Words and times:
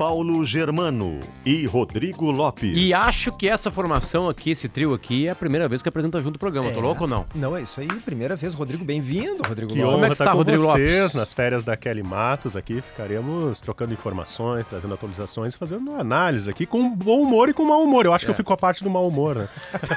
Paulo 0.00 0.42
Germano 0.46 1.20
e 1.44 1.66
Rodrigo 1.66 2.30
Lopes. 2.30 2.72
E 2.74 2.94
acho 2.94 3.30
que 3.32 3.46
essa 3.46 3.70
formação 3.70 4.30
aqui, 4.30 4.52
esse 4.52 4.66
trio 4.66 4.94
aqui, 4.94 5.26
é 5.26 5.30
a 5.30 5.34
primeira 5.34 5.68
vez 5.68 5.82
que 5.82 5.90
apresenta 5.90 6.22
junto 6.22 6.36
o 6.36 6.38
programa. 6.38 6.70
É. 6.70 6.72
Tô 6.72 6.80
louco 6.80 7.02
ou 7.02 7.06
não? 7.06 7.26
Não, 7.34 7.54
é 7.54 7.60
isso 7.60 7.78
aí. 7.82 7.86
Primeira 7.86 8.34
vez. 8.34 8.54
Rodrigo, 8.54 8.82
bem-vindo, 8.82 9.42
Rodrigo 9.46 9.74
que 9.74 9.78
Lopes. 9.78 9.92
Como 9.92 10.04
é 10.06 10.06
que 10.06 10.12
está, 10.14 10.32
Rodrigo 10.32 10.62
vocês, 10.62 11.00
Lopes? 11.00 11.14
Nas 11.14 11.34
férias 11.34 11.64
da 11.64 11.76
Kelly 11.76 12.02
Matos 12.02 12.56
aqui, 12.56 12.80
ficaremos 12.80 13.60
trocando 13.60 13.92
informações, 13.92 14.66
trazendo 14.66 14.94
atualizações, 14.94 15.54
fazendo 15.54 15.94
análise 15.94 16.48
aqui 16.48 16.64
com 16.64 16.96
bom 16.96 17.20
humor 17.20 17.50
e 17.50 17.52
com 17.52 17.66
mau 17.66 17.82
humor. 17.82 18.06
Eu 18.06 18.14
acho 18.14 18.24
é. 18.24 18.26
que 18.26 18.30
eu 18.30 18.36
fico 18.36 18.54
a 18.54 18.56
parte 18.56 18.82
do 18.82 18.88
mau 18.88 19.06
humor, 19.06 19.36
né? 19.36 19.48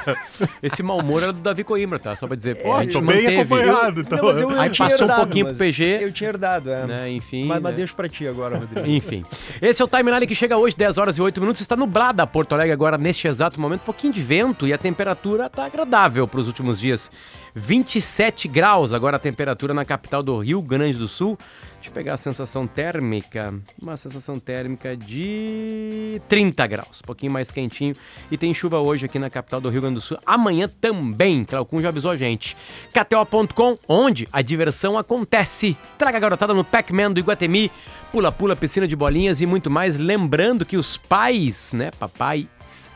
esse 0.62 0.84
mau 0.84 1.00
humor 1.00 1.24
era 1.24 1.32
do 1.32 1.40
Davi 1.40 1.64
Coimbra, 1.64 1.98
tá? 1.98 2.14
Só 2.14 2.28
pra 2.28 2.36
dizer. 2.36 2.62
Pô, 2.62 2.78
é, 2.78 2.88
tô 2.88 3.00
bem 3.00 3.40
acompanhado. 3.40 4.02
Então. 4.02 4.18
Não, 4.18 4.30
eu, 4.32 4.52
eu 4.52 4.60
Aí 4.60 4.70
passou 4.70 5.04
herdado, 5.04 5.14
um 5.14 5.24
pouquinho 5.24 5.46
pro 5.46 5.56
PG. 5.56 6.00
Eu 6.02 6.12
tinha 6.12 6.30
herdado, 6.30 6.70
é. 6.70 6.86
Né? 6.86 7.10
Enfim. 7.12 7.46
Mas, 7.46 7.56
né? 7.56 7.64
mas 7.64 7.76
deixo 7.78 7.96
pra 7.96 8.10
ti 8.10 8.28
agora, 8.28 8.58
Rodrigo. 8.58 8.86
Enfim. 8.86 9.24
Esse 9.62 9.82
é 9.82 9.86
o 9.86 9.93
Timeline 9.96 10.26
que 10.26 10.34
chega 10.34 10.58
hoje, 10.58 10.76
10 10.76 10.98
horas 10.98 11.18
e 11.20 11.22
8 11.22 11.40
minutos. 11.40 11.62
Está 11.62 11.76
nublada 11.76 12.26
Porto 12.26 12.54
Alegre 12.54 12.74
agora, 12.74 12.98
neste 12.98 13.28
exato 13.28 13.62
momento. 13.62 13.82
Um 13.82 13.86
pouquinho 13.86 14.12
de 14.12 14.24
vento 14.24 14.66
e 14.66 14.74
a 14.74 14.78
temperatura 14.80 15.46
está 15.46 15.66
agradável 15.66 16.28
para 16.28 16.40
os 16.40 16.48
últimos 16.48 16.80
dias. 16.80 17.12
27 17.54 18.48
graus 18.48 18.92
agora 18.92 19.18
a 19.18 19.20
temperatura 19.20 19.72
na 19.72 19.86
capital 19.86 20.24
do 20.24 20.40
Rio 20.40 20.64
Grande 20.64 20.98
do 20.98 21.08
Sul. 21.08 21.38
Deixa 21.84 21.92
eu 21.92 21.96
pegar 21.96 22.14
a 22.14 22.18
sensação 22.18 22.66
térmica. 22.66 23.54
Uma 23.82 23.98
sensação 23.98 24.40
térmica 24.40 24.96
de 24.96 26.22
30 26.30 26.66
graus, 26.66 27.02
um 27.04 27.06
pouquinho 27.06 27.34
mais 27.34 27.52
quentinho. 27.52 27.94
E 28.32 28.38
tem 28.38 28.54
chuva 28.54 28.80
hoje 28.80 29.06
aqui 29.06 29.20
na 29.20 29.30
capital 29.30 29.60
do 29.60 29.68
Rio 29.68 29.82
Grande 29.82 29.96
do 29.96 30.02
Sul. 30.02 30.18
Amanhã 30.26 30.70
também, 30.80 31.44
Claucun 31.44 31.82
já 31.82 31.90
avisou 31.90 32.12
a 32.12 32.16
gente. 32.16 32.56
KTO.com, 32.94 33.78
onde 33.86 34.30
a 34.32 34.42
diversão 34.42 34.98
acontece. 34.98 35.76
Traga 35.98 36.16
a 36.16 36.22
garotada 36.22 36.54
no 36.54 36.64
Pac-Man 36.64 37.12
do 37.12 37.20
Iguatemi. 37.20 37.70
Pula-pula, 38.14 38.56
piscina 38.56 38.88
de 38.88 38.96
bolinhas 38.96 39.42
e 39.42 39.46
muito 39.46 39.70
mais. 39.70 39.98
Lembrando 39.98 40.66
que 40.66 40.78
os 40.78 40.96
pais, 40.96 41.74
né, 41.74 41.92
papai 42.00 42.48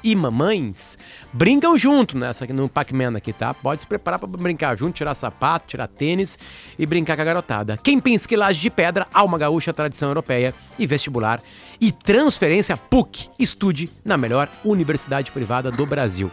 e 0.04 0.16
mamães 0.16 0.98
brincam 1.34 1.78
junto 1.78 2.18
nessa 2.18 2.46
no 2.48 2.70
Pac-Man 2.70 3.18
aqui, 3.18 3.34
tá? 3.34 3.54
Pode 3.54 3.82
se 3.82 3.88
preparar 3.88 4.20
para 4.20 4.28
brincar 4.28 4.76
junto, 4.76 4.96
tirar 4.96 5.14
sapato, 5.16 5.68
tirar 5.68 5.88
tênis 5.88 6.38
e 6.78 6.86
brincar 6.86 7.16
com 7.16 7.22
a 7.22 7.26
garotada. 7.26 7.78
Quem 7.78 8.00
pensa 8.00 8.28
que 8.28 8.36
laje 8.36 8.60
de 8.60 8.70
pedra, 8.70 9.08
alma 9.14 9.38
gaúcha, 9.38 9.74
tradição 9.74 10.10
europeia 10.10 10.54
e 10.78 10.88
vestibular 10.88 11.42
e 11.80 11.92
transferência 11.92 12.78
PUC. 12.78 13.30
Estude 13.38 13.90
na 14.04 14.18
melhor 14.18 14.50
universidade 14.64 15.32
privada 15.32 15.72
do 15.72 15.86
Brasil. 15.86 16.32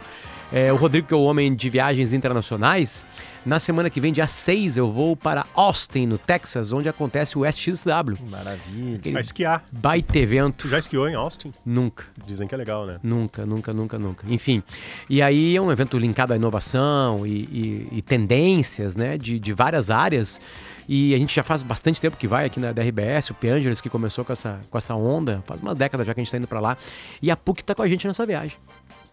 É, 0.51 0.71
o 0.71 0.75
Rodrigo, 0.75 1.07
que 1.07 1.13
é 1.13 1.17
o 1.17 1.23
homem 1.23 1.53
de 1.53 1.69
viagens 1.69 2.13
internacionais, 2.13 3.05
na 3.45 3.59
semana 3.59 3.89
que 3.91 4.01
vem, 4.01 4.11
dia 4.11 4.27
6, 4.27 4.77
eu 4.77 4.91
vou 4.91 5.15
para 5.15 5.45
Austin, 5.53 6.07
no 6.07 6.17
Texas, 6.17 6.73
onde 6.73 6.89
acontece 6.89 7.37
o 7.37 7.45
SXW. 7.45 8.17
Maravilha. 8.27 9.13
Vai 9.13 9.21
esquiar. 9.21 9.63
Baita 9.71 10.17
evento. 10.17 10.63
Tu 10.63 10.69
já 10.69 10.79
esquiou 10.79 11.07
em 11.07 11.13
Austin? 11.13 11.51
Nunca. 11.63 12.05
Dizem 12.25 12.47
que 12.47 12.55
é 12.55 12.57
legal, 12.57 12.87
né? 12.87 12.99
Nunca, 13.03 13.45
nunca, 13.45 13.71
nunca, 13.71 13.99
nunca. 13.99 14.25
Enfim. 14.27 14.63
E 15.07 15.21
aí 15.21 15.55
é 15.55 15.61
um 15.61 15.71
evento 15.71 15.97
linkado 15.97 16.33
à 16.33 16.35
inovação 16.35 17.25
e, 17.25 17.29
e, 17.31 17.87
e 17.91 18.01
tendências, 18.01 18.95
né, 18.95 19.15
de, 19.17 19.37
de 19.37 19.53
várias 19.53 19.91
áreas. 19.91 20.41
E 20.87 21.13
a 21.13 21.17
gente 21.17 21.35
já 21.35 21.43
faz 21.43 21.63
bastante 21.63 21.99
tempo 21.99 22.17
que 22.17 22.27
vai 22.27 22.45
aqui 22.45 22.59
na 22.59 22.71
DRBS, 22.71 23.31
o 23.31 23.33
P. 23.33 23.47
que 23.81 23.89
começou 23.89 24.23
com 24.23 24.33
essa, 24.33 24.59
com 24.69 24.77
essa 24.77 24.95
onda, 24.95 25.43
faz 25.45 25.61
uma 25.61 25.73
década 25.73 26.05
já 26.05 26.13
que 26.13 26.19
a 26.19 26.23
gente 26.23 26.27
está 26.27 26.37
indo 26.37 26.47
para 26.47 26.59
lá. 26.59 26.77
E 27.21 27.31
a 27.31 27.35
PUC 27.35 27.61
está 27.61 27.73
com 27.73 27.81
a 27.81 27.87
gente 27.87 28.07
nessa 28.07 28.25
viagem. 28.25 28.57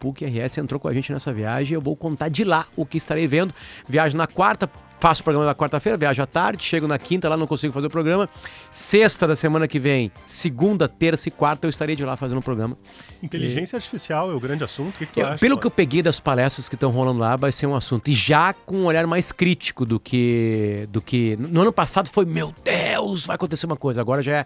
PUC 0.03 0.25
RS 0.25 0.57
entrou 0.57 0.81
com 0.81 0.89
a 0.89 0.93
gente 0.93 1.13
nessa 1.13 1.31
viagem. 1.31 1.75
Eu 1.75 1.81
vou 1.81 1.95
contar 1.95 2.27
de 2.27 2.43
lá 2.43 2.65
o 2.75 2.85
que 2.85 2.97
estarei 2.97 3.25
vendo. 3.25 3.53
Viagem 3.87 4.17
na 4.17 4.27
quarta, 4.27 4.69
faço 4.99 5.21
o 5.21 5.23
programa 5.23 5.45
na 5.45 5.55
quarta-feira, 5.55 5.97
viajo 5.97 6.21
à 6.21 6.25
tarde, 6.25 6.61
chego 6.61 6.89
na 6.89 6.99
quinta, 6.99 7.29
lá 7.29 7.37
não 7.37 7.47
consigo 7.47 7.71
fazer 7.71 7.87
o 7.87 7.89
programa. 7.89 8.27
Sexta 8.69 9.25
da 9.25 9.33
semana 9.33 9.65
que 9.65 9.79
vem, 9.79 10.11
segunda, 10.27 10.89
terça 10.89 11.29
e 11.29 11.31
quarta, 11.31 11.67
eu 11.67 11.69
estarei 11.69 11.95
de 11.95 12.03
lá 12.03 12.17
fazendo 12.17 12.39
o 12.39 12.41
programa. 12.41 12.77
Inteligência 13.21 13.75
e... 13.75 13.77
artificial 13.77 14.29
é 14.29 14.33
o 14.33 14.39
grande 14.41 14.65
assunto. 14.65 14.95
O 14.95 14.97
que, 14.97 15.05
que 15.05 15.21
eu, 15.21 15.27
acha, 15.27 15.37
Pelo 15.37 15.57
que 15.57 15.65
eu 15.65 15.71
peguei 15.71 16.01
das 16.01 16.19
palestras 16.19 16.67
que 16.67 16.75
estão 16.75 16.91
rolando 16.91 17.19
lá, 17.19 17.37
vai 17.37 17.53
ser 17.53 17.65
um 17.65 17.75
assunto. 17.75 18.09
E 18.09 18.13
já 18.13 18.51
com 18.53 18.79
um 18.79 18.85
olhar 18.85 19.07
mais 19.07 19.31
crítico 19.31 19.85
do 19.85 20.01
que. 20.01 20.85
do 20.91 21.01
que. 21.01 21.37
No 21.37 21.61
ano 21.61 21.71
passado 21.71 22.09
foi, 22.09 22.25
meu 22.25 22.53
Deus, 22.61 23.25
vai 23.25 23.35
acontecer 23.35 23.65
uma 23.65 23.77
coisa. 23.77 24.01
Agora 24.01 24.21
já 24.21 24.39
é 24.39 24.45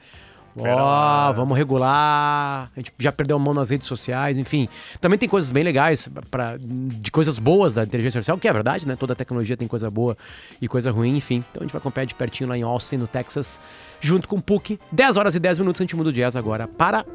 Ó, 0.60 1.30
oh, 1.30 1.34
vamos 1.34 1.56
regular. 1.58 2.72
A 2.76 2.80
gente 2.80 2.92
já 2.98 3.12
perdeu 3.12 3.36
a 3.36 3.40
mão 3.40 3.54
nas 3.54 3.70
redes 3.70 3.86
sociais, 3.86 4.38
enfim. 4.38 4.68
Também 5.00 5.20
tem 5.20 5.30
coisas 5.30 5.52
bem 5.52 5.64
legais 5.64 6.10
pra, 6.32 6.58
de 6.58 7.12
coisas 7.12 7.38
boas 7.38 7.74
da 7.74 7.84
inteligência 7.84 8.18
artificial, 8.18 8.38
que 8.38 8.48
é 8.48 8.54
verdade, 8.54 8.88
né? 8.88 8.96
Toda 8.96 9.16
tecnologia 9.16 9.56
tem 9.56 9.68
coisa 9.68 9.92
boa 9.92 10.18
e 10.62 10.68
coisa 10.68 10.90
ruim, 10.90 11.16
enfim. 11.18 11.44
Então 11.52 11.62
a 11.62 11.64
gente 11.64 11.72
vai 11.72 11.80
acompanhar 11.80 12.06
de 12.06 12.16
pertinho 12.16 12.50
lá 12.50 12.58
em 12.58 12.64
Austin, 12.64 12.98
no 12.98 13.08
Texas, 13.08 13.60
junto 14.02 14.28
com 14.28 14.38
o 14.38 14.42
PUC. 14.42 14.80
10 14.92 15.18
horas 15.18 15.36
e 15.36 15.40
10 15.40 15.60
minutos, 15.60 15.80
a 15.80 15.84
gente 15.84 15.96
muda 15.96 16.10
o 16.10 16.14
jazz 16.14 16.36
agora 16.36 16.68
para 16.68 17.06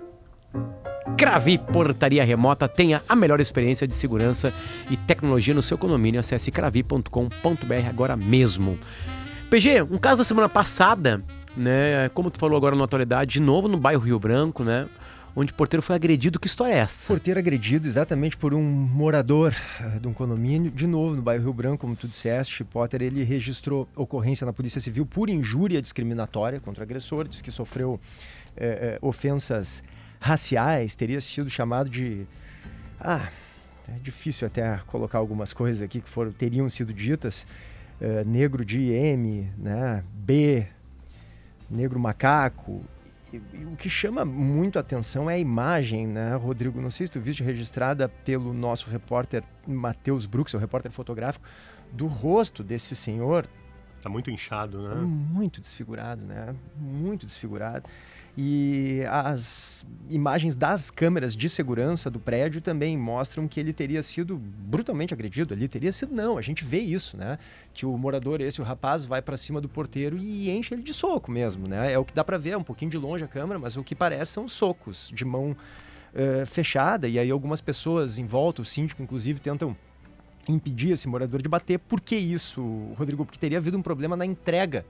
Cravi 1.16 1.59
Portaria 1.59 2.24
Remota 2.24 2.69
tenha 2.69 3.03
a 3.09 3.16
melhor 3.16 3.41
experiência 3.41 3.86
de 3.88 3.94
segurança 3.94 4.53
e 4.91 4.97
tecnologia 4.97 5.54
no 5.54 5.62
seu 5.62 5.76
condomínio. 5.76 6.20
Acesse 6.20 6.50
cravi.com.br 6.50 7.88
agora 7.88 8.16
mesmo. 8.16 8.78
PG, 9.50 9.82
um 9.82 9.98
caso 9.98 10.19
da 10.19 10.24
semana 10.24 10.48
passada 10.48 11.22
né? 11.56 12.08
Como 12.10 12.30
tu 12.30 12.38
falou 12.38 12.56
agora 12.56 12.74
na 12.74 12.84
atualidade, 12.84 13.34
de 13.34 13.40
novo 13.40 13.68
no 13.68 13.78
bairro 13.78 14.02
Rio 14.02 14.18
Branco, 14.18 14.64
né? 14.64 14.88
Onde 15.34 15.50
o 15.50 15.54
porteiro 15.54 15.82
foi 15.82 15.96
agredido. 15.96 16.38
Que 16.38 16.46
história 16.46 16.74
é 16.74 16.78
essa? 16.78 17.06
Porteiro 17.06 17.40
agredido 17.40 17.88
exatamente 17.88 18.36
por 18.36 18.52
um 18.52 18.62
morador 18.62 19.54
uh, 19.80 19.98
de 19.98 20.06
um 20.06 20.12
condomínio, 20.12 20.70
de 20.70 20.86
novo 20.86 21.16
no 21.16 21.22
bairro 21.22 21.44
Rio 21.44 21.52
Branco, 21.54 21.78
como 21.78 21.96
tu 21.96 22.06
disseste, 22.06 22.62
Potter, 22.64 23.00
ele 23.00 23.22
registrou 23.22 23.88
ocorrência 23.96 24.44
na 24.44 24.52
Polícia 24.52 24.80
Civil 24.80 25.06
por 25.06 25.30
injúria 25.30 25.80
discriminatória 25.80 26.60
contra 26.60 26.82
o 26.82 26.84
agressor, 26.84 27.26
diz 27.26 27.41
que 27.41 27.50
sofreu 27.50 27.98
eh, 28.56 28.96
eh, 28.96 28.98
ofensas 29.00 29.82
raciais, 30.20 30.94
teria 30.94 31.20
sido 31.20 31.48
chamado 31.48 31.88
de. 31.88 32.26
Ah, 33.00 33.30
é 33.88 33.98
difícil 34.02 34.46
até 34.46 34.78
colocar 34.86 35.18
algumas 35.18 35.52
coisas 35.52 35.82
aqui 35.82 36.00
que 36.00 36.08
foram, 36.08 36.30
teriam 36.30 36.68
sido 36.68 36.92
ditas. 36.92 37.46
Uh, 38.00 38.28
negro 38.28 38.64
de 38.64 38.91
M, 38.92 39.48
né? 39.56 40.02
B, 40.12 40.66
negro 41.72 41.99
macaco. 41.99 42.84
E, 43.33 43.41
e, 43.55 43.65
o 43.65 43.77
que 43.77 43.88
chama 43.88 44.25
muito 44.25 44.78
atenção 44.78 45.28
é 45.31 45.34
a 45.34 45.38
imagem, 45.38 46.06
né, 46.06 46.34
Rodrigo? 46.37 46.81
Não 46.81 46.91
sei 46.91 47.06
se 47.06 47.12
tu 47.12 47.21
viste 47.21 47.43
registrada 47.43 48.09
pelo 48.09 48.53
nosso 48.53 48.91
repórter 48.91 49.43
Matheus 49.66 50.27
Brooks, 50.27 50.55
o 50.55 50.59
repórter 50.59 50.93
fotográfico, 50.93 51.44
do 51.91 52.06
rosto 52.06 52.62
desse 52.62 52.94
senhor. 52.94 53.47
Tá 54.03 54.09
muito 54.09 54.31
inchado, 54.31 54.83
né? 54.83 54.94
Muito 54.97 55.60
desfigurado, 55.60 56.25
né? 56.25 56.55
Muito 56.77 57.25
desfigurado. 57.25 57.89
E 58.37 59.03
as 59.10 59.84
imagens 60.09 60.56
das 60.56 60.91
câmeras 60.91 61.37
de 61.37 61.50
segurança 61.50 62.10
do 62.10 62.19
prédio 62.19 62.62
também 62.62 62.97
mostram 62.97 63.47
que 63.47 63.60
ele 63.60 63.75
teria 63.75 64.03
sido 64.03 64.38
brutalmente 64.38 65.12
agredido 65.12 65.53
ali. 65.53 65.69
Teria 65.69 65.93
sido, 65.93 66.15
não, 66.15 66.38
a 66.38 66.41
gente 66.41 66.65
vê 66.65 66.78
isso, 66.78 67.16
né? 67.16 67.38
Que 67.75 67.84
o 67.84 67.97
morador, 67.98 68.41
esse, 68.41 68.60
o 68.60 68.65
rapaz, 68.65 69.04
vai 69.04 69.21
para 69.21 69.37
cima 69.37 69.60
do 69.60 69.69
porteiro 69.69 70.16
e 70.16 70.50
enche 70.50 70.75
ele 70.75 70.82
de 70.82 70.94
soco 70.94 71.31
mesmo, 71.31 71.69
né? 71.69 71.92
É 71.92 71.98
o 71.98 72.04
que 72.04 72.15
dá 72.15 72.25
para 72.25 72.38
ver, 72.38 72.50
é 72.50 72.56
um 72.56 72.65
pouquinho 72.65 72.91
de 72.91 72.97
longe 72.97 73.22
a 73.22 73.28
câmera, 73.28 73.59
mas 73.59 73.76
o 73.76 73.84
que 73.84 73.94
parece 73.94 74.32
são 74.32 74.48
socos 74.48 75.10
de 75.15 75.26
mão 75.26 75.54
uh, 76.15 76.47
fechada. 76.47 77.06
E 77.06 77.19
aí 77.19 77.31
algumas 77.31 77.60
pessoas 77.60 78.19
em 78.19 78.25
volta, 78.25 78.62
o 78.62 78.65
síndico 78.65 79.03
inclusive, 79.03 79.41
tentam 79.41 79.77
impedir 80.48 80.92
esse 80.92 81.06
morador 81.06 81.42
de 81.42 81.51
bater. 81.51 81.78
Por 81.78 82.01
que 82.01 82.16
isso, 82.16 82.62
Rodrigo? 82.97 83.27
Porque 83.27 83.39
teria 83.39 83.59
havido 83.59 83.77
um 83.77 83.83
problema 83.83 84.16
na 84.16 84.24
entrega 84.24 84.86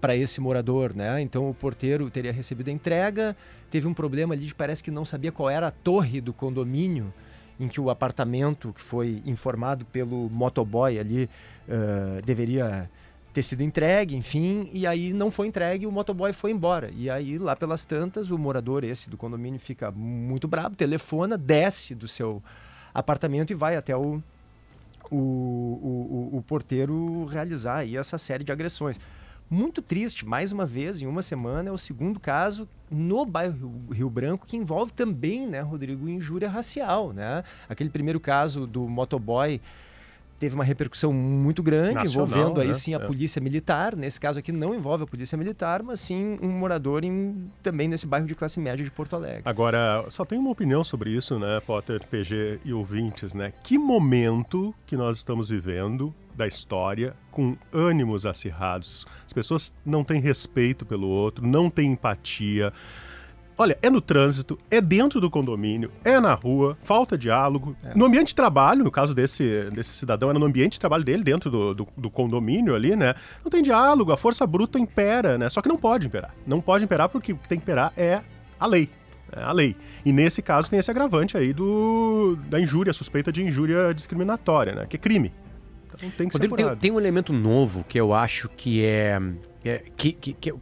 para 0.00 0.16
esse 0.16 0.40
morador, 0.40 0.94
né? 0.94 1.20
Então 1.20 1.48
o 1.50 1.54
porteiro 1.54 2.08
teria 2.10 2.32
recebido 2.32 2.68
a 2.68 2.72
entrega, 2.72 3.36
teve 3.70 3.86
um 3.86 3.94
problema 3.94 4.34
ali, 4.34 4.52
parece 4.54 4.82
que 4.82 4.90
não 4.90 5.04
sabia 5.04 5.30
qual 5.30 5.50
era 5.50 5.68
a 5.68 5.70
torre 5.70 6.20
do 6.20 6.32
condomínio 6.32 7.12
em 7.58 7.68
que 7.68 7.80
o 7.80 7.90
apartamento 7.90 8.72
que 8.72 8.80
foi 8.80 9.22
informado 9.26 9.84
pelo 9.84 10.30
motoboy 10.30 10.98
ali 10.98 11.28
uh, 11.68 12.24
deveria 12.24 12.88
ter 13.32 13.42
sido 13.42 13.62
entregue, 13.62 14.16
enfim, 14.16 14.68
e 14.72 14.86
aí 14.86 15.12
não 15.12 15.30
foi 15.30 15.46
entregue, 15.46 15.86
o 15.86 15.92
motoboy 15.92 16.32
foi 16.32 16.50
embora. 16.50 16.90
E 16.96 17.08
aí, 17.08 17.38
lá 17.38 17.54
pelas 17.54 17.84
tantas, 17.84 18.30
o 18.30 18.38
morador 18.38 18.82
esse 18.82 19.08
do 19.08 19.16
condomínio 19.16 19.60
fica 19.60 19.90
muito 19.90 20.48
bravo, 20.48 20.74
telefona, 20.74 21.38
desce 21.38 21.94
do 21.94 22.08
seu 22.08 22.42
apartamento 22.92 23.52
e 23.52 23.54
vai 23.54 23.76
até 23.76 23.96
o, 23.96 24.20
o, 25.10 25.16
o, 25.16 26.30
o 26.38 26.42
porteiro 26.42 27.24
realizar 27.26 27.78
aí 27.78 27.96
essa 27.96 28.18
série 28.18 28.42
de 28.42 28.50
agressões. 28.50 28.98
Muito 29.50 29.82
triste, 29.82 30.24
mais 30.24 30.52
uma 30.52 30.64
vez, 30.64 31.02
em 31.02 31.06
uma 31.06 31.22
semana, 31.22 31.70
é 31.70 31.72
o 31.72 31.76
segundo 31.78 32.20
caso 32.20 32.68
no 32.88 33.26
bairro 33.26 33.72
Rio 33.92 34.08
Branco 34.08 34.46
que 34.46 34.56
envolve 34.56 34.92
também, 34.92 35.44
né, 35.44 35.60
Rodrigo, 35.60 36.08
injúria 36.08 36.48
racial, 36.48 37.12
né? 37.12 37.42
Aquele 37.68 37.90
primeiro 37.90 38.20
caso 38.20 38.64
do 38.64 38.88
motoboy 38.88 39.60
teve 40.38 40.54
uma 40.54 40.62
repercussão 40.64 41.12
muito 41.12 41.62
grande, 41.64 41.96
Nacional, 41.96 42.26
envolvendo 42.28 42.60
aí 42.60 42.68
né? 42.68 42.74
sim 42.74 42.94
a 42.94 42.98
É. 42.98 43.04
polícia 43.06 43.42
militar. 43.42 43.94
Nesse 43.96 44.18
caso 44.20 44.38
aqui 44.38 44.52
não 44.52 44.72
envolve 44.74 45.02
a 45.04 45.06
polícia 45.06 45.36
militar, 45.36 45.82
mas 45.82 45.98
sim 46.00 46.36
um 46.40 46.48
morador 46.48 47.04
em, 47.04 47.50
também 47.62 47.88
nesse 47.88 48.06
bairro 48.06 48.26
de 48.26 48.34
classe 48.36 48.58
média 48.58 48.82
de 48.84 48.90
Porto 48.90 49.16
Alegre. 49.16 49.42
Agora, 49.44 50.06
só 50.10 50.24
tenho 50.24 50.40
uma 50.40 50.50
opinião 50.50 50.82
sobre 50.84 51.10
isso, 51.10 51.38
né, 51.40 51.60
Potter, 51.66 52.06
PG 52.08 52.60
e 52.64 52.72
ouvintes, 52.72 53.34
né? 53.34 53.52
Que 53.64 53.76
momento 53.76 54.72
que 54.86 54.96
nós 54.96 55.18
estamos 55.18 55.48
vivendo 55.50 56.14
da 56.40 56.46
história 56.46 57.14
com 57.30 57.54
ânimos 57.70 58.24
acirrados. 58.24 59.06
As 59.26 59.32
pessoas 59.32 59.74
não 59.84 60.02
têm 60.02 60.20
respeito 60.20 60.86
pelo 60.86 61.06
outro, 61.06 61.46
não 61.46 61.68
têm 61.68 61.92
empatia. 61.92 62.72
Olha, 63.58 63.78
é 63.82 63.90
no 63.90 64.00
trânsito, 64.00 64.58
é 64.70 64.80
dentro 64.80 65.20
do 65.20 65.28
condomínio, 65.28 65.92
é 66.02 66.18
na 66.18 66.32
rua, 66.32 66.78
falta 66.82 67.18
diálogo. 67.18 67.76
No 67.94 68.06
ambiente 68.06 68.28
de 68.28 68.34
trabalho, 68.34 68.82
no 68.82 68.90
caso 68.90 69.14
desse, 69.14 69.68
desse 69.70 69.92
cidadão, 69.92 70.30
era 70.30 70.38
no 70.38 70.46
ambiente 70.46 70.72
de 70.72 70.80
trabalho 70.80 71.04
dele, 71.04 71.22
dentro 71.22 71.50
do, 71.50 71.74
do, 71.74 71.88
do 71.94 72.10
condomínio 72.10 72.74
ali, 72.74 72.96
né? 72.96 73.14
Não 73.44 73.50
tem 73.50 73.62
diálogo, 73.62 74.12
a 74.12 74.16
força 74.16 74.46
bruta 74.46 74.78
impera, 74.78 75.36
né? 75.36 75.46
Só 75.50 75.60
que 75.60 75.68
não 75.68 75.76
pode 75.76 76.06
imperar. 76.06 76.34
Não 76.46 76.62
pode 76.62 76.84
imperar 76.84 77.10
porque 77.10 77.34
o 77.34 77.36
que 77.36 77.48
tem 77.48 77.58
que 77.58 77.64
imperar 77.64 77.92
é 77.98 78.22
a 78.58 78.66
lei. 78.66 78.88
É 79.30 79.42
a 79.42 79.52
lei. 79.52 79.76
E 80.06 80.10
nesse 80.10 80.40
caso 80.40 80.70
tem 80.70 80.78
esse 80.78 80.90
agravante 80.90 81.36
aí 81.36 81.52
do, 81.52 82.38
da 82.48 82.58
injúria, 82.58 82.94
suspeita 82.94 83.30
de 83.30 83.42
injúria 83.42 83.92
discriminatória, 83.92 84.74
né? 84.74 84.86
Que 84.86 84.96
é 84.96 84.98
crime. 84.98 85.30
Então 85.94 86.10
tem 86.10 86.28
que 86.28 86.32
ser 86.32 86.38
Rodrigo, 86.38 86.56
tem, 86.56 86.64
apurado. 86.64 86.80
tem 86.80 86.90
um 86.92 86.98
elemento 86.98 87.32
novo 87.32 87.84
que 87.84 87.98
eu 87.98 88.12
acho 88.14 88.48
que 88.48 88.84
é. 88.84 89.20
é- 89.64 89.82
que, 89.96 90.12
que, 90.12 90.32
que 90.34 90.54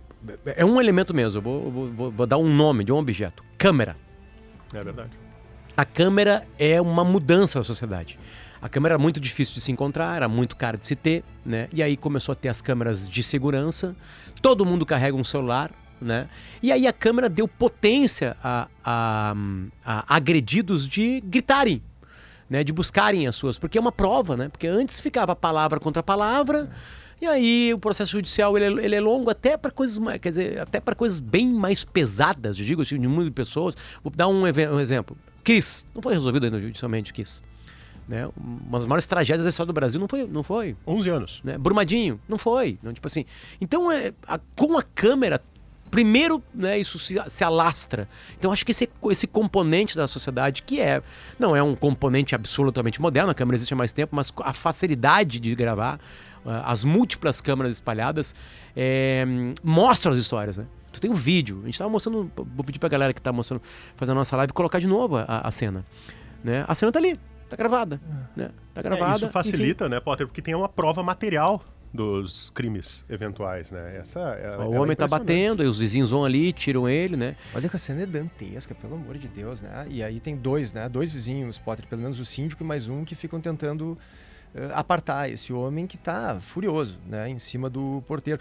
é 0.57 0.65
um 0.65 0.81
elemento 0.81 1.15
mesmo. 1.15 1.39
Eu 1.39 1.43
vou, 1.43 1.71
vou- 1.71 1.93
vou- 1.93 2.11
vou 2.11 2.27
dar 2.27 2.39
um 2.39 2.49
nome 2.53 2.85
de 2.85 2.93
um 2.93 2.97
objeto: 2.97 3.45
câmera. 3.57 3.97
É 4.73 4.83
verdade. 4.83 5.11
A 5.77 5.85
câmera 5.85 6.47
é 6.59 6.81
uma 6.81 7.05
mudança 7.05 7.59
na 7.61 7.65
sociedade. 7.65 8.19
A 8.61 8.69
câmera 8.69 8.95
era 8.95 8.99
muito 9.03 9.21
difícil 9.21 9.55
de 9.55 9.61
se 9.61 9.71
encontrar, 9.71 10.17
era 10.17 10.29
muito 10.29 10.57
cara 10.57 10.77
de 10.77 10.85
se 10.85 10.97
ter, 10.97 11.23
né? 11.47 11.69
E 11.73 11.81
aí 11.81 11.97
começou 11.97 12.33
a 12.33 12.35
ter 12.35 12.49
as 12.49 12.61
câmeras 12.61 13.09
de 13.09 13.23
segurança. 13.23 13.95
Todo 14.43 14.67
mundo 14.67 14.85
carrega 14.85 15.17
um 15.17 15.23
celular, 15.23 15.71
né? 16.01 16.29
E 16.61 16.73
aí 16.73 16.85
a 16.85 16.93
câmera 16.93 17.29
deu 17.29 17.47
potência 17.47 18.37
a, 18.43 18.67
a- 18.85 19.35
a 19.85 20.17
agredidos 20.17 20.89
de 20.89 21.21
gritarem, 21.21 21.81
né? 22.49 22.65
De 22.65 22.73
buscarem 22.73 23.27
as 23.27 23.37
suas, 23.37 23.59
porque 23.59 23.79
é 23.79 23.81
uma 23.81 23.93
prova, 23.93 24.37
né? 24.37 24.49
Porque 24.49 24.67
antes 24.67 25.01
ficava 25.01 25.35
palavra 25.37 25.79
contra 25.81 26.03
palavra. 26.03 26.69
E 27.21 27.27
aí 27.27 27.75
o 27.75 27.79
processo 27.79 28.13
judicial 28.13 28.57
ele 28.57 28.81
é, 28.81 28.85
ele 28.85 28.95
é 28.95 29.01
longo 29.01 29.29
até 29.29 29.57
para 29.57 29.73
coisas, 29.73 29.99
quer 30.21 30.29
dizer, 30.29 30.61
até 30.61 30.79
para 30.81 30.95
coisas 30.95 31.19
bem 31.19 31.53
mais 31.53 31.83
pesadas, 31.83 32.57
eu 32.59 32.65
digo, 32.65 32.83
assim, 32.83 32.99
de 33.01 33.25
de 33.25 33.31
pessoas. 33.33 33.77
Vou 34.05 34.13
dar 34.15 34.29
um, 34.29 34.43
um 34.43 34.81
exemplo. 34.81 35.17
Kiss, 35.43 35.85
não 35.95 36.01
foi 36.01 36.15
resolvido 36.15 36.45
ainda 36.45 36.61
judicialmente 36.61 37.13
Kiss. 37.13 37.43
Né? 38.07 38.27
Uma 38.37 38.79
das 38.79 38.87
maiores 38.87 39.07
tragédias 39.07 39.43
da 39.45 39.51
história 39.51 39.67
do 39.67 39.73
Brasil 39.75 40.01
não 40.01 40.07
foi, 40.09 40.27
não 40.27 40.43
foi 40.43 40.77
11 40.87 41.11
anos. 41.11 41.41
né? 41.45 41.59
Brumadinho, 41.59 42.21
não 42.29 42.39
foi. 42.39 42.79
Não, 42.83 42.93
tipo 42.93 43.07
assim. 43.07 43.25
Então, 43.61 43.91
é, 43.93 44.13
a- 44.27 44.39
com 44.57 44.79
a 44.79 44.83
câmera, 44.83 45.43
primeiro, 45.89 46.43
né, 46.55 46.79
isso 46.79 46.99
se, 46.99 47.17
se 47.29 47.43
alastra. 47.43 48.09
Então, 48.39 48.53
acho 48.53 48.65
que 48.65 48.73
esse, 48.73 48.89
esse 49.11 49.27
componente 49.27 49.97
da 49.97 50.07
sociedade, 50.07 50.63
que 50.63 50.81
é, 50.81 51.03
não 51.39 51.57
é 51.57 51.63
um 51.63 51.75
componente 51.75 52.35
absolutamente 52.35 53.01
moderno, 53.01 53.31
a 53.31 53.35
câmera 53.35 53.57
existe 53.57 53.73
há 53.75 53.77
mais 53.77 53.93
tempo, 53.93 54.15
mas 54.15 54.33
a 54.43 54.53
facilidade 54.53 55.39
de 55.41 55.55
gravar, 55.55 55.99
ah, 56.47 56.71
as 56.71 56.85
múltiplas 56.85 57.41
câmeras 57.41 57.75
espalhadas, 57.75 58.35
é, 58.77 59.25
mostram 59.63 60.13
as 60.13 60.19
histórias, 60.19 60.59
né? 60.59 60.67
Tu 60.93 61.01
tem 61.01 61.11
um 61.11 61.15
vídeo, 61.15 61.61
a 61.63 61.67
gente 61.67 61.79
tava 61.79 61.91
mostrando, 61.91 62.31
vou 62.37 62.65
pedir 62.65 62.79
pra 62.79 62.89
galera 62.89 63.13
que 63.13 63.21
tá 63.21 63.33
mostrando, 63.33 63.63
fazendo 63.97 64.17
a 64.17 64.19
nossa 64.21 64.37
live, 64.37 64.53
colocar 64.53 64.79
de 64.79 64.87
novo 64.87 65.17
a, 65.17 65.25
a 65.45 65.51
cena. 65.51 65.85
Né? 66.43 66.65
A 66.67 66.75
cena 66.75 66.91
tá 66.91 66.99
ali, 66.99 67.19
tá 67.49 67.57
gravada. 67.57 68.01
Né? 68.35 68.51
Tá 68.75 68.81
É, 68.81 68.83
gravada. 68.83 69.17
isso 69.17 69.25
enfim. 69.27 69.33
facilita, 69.33 69.89
né, 69.89 70.01
Potter? 70.01 70.27
Porque 70.27 70.41
tem 70.43 70.55
uma 70.55 70.69
prova 70.69 71.03
material 71.03 71.63
dos 71.93 72.51
crimes 72.51 73.05
eventuais, 73.09 73.71
né? 73.71 73.97
Essa 73.99 74.21
é, 74.21 74.57
O 74.59 74.75
é 74.75 74.79
homem 74.79 74.95
tá 74.97 75.07
impressionante. 75.07 75.11
batendo, 75.11 75.63
aí 75.63 75.69
os 75.69 75.79
vizinhos 75.79 76.11
vão 76.11 76.25
ali, 76.25 76.53
tiram 76.53 76.89
ele, 76.89 77.17
né? 77.17 77.35
Olha 77.55 77.69
que 77.69 77.77
a 77.77 77.79
cena 77.79 78.03
é 78.03 78.07
dantesca, 78.07 78.75
pelo 78.75 78.95
amor 78.95 79.17
de 79.17 79.27
Deus, 79.29 79.61
né? 79.63 79.87
E 79.89 80.03
aí 80.03 80.21
tem 80.21 80.37
dois, 80.37 80.73
né? 80.73 80.89
Dois 80.89 81.11
vizinhos, 81.11 81.57
Potter, 81.59 81.87
pelo 81.87 82.03
menos 82.03 82.21
o 82.21 82.25
síndico 82.25 82.63
e 82.63 82.67
mais 82.67 82.89
um, 82.89 83.05
que 83.05 83.15
ficam 83.15 83.41
tentando 83.41 83.97
eh, 84.55 84.71
apartar 84.75 85.31
esse 85.31 85.53
homem 85.53 85.87
que 85.87 85.97
tá 85.97 86.39
furioso, 86.41 86.99
né? 87.07 87.29
Em 87.31 87.39
cima 87.39 87.71
do 87.71 88.03
porteiro. 88.07 88.41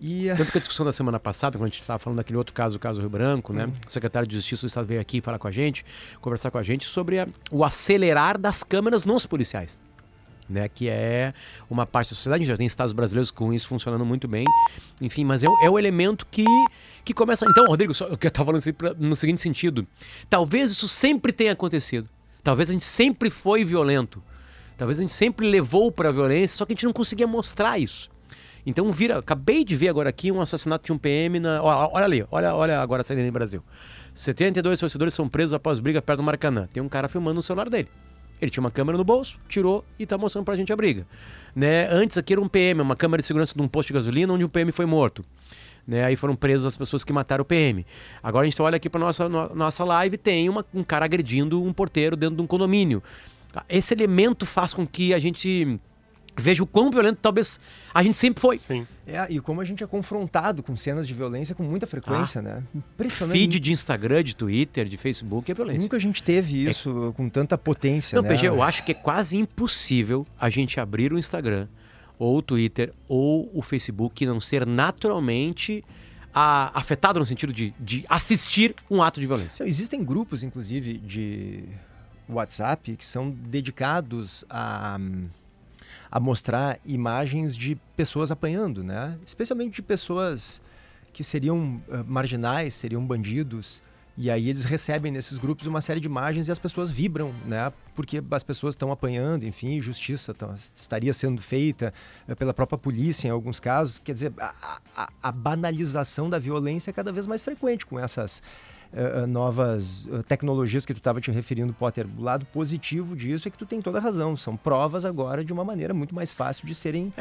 E 0.00 0.28
eh, 0.28 0.36
Tanto 0.36 0.52
que 0.52 0.58
a 0.58 0.60
discussão 0.60 0.84
da 0.86 0.92
semana 0.92 1.18
passada, 1.18 1.56
quando 1.58 1.64
a 1.64 1.68
gente 1.70 1.80
estava 1.80 1.98
falando 1.98 2.18
daquele 2.18 2.36
outro 2.36 2.54
caso, 2.54 2.76
o 2.76 2.78
caso 2.80 3.00
Rio 3.00 3.08
Branco, 3.10 3.52
né? 3.52 3.68
O 3.86 3.90
secretário 3.90 4.28
de 4.28 4.36
Justiça 4.36 4.62
do 4.64 4.68
Estado 4.68 4.86
veio 4.86 5.00
aqui 5.00 5.20
falar 5.20 5.38
com 5.38 5.48
a 5.48 5.50
gente, 5.50 5.84
conversar 6.20 6.50
com 6.50 6.58
a 6.58 6.62
gente 6.62 6.84
sobre 6.86 7.18
a- 7.18 7.26
o 7.50 7.64
acelerar 7.64 8.38
das 8.38 8.62
câmeras 8.62 9.04
nos 9.04 9.24
policiais. 9.26 9.82
Né, 10.48 10.68
que 10.68 10.88
é 10.88 11.34
uma 11.68 11.84
parte 11.84 12.10
da 12.10 12.14
sociedade, 12.14 12.44
já 12.44 12.56
tem 12.56 12.68
estados 12.68 12.92
brasileiros 12.92 13.32
com 13.32 13.52
isso 13.52 13.66
funcionando 13.66 14.04
muito 14.04 14.28
bem. 14.28 14.44
Enfim, 15.00 15.24
mas 15.24 15.42
é, 15.42 15.48
é 15.60 15.68
o 15.68 15.76
elemento 15.76 16.24
que, 16.30 16.44
que 17.04 17.12
começa. 17.12 17.44
Então, 17.50 17.64
Rodrigo, 17.66 17.92
só, 17.92 18.04
eu 18.04 18.14
estava 18.14 18.52
falando 18.52 18.62
no 18.96 19.16
seguinte 19.16 19.40
sentido: 19.40 19.84
talvez 20.30 20.70
isso 20.70 20.86
sempre 20.86 21.32
tenha 21.32 21.50
acontecido. 21.50 22.08
Talvez 22.44 22.70
a 22.70 22.72
gente 22.72 22.84
sempre 22.84 23.28
foi 23.28 23.64
violento. 23.64 24.22
Talvez 24.76 24.98
a 24.98 25.02
gente 25.02 25.12
sempre 25.12 25.50
levou 25.50 25.90
para 25.90 26.10
a 26.10 26.12
violência, 26.12 26.56
só 26.56 26.64
que 26.64 26.72
a 26.72 26.76
gente 26.76 26.84
não 26.84 26.92
conseguia 26.92 27.26
mostrar 27.26 27.76
isso. 27.76 28.08
Então 28.66 28.90
vira, 28.90 29.18
acabei 29.18 29.64
de 29.64 29.76
ver 29.76 29.88
agora 29.88 30.08
aqui 30.08 30.32
um 30.32 30.40
assassinato 30.40 30.84
de 30.84 30.92
um 30.92 30.98
PM 30.98 31.38
na, 31.38 31.62
ó, 31.62 31.90
olha 31.92 32.04
ali, 32.04 32.26
olha, 32.30 32.54
olha 32.54 32.80
agora 32.80 33.02
a 33.02 33.04
CNN 33.04 33.30
Brasil. 33.30 33.62
72 34.14 34.80
torcedores 34.80 35.14
são 35.14 35.28
presos 35.28 35.54
após 35.54 35.78
briga 35.78 36.02
perto 36.02 36.18
do 36.18 36.22
Maracanã. 36.24 36.68
Tem 36.72 36.82
um 36.82 36.88
cara 36.88 37.08
filmando 37.08 37.36
no 37.36 37.42
celular 37.42 37.70
dele. 37.70 37.88
Ele 38.40 38.50
tinha 38.50 38.60
uma 38.62 38.70
câmera 38.70 38.98
no 38.98 39.04
bolso, 39.04 39.38
tirou 39.48 39.84
e 39.98 40.04
tá 40.06 40.18
mostrando 40.18 40.44
pra 40.44 40.56
gente 40.56 40.72
a 40.72 40.76
briga. 40.76 41.06
Né? 41.54 41.88
Antes 41.90 42.18
aqui 42.18 42.32
era 42.34 42.40
um 42.42 42.48
PM, 42.48 42.80
uma 42.82 42.94
câmera 42.96 43.20
de 43.22 43.26
segurança 43.26 43.54
de 43.54 43.62
um 43.62 43.68
posto 43.68 43.88
de 43.88 43.94
gasolina 43.94 44.32
onde 44.32 44.44
um 44.44 44.48
PM 44.48 44.70
foi 44.72 44.84
morto. 44.86 45.24
Né? 45.86 46.04
Aí 46.04 46.16
foram 46.16 46.34
presos 46.36 46.66
as 46.66 46.76
pessoas 46.76 47.02
que 47.04 47.12
mataram 47.12 47.42
o 47.42 47.44
PM. 47.44 47.86
Agora 48.22 48.46
a 48.46 48.50
gente 48.50 48.60
olha 48.60 48.76
aqui 48.76 48.90
pra 48.90 48.98
nossa, 49.00 49.28
no- 49.28 49.54
nossa 49.54 49.84
live, 49.84 50.18
tem 50.18 50.48
uma- 50.48 50.64
um 50.74 50.82
cara 50.82 51.04
agredindo 51.04 51.62
um 51.62 51.72
porteiro 51.72 52.16
dentro 52.16 52.36
de 52.36 52.42
um 52.42 52.46
condomínio. 52.46 53.02
Esse 53.68 53.94
elemento 53.94 54.44
faz 54.44 54.74
com 54.74 54.86
que 54.86 55.14
a 55.14 55.18
gente 55.18 55.80
veja 56.38 56.62
o 56.62 56.66
quão 56.66 56.90
violento 56.90 57.18
talvez 57.20 57.58
a 57.94 58.02
gente 58.02 58.16
sempre 58.16 58.40
foi. 58.40 58.58
Sim. 58.58 58.86
é, 59.06 59.26
e 59.30 59.40
como 59.40 59.60
a 59.60 59.64
gente 59.64 59.82
é 59.82 59.86
confrontado 59.86 60.62
com 60.62 60.76
cenas 60.76 61.06
de 61.08 61.14
violência 61.14 61.54
com 61.54 61.62
muita 61.62 61.86
frequência, 61.86 62.42
né? 62.42 62.62
Impressionante. 62.74 63.38
Feed 63.38 63.58
de 63.60 63.72
Instagram, 63.72 64.22
de 64.22 64.34
Twitter, 64.36 64.86
de 64.86 64.96
Facebook 64.96 65.50
é 65.50 65.54
violência. 65.54 65.82
Nunca 65.82 65.96
a 65.96 66.00
gente 66.00 66.22
teve 66.22 66.66
isso 66.68 67.12
com 67.16 67.28
tanta 67.28 67.56
potência, 67.56 68.16
Não, 68.16 68.22
né? 68.22 68.28
PG, 68.28 68.48
eu 68.48 68.62
acho 68.62 68.84
que 68.84 68.92
é 68.92 68.94
quase 68.94 69.36
impossível 69.38 70.26
a 70.38 70.50
gente 70.50 70.78
abrir 70.80 71.12
o 71.12 71.18
Instagram, 71.18 71.68
ou 72.18 72.38
o 72.38 72.42
Twitter, 72.42 72.92
ou 73.08 73.50
o 73.54 73.62
Facebook 73.62 74.22
e 74.24 74.26
não 74.26 74.40
ser 74.40 74.66
naturalmente 74.66 75.84
a- 76.34 76.70
afetado 76.78 77.18
no 77.18 77.24
sentido 77.26 77.52
de, 77.52 77.72
de 77.80 78.04
assistir 78.08 78.74
um 78.90 79.02
ato 79.02 79.20
de 79.20 79.26
violência. 79.26 79.56
Então, 79.62 79.66
Existem 79.66 80.04
grupos, 80.04 80.42
inclusive, 80.42 80.98
de 80.98 81.64
WhatsApp 82.28 82.96
que 82.96 83.04
são 83.04 83.30
dedicados 83.30 84.44
a, 84.50 84.98
a 86.10 86.18
mostrar 86.20 86.78
imagens 86.84 87.56
de 87.56 87.76
pessoas 87.96 88.30
apanhando, 88.30 88.82
né? 88.84 89.18
Especialmente 89.24 89.74
de 89.76 89.82
pessoas 89.82 90.60
que 91.12 91.24
seriam 91.24 91.80
eh, 91.90 92.02
marginais, 92.06 92.74
seriam 92.74 93.04
bandidos. 93.06 93.82
E 94.18 94.30
aí 94.30 94.48
eles 94.48 94.64
recebem 94.64 95.12
nesses 95.12 95.36
grupos 95.36 95.66
uma 95.66 95.82
série 95.82 96.00
de 96.00 96.06
imagens 96.06 96.48
e 96.48 96.52
as 96.52 96.58
pessoas 96.58 96.90
vibram, 96.90 97.34
né? 97.44 97.70
Porque 97.94 98.22
as 98.30 98.42
pessoas 98.42 98.74
estão 98.74 98.90
apanhando, 98.90 99.44
enfim, 99.44 99.78
justiça 99.78 100.32
tá- 100.32 100.54
estaria 100.54 101.12
sendo 101.12 101.42
feita 101.42 101.92
eh, 102.26 102.34
pela 102.34 102.54
própria 102.54 102.78
polícia 102.78 103.28
em 103.28 103.30
alguns 103.30 103.60
casos. 103.60 103.98
Quer 104.02 104.12
dizer, 104.12 104.32
a, 104.38 104.78
a- 104.96 105.08
a 105.22 105.32
banalização 105.32 106.30
da 106.30 106.38
violência 106.38 106.90
é 106.90 106.92
cada 106.94 107.12
vez 107.12 107.26
mais 107.26 107.42
frequente 107.42 107.84
com 107.84 107.98
essas 107.98 108.42
eh, 108.96 109.22
eh, 109.22 109.26
novas 109.26 110.08
eh, 110.10 110.22
tecnologias 110.26 110.86
que 110.86 110.94
tu 110.94 110.98
estava 110.98 111.20
te 111.20 111.30
referindo, 111.30 111.72
Potter. 111.72 112.06
O 112.18 112.22
lado 112.22 112.46
positivo 112.46 113.14
disso 113.14 113.46
é 113.46 113.50
que 113.50 113.58
tu 113.58 113.66
tem 113.66 113.80
toda 113.82 113.98
a 113.98 114.00
razão. 114.00 114.36
São 114.36 114.56
provas 114.56 115.04
agora 115.04 115.44
de 115.44 115.52
uma 115.52 115.64
maneira 115.64 115.92
muito 115.94 116.14
mais 116.14 116.32
fácil 116.32 116.66
de 116.66 116.74
serem 116.74 117.12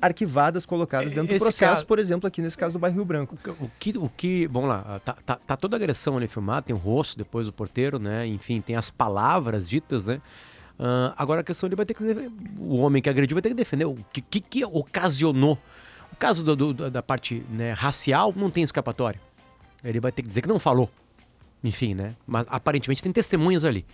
arquivadas, 0.00 0.64
colocadas 0.64 1.08
dentro 1.10 1.26
do 1.28 1.30
Esse 1.34 1.44
processo, 1.44 1.72
caso- 1.74 1.86
por 1.86 1.98
exemplo, 1.98 2.26
aqui 2.26 2.40
nesse 2.40 2.56
caso 2.56 2.72
do 2.72 2.78
bairro 2.78 2.96
Rio 2.96 3.04
Branco. 3.04 3.38
O 3.60 3.70
que, 3.78 3.98
o 3.98 4.08
que 4.08 4.46
vamos 4.46 4.68
lá, 4.70 5.00
tá, 5.04 5.14
tá, 5.26 5.36
tá 5.36 5.56
toda 5.56 5.76
a 5.76 5.78
agressão 5.78 6.16
ali 6.16 6.26
filmada, 6.26 6.62
tem 6.62 6.74
o 6.74 6.78
rosto 6.78 7.18
depois 7.18 7.46
do 7.46 7.52
porteiro, 7.52 7.98
né? 7.98 8.26
Enfim, 8.26 8.60
tem 8.62 8.76
as 8.76 8.88
palavras 8.90 9.68
ditas, 9.68 10.06
né? 10.06 10.20
Ah, 10.78 11.12
agora 11.18 11.42
a 11.42 11.44
questão 11.44 11.66
ele 11.68 11.76
vai 11.76 11.84
ter 11.84 11.92
que 11.92 12.02
o 12.58 12.76
homem 12.78 13.02
que 13.02 13.10
agrediu 13.10 13.34
vai 13.34 13.42
ter 13.42 13.50
que 13.50 13.54
defender 13.54 13.84
o 13.84 13.98
que, 14.10 14.22
que, 14.22 14.40
que 14.40 14.64
ocasionou. 14.64 15.58
O 16.10 16.16
caso 16.16 16.42
do- 16.42 16.72
do- 16.72 16.90
da 16.90 17.02
parte 17.02 17.44
né, 17.50 17.72
racial 17.72 18.32
não 18.34 18.50
tem 18.50 18.64
escapatória. 18.64 19.20
Ele 19.84 20.00
vai 20.00 20.12
ter 20.12 20.22
que 20.22 20.28
dizer 20.28 20.42
que 20.42 20.48
não 20.48 20.58
falou. 20.58 20.90
Enfim, 21.62 21.94
né? 21.94 22.14
Mas 22.26 22.46
aparentemente 22.48 23.02
tem 23.02 23.12
testemunhas 23.12 23.64
ali. 23.64 23.84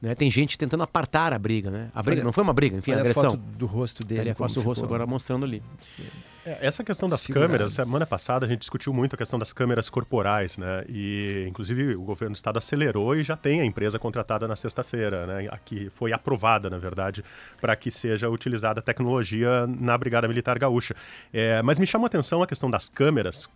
Né? 0.00 0.14
Tem 0.14 0.30
gente 0.30 0.56
tentando 0.56 0.84
apartar 0.84 1.32
a 1.32 1.38
briga, 1.38 1.70
né? 1.70 1.90
A 1.92 2.00
briga 2.02 2.20
Olha- 2.20 2.24
não 2.26 2.32
foi 2.32 2.44
uma 2.44 2.52
briga, 2.52 2.76
enfim, 2.76 2.92
a 2.92 2.94
Olha 2.94 3.00
a 3.00 3.02
agressão. 3.10 3.30
foto 3.32 3.36
do 3.36 3.66
rosto 3.66 4.06
dele. 4.06 4.20
Ele 4.20 4.28
é 4.28 4.32
a 4.32 4.34
foto 4.36 4.54
do 4.54 4.60
rosto 4.60 4.84
agora 4.84 5.04
mostrando 5.06 5.44
ali. 5.44 5.60
É, 6.46 6.58
Essa 6.66 6.84
questão 6.84 7.08
das 7.08 7.20
Segurado. 7.20 7.48
câmeras, 7.48 7.72
semana 7.72 8.06
passada 8.06 8.46
a 8.46 8.48
gente 8.48 8.60
discutiu 8.60 8.92
muito 8.92 9.14
a 9.14 9.18
questão 9.18 9.38
das 9.40 9.52
câmeras 9.52 9.90
corporais, 9.90 10.56
né? 10.56 10.84
E 10.88 11.44
inclusive 11.48 11.96
o 11.96 12.02
governo 12.02 12.32
do 12.34 12.36
estado 12.36 12.56
acelerou 12.58 13.16
e 13.16 13.24
já 13.24 13.36
tem 13.36 13.60
a 13.60 13.64
empresa 13.64 13.98
contratada 13.98 14.46
na 14.46 14.54
sexta-feira, 14.54 15.26
né? 15.26 15.48
Aqui 15.50 15.90
foi 15.90 16.12
aprovada, 16.12 16.70
na 16.70 16.78
verdade, 16.78 17.24
para 17.60 17.74
que 17.74 17.90
seja 17.90 18.30
utilizada 18.30 18.78
a 18.78 18.82
tecnologia 18.82 19.66
na 19.66 19.98
Brigada 19.98 20.28
Militar 20.28 20.58
Gaúcha. 20.60 20.94
É, 21.32 21.60
mas 21.62 21.78
me 21.80 21.86
chama 21.86 22.04
a 22.04 22.06
atenção 22.06 22.40
a 22.40 22.46
questão 22.46 22.70
das 22.70 22.88
câmeras. 22.88 23.50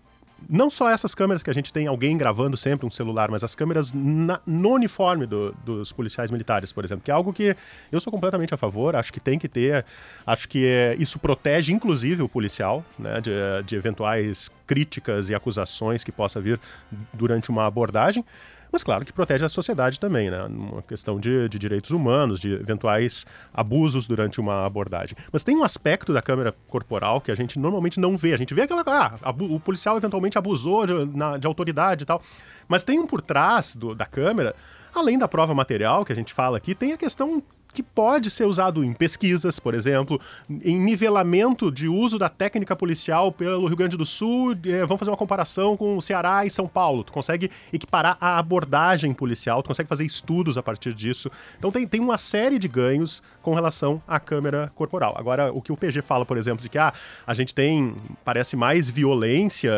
Não 0.48 0.68
só 0.70 0.90
essas 0.90 1.14
câmeras 1.14 1.42
que 1.42 1.50
a 1.50 1.52
gente 1.52 1.72
tem 1.72 1.86
alguém 1.86 2.16
gravando 2.16 2.56
sempre 2.56 2.86
um 2.86 2.90
celular, 2.90 3.30
mas 3.30 3.42
as 3.44 3.54
câmeras 3.54 3.92
na- 3.92 4.40
no 4.46 4.70
uniforme 4.70 5.26
do- 5.26 5.54
dos 5.64 5.92
policiais 5.92 6.30
militares, 6.30 6.72
por 6.72 6.84
exemplo, 6.84 7.04
que 7.04 7.10
é 7.10 7.14
algo 7.14 7.32
que 7.32 7.56
eu 7.90 8.00
sou 8.00 8.10
completamente 8.12 8.52
a 8.54 8.56
favor, 8.56 8.94
acho 8.96 9.12
que 9.12 9.20
tem 9.20 9.38
que 9.38 9.48
ter, 9.48 9.84
acho 10.26 10.48
que 10.48 10.66
é, 10.66 10.96
isso 10.98 11.18
protege 11.18 11.72
inclusive 11.72 12.22
o 12.22 12.28
policial, 12.28 12.84
né, 12.98 13.20
de, 13.20 13.30
de 13.64 13.76
eventuais 13.76 14.50
críticas 14.66 15.28
e 15.28 15.34
acusações 15.34 16.02
que 16.04 16.12
possa 16.12 16.40
vir 16.40 16.58
durante 17.12 17.50
uma 17.50 17.66
abordagem. 17.66 18.24
Mas 18.72 18.82
claro 18.82 19.04
que 19.04 19.12
protege 19.12 19.44
a 19.44 19.48
sociedade 19.50 20.00
também, 20.00 20.30
né? 20.30 20.42
Uma 20.44 20.80
questão 20.80 21.20
de, 21.20 21.46
de 21.48 21.58
direitos 21.58 21.90
humanos, 21.90 22.40
de 22.40 22.54
eventuais 22.54 23.26
abusos 23.52 24.08
durante 24.08 24.40
uma 24.40 24.64
abordagem. 24.64 25.14
Mas 25.30 25.44
tem 25.44 25.54
um 25.56 25.62
aspecto 25.62 26.12
da 26.12 26.22
câmera 26.22 26.54
corporal 26.68 27.20
que 27.20 27.30
a 27.30 27.34
gente 27.34 27.58
normalmente 27.58 28.00
não 28.00 28.16
vê. 28.16 28.32
A 28.32 28.36
gente 28.38 28.54
vê 28.54 28.62
aquela. 28.62 28.82
Ah, 28.86 29.30
o 29.38 29.60
policial 29.60 29.96
eventualmente 29.98 30.38
abusou 30.38 30.86
de, 30.86 31.04
na- 31.16 31.36
de 31.36 31.46
autoridade 31.46 32.04
e 32.04 32.06
tal. 32.06 32.22
Mas 32.66 32.82
tem 32.82 32.98
um 32.98 33.06
por 33.06 33.20
trás 33.20 33.76
do- 33.76 33.94
da 33.94 34.06
câmera, 34.06 34.54
além 34.94 35.18
da 35.18 35.28
prova 35.28 35.54
material 35.54 36.04
que 36.04 36.12
a 36.12 36.16
gente 36.16 36.32
fala 36.32 36.56
aqui, 36.56 36.74
tem 36.74 36.92
a 36.94 36.96
questão 36.96 37.42
que 37.72 37.82
pode 37.82 38.30
ser 38.30 38.44
usado 38.44 38.84
em 38.84 38.92
pesquisas, 38.92 39.58
por 39.58 39.74
exemplo, 39.74 40.20
em 40.48 40.78
nivelamento 40.78 41.70
de 41.70 41.88
uso 41.88 42.18
da 42.18 42.28
técnica 42.28 42.76
policial 42.76 43.32
pelo 43.32 43.66
Rio 43.66 43.76
Grande 43.76 43.96
do 43.96 44.04
Sul. 44.04 44.52
eh, 44.64 44.84
vamos 44.84 44.98
fazer 44.98 45.10
uma 45.10 45.16
comparação 45.16 45.76
com 45.76 45.96
o 45.96 46.02
Ceará 46.02 46.44
e 46.44 46.50
São 46.50 46.66
Paulo. 46.66 47.02
Tu 47.04 47.12
consegue 47.12 47.50
equiparar 47.72 48.16
a 48.20 48.38
abordagem 48.38 49.12
policial, 49.14 49.62
tu 49.62 49.68
consegue 49.68 49.88
fazer 49.88 50.04
estudos 50.04 50.58
a 50.58 50.62
partir 50.62 50.92
disso. 50.92 51.30
Então 51.58 51.70
tem, 51.70 51.86
tem 51.86 52.00
uma 52.00 52.18
série 52.18 52.58
de 52.58 52.68
ganhos 52.68 53.22
com 53.40 53.54
relação 53.54 54.02
à 54.06 54.20
câmera 54.20 54.70
corporal. 54.74 55.14
Agora, 55.16 55.52
o 55.52 55.62
que 55.62 55.72
o 55.72 55.76
PG 55.76 56.02
fala, 56.02 56.26
por 56.26 56.36
exemplo, 56.36 56.62
de 56.62 56.68
que 56.68 56.78
ah, 56.78 56.92
a 57.26 57.34
gente 57.34 57.54
tem, 57.54 57.94
parece 58.24 58.56
mais 58.56 58.90
violência 58.90 59.72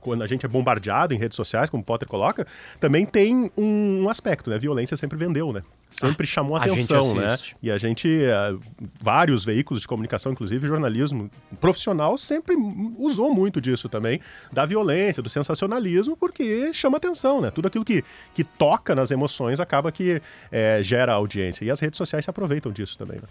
quando 0.00 0.22
a 0.22 0.26
gente 0.26 0.44
é 0.44 0.48
bombardeado 0.48 1.14
em 1.14 1.18
redes 1.18 1.36
sociais, 1.36 1.70
como 1.70 1.82
o 1.82 1.86
Potter 1.86 2.08
coloca, 2.08 2.46
também 2.78 3.06
tem 3.06 3.50
um 3.56 4.08
aspecto, 4.08 4.50
né? 4.50 4.58
Violência 4.58 4.96
sempre 4.96 5.16
vendeu, 5.16 5.52
né? 5.52 5.62
Sempre 5.90 6.26
chamou 6.26 6.56
a 6.56 6.60
atenção, 6.60 7.14
né? 7.14 7.36
E 7.62 7.70
a 7.70 7.78
gente, 7.78 8.08
eh, 8.08 8.54
vários 9.00 9.44
veículos 9.44 9.82
de 9.82 9.88
comunicação, 9.88 10.32
inclusive 10.32 10.66
jornalismo 10.66 11.30
profissional, 11.60 12.18
sempre 12.18 12.54
usou 12.98 13.34
muito 13.34 13.60
disso 13.60 13.88
também, 13.88 14.20
da 14.52 14.66
violência, 14.66 15.22
do 15.22 15.30
sensacionalismo, 15.30 16.16
porque 16.16 16.72
chama 16.74 16.98
atenção, 16.98 17.40
né? 17.40 17.50
Tudo 17.50 17.68
aquilo 17.68 17.84
que, 17.84 18.04
que 18.34 18.44
toca 18.44 18.94
nas 18.94 19.10
emoções 19.10 19.60
acaba 19.60 19.90
que 19.90 20.20
eh, 20.52 20.80
gera 20.82 21.14
audiência. 21.14 21.64
E 21.64 21.70
as 21.70 21.80
redes 21.80 21.96
sociais 21.96 22.24
se 22.24 22.30
aproveitam 22.30 22.70
disso 22.70 22.98
também, 22.98 23.16
né? 23.16 23.26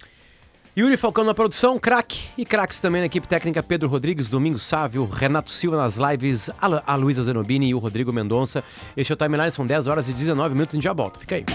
Yuri 0.77 0.95
Falcão 0.95 1.23
na 1.23 1.33
produção, 1.33 1.79
craque. 1.79 2.29
E 2.37 2.45
craques 2.45 2.79
também 2.79 3.01
na 3.01 3.07
equipe 3.07 3.27
técnica 3.27 3.63
Pedro 3.63 3.89
Rodrigues, 3.89 4.29
Domingos 4.29 4.63
Sávio, 4.63 5.05
Renato 5.05 5.49
Silva 5.49 5.75
nas 5.75 5.97
lives, 5.97 6.51
a 6.59 6.95
Luísa 6.95 7.23
Zenobini 7.23 7.69
e 7.69 7.73
o 7.73 7.79
Rodrigo 7.79 8.13
Mendonça. 8.13 8.63
Este 8.95 9.11
é 9.11 9.15
o 9.15 9.17
Timeline, 9.17 9.51
são 9.51 9.65
10 9.65 9.87
horas 9.87 10.07
e 10.07 10.13
19 10.13 10.53
minutos, 10.53 10.75
a 10.75 10.77
gente 10.77 10.83
já 10.83 10.93
volta. 10.93 11.19
Fica 11.19 11.35
aí. 11.35 11.45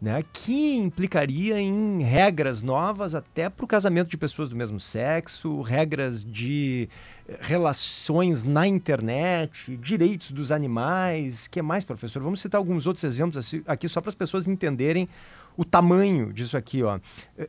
né, 0.01 0.25
que 0.33 0.75
implicaria 0.75 1.61
em 1.61 2.03
regras 2.03 2.61
novas 2.61 3.15
até 3.15 3.49
para 3.49 3.65
o 3.65 3.69
casamento 3.69 4.09
de 4.09 4.17
pessoas 4.17 4.49
do 4.49 4.57
mesmo 4.57 4.81
sexo, 4.81 5.61
regras 5.61 6.25
de 6.25 6.89
eh, 7.29 7.39
relações 7.41 8.43
na 8.43 8.67
internet, 8.67 9.77
direitos 9.77 10.33
dos 10.33 10.51
animais. 10.51 11.47
que 11.47 11.63
mais, 11.63 11.85
professor? 11.85 12.21
Vamos 12.21 12.41
citar 12.41 12.59
alguns 12.59 12.85
outros 12.85 13.05
exemplos 13.05 13.37
assim- 13.37 13.63
aqui 13.65 13.89
só 13.89 14.01
para 14.01 14.09
as 14.09 14.17
pessoas 14.17 14.49
entenderem 14.49 15.09
o 15.57 15.65
tamanho 15.65 16.33
disso 16.33 16.57
aqui, 16.57 16.83
ó. 16.83 16.99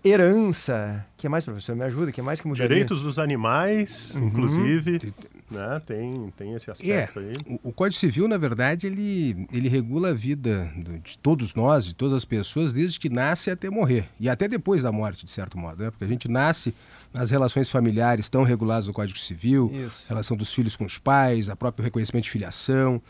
Herança, 0.03 1.05
que 1.17 1.27
mais, 1.29 1.43
professor? 1.43 1.75
Me 1.75 1.83
ajuda, 1.83 2.11
que 2.11 2.21
mais 2.21 2.41
que 2.41 2.47
mudaria? 2.47 2.67
Direitos 2.67 3.01
dos 3.01 3.17
animais, 3.17 4.15
inclusive, 4.17 5.13
né? 5.49 5.81
Tem, 5.85 6.31
tem 6.37 6.53
esse 6.53 6.69
É, 6.69 6.73
aspecto 6.73 7.19
aí. 7.19 7.33
o, 7.63 7.69
o 7.69 7.73
Código 7.73 7.99
Civil, 7.99 8.27
na 8.27 8.37
verdade, 8.37 8.87
ele, 8.87 9.47
ele 9.51 9.69
regula 9.69 10.09
a 10.09 10.13
vida 10.13 10.69
do- 10.75 10.99
de 10.99 11.17
todos 11.17 11.53
nós, 11.55 11.85
de 11.85 11.95
todas 11.95 12.13
as 12.13 12.25
pessoas, 12.25 12.73
desde 12.73 12.99
que 12.99 13.09
nasce 13.09 13.49
até 13.49 13.69
morrer. 13.69 14.07
E 14.19 14.27
até 14.27 14.47
depois 14.47 14.83
da 14.83 14.91
morte, 14.91 15.25
de 15.25 15.31
certo 15.31 15.57
modo. 15.57 15.81
Né? 15.83 15.89
Porque 15.91 16.03
a 16.03 16.07
gente 16.07 16.27
nasce, 16.27 16.73
as 17.13 17.31
relações 17.31 17.69
familiares 17.69 18.25
estão 18.25 18.43
reguladas 18.43 18.87
no 18.87 18.93
Código 18.93 19.17
Civil, 19.17 19.71
Isso. 19.73 20.05
relação 20.09 20.35
dos 20.35 20.53
filhos 20.53 20.75
com 20.75 20.85
os 20.85 20.97
pais, 20.97 21.49
a 21.49 21.55
próprio 21.55 21.83
reconhecimento 21.83 22.25
de 22.25 22.31
filiação. 22.31 23.01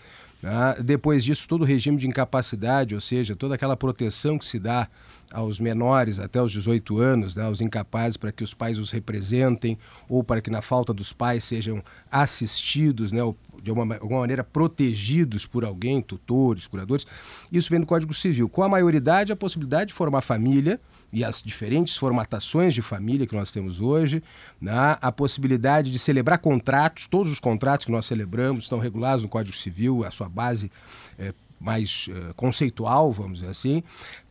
Né? 0.43 0.75
Depois 0.83 1.23
disso, 1.23 1.47
todo 1.47 1.61
o 1.61 1.65
regime 1.65 1.97
de 1.97 2.05
incapacidade, 2.05 2.93
ou 2.93 2.99
seja, 2.99 3.33
toda 3.33 3.55
aquela 3.55 3.77
proteção 3.77 4.37
que 4.37 4.45
se 4.45 4.59
dá 4.59 4.89
aos 5.31 5.57
menores 5.57 6.19
até 6.19 6.41
os 6.41 6.51
18 6.51 6.99
anos, 6.99 7.33
né, 7.33 7.45
aos 7.45 7.61
incapazes, 7.61 8.17
para 8.17 8.29
que 8.29 8.43
os 8.43 8.53
pais 8.53 8.77
os 8.77 8.91
representem 8.91 9.79
ou 10.09 10.21
para 10.21 10.41
que, 10.41 10.49
na 10.49 10.61
falta 10.61 10.93
dos 10.93 11.13
pais, 11.13 11.45
sejam 11.45 11.81
assistidos, 12.11 13.13
né, 13.13 13.23
ou 13.23 13.37
de 13.63 13.69
alguma, 13.69 13.95
alguma 13.95 14.19
maneira 14.19 14.43
protegidos 14.43 15.45
por 15.45 15.63
alguém, 15.63 16.01
tutores, 16.01 16.67
curadores, 16.67 17.07
isso 17.49 17.69
vem 17.69 17.79
do 17.79 17.85
Código 17.85 18.13
Civil. 18.13 18.49
Com 18.49 18.63
a 18.63 18.69
maioridade, 18.69 19.31
a 19.31 19.37
possibilidade 19.37 19.87
de 19.87 19.93
formar 19.93 20.19
família 20.19 20.77
e 21.13 21.23
as 21.23 21.43
diferentes 21.43 21.95
formatações 21.95 22.73
de 22.73 22.81
família 22.81 23.27
que 23.27 23.35
nós 23.35 23.51
temos 23.51 23.79
hoje, 23.79 24.23
né? 24.59 24.97
a 24.99 25.11
possibilidade 25.11 25.91
de 25.91 25.99
celebrar 25.99 26.39
contratos, 26.39 27.07
todos 27.07 27.31
os 27.31 27.39
contratos 27.39 27.85
que 27.85 27.91
nós 27.91 28.07
celebramos 28.07 28.63
estão 28.63 28.79
regulados 28.79 29.21
no 29.21 29.29
Código 29.29 29.55
Civil, 29.55 30.03
a 30.03 30.09
sua 30.09 30.27
base 30.27 30.71
é, 31.19 31.31
mais 31.59 32.07
uh, 32.07 32.33
conceitual, 32.33 33.11
vamos 33.11 33.39
dizer 33.39 33.51
assim, 33.51 33.83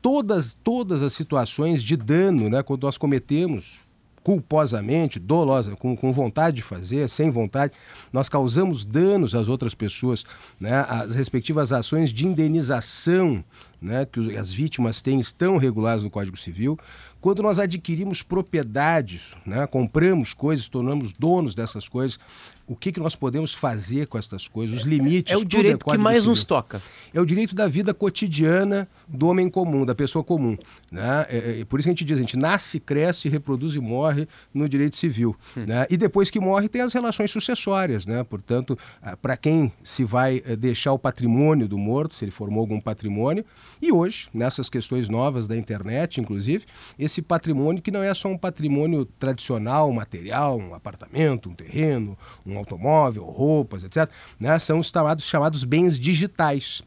todas, 0.03 0.59
todas 0.65 1.03
as 1.03 1.13
situações 1.13 1.85
de 1.85 1.97
dano, 1.97 2.51
né, 2.51 2.65
quando 2.65 2.83
nós 2.83 2.99
cometemos 2.99 3.82
culposamente, 4.23 5.19
dolosa, 5.19 5.77
com, 5.77 5.97
com 5.97 6.13
vontade 6.13 6.57
de 6.57 6.63
fazer, 6.63 7.09
sem 7.09 7.31
vontade, 7.31 7.73
nós 8.13 8.29
causamos 8.29 8.85
danos 8.85 9.35
às 9.35 9.49
outras 9.49 9.75
pessoas, 9.75 10.25
né, 10.61 10.85
as 10.89 11.15
respectivas 11.15 11.73
ações 11.73 12.13
de 12.13 12.27
indenização 12.27 13.45
né, 13.83 14.07
que 14.07 14.37
as 14.37 14.53
vítimas 14.53 15.03
têm 15.03 15.19
estão 15.19 15.57
reguladas 15.57 16.05
no 16.05 16.11
Código 16.11 16.37
Civil. 16.37 16.79
Quando 17.21 17.43
nós 17.43 17.59
adquirimos 17.59 18.23
propriedades, 18.23 19.35
né, 19.45 19.67
compramos 19.67 20.33
coisas, 20.33 20.69
tornamos 20.69 21.13
donos 21.13 21.55
dessas 21.55 21.89
coisas, 21.89 22.19
o 22.67 22.77
que, 22.77 22.93
que 22.93 23.01
nós 23.01 23.15
podemos 23.15 23.55
fazer 23.55 24.07
com 24.07 24.19
essas 24.19 24.49
coisas, 24.49 24.79
os 24.79 24.83
limites. 24.85 25.33
É 25.33 25.37
o 25.37 25.45
direito 25.45 25.89
é 25.89 25.93
que 25.93 25.99
mais 25.99 26.25
nos 26.25 26.45
toca. 26.45 26.81
É 27.13 27.21
o 27.21 27.27
direito 27.27 27.55
da 27.55 27.67
vida 27.67 27.93
cotidiana 27.93 28.89
do 29.09 29.27
homem 29.29 29.49
comum, 29.49 29.85
da 29.85 29.95
pessoa 29.95 30.25
comum. 30.25 30.57
Né? 30.91 31.27
É, 31.29 31.61
é, 31.61 31.65
por 31.65 31.79
isso 31.79 31.87
que 31.87 31.91
a 31.91 31.93
gente 31.93 32.05
diz, 32.05 32.19
a 32.19 32.21
gente 32.21 32.37
nasce, 32.37 32.81
cresce, 32.81 33.29
reproduz 33.29 33.75
e 33.75 33.81
morre 33.81 34.29
no 34.53 34.69
direito 34.69 34.97
civil. 34.97 35.37
Hum. 35.57 35.65
Né? 35.67 35.87
E 35.91 35.97
depois 35.97 36.31
que 36.31 36.41
morre 36.41 36.69
tem 36.69 36.81
as 36.81 36.93
relações 36.93 37.31
sucessórias. 37.31 38.07
Né? 38.07 38.23
Portanto, 38.25 38.79
para 39.21 39.37
quem 39.37 39.73
se 39.83 40.05
vai 40.05 40.43
eh, 40.45 40.57
deixar 40.57 40.93
o 40.93 40.99
patrimônio 40.99 41.69
do 41.69 41.79
morto, 41.79 42.15
se 42.15 42.25
ele 42.25 42.33
formou 42.33 42.61
algum 42.61 42.81
patrimônio, 42.81 43.45
e 43.81 43.93
hoje, 43.93 44.29
nessas 44.33 44.69
questões 44.69 45.09
novas 45.09 45.49
da 45.49 45.57
internet, 45.57 46.21
inclusive, 46.21 46.65
esse 46.99 47.21
patrimônio 47.21 47.83
que 47.83 47.91
não 47.91 48.03
é 48.03 48.15
só 48.15 48.29
um 48.29 48.39
patrimônio 48.39 49.05
tradicional, 49.05 49.93
material, 49.93 50.59
um 50.59 50.75
apartamento, 50.75 51.51
um 51.51 51.55
terreno, 51.55 52.17
um 52.47 52.52
automóvel, 52.59 53.25
roupas, 53.25 53.85
etc., 53.85 54.11
né, 54.39 54.59
são 54.59 54.79
os 54.79 54.91
chamados, 54.91 55.25
chamados 55.25 55.65
bens 55.65 55.99
digitais. 55.99 56.83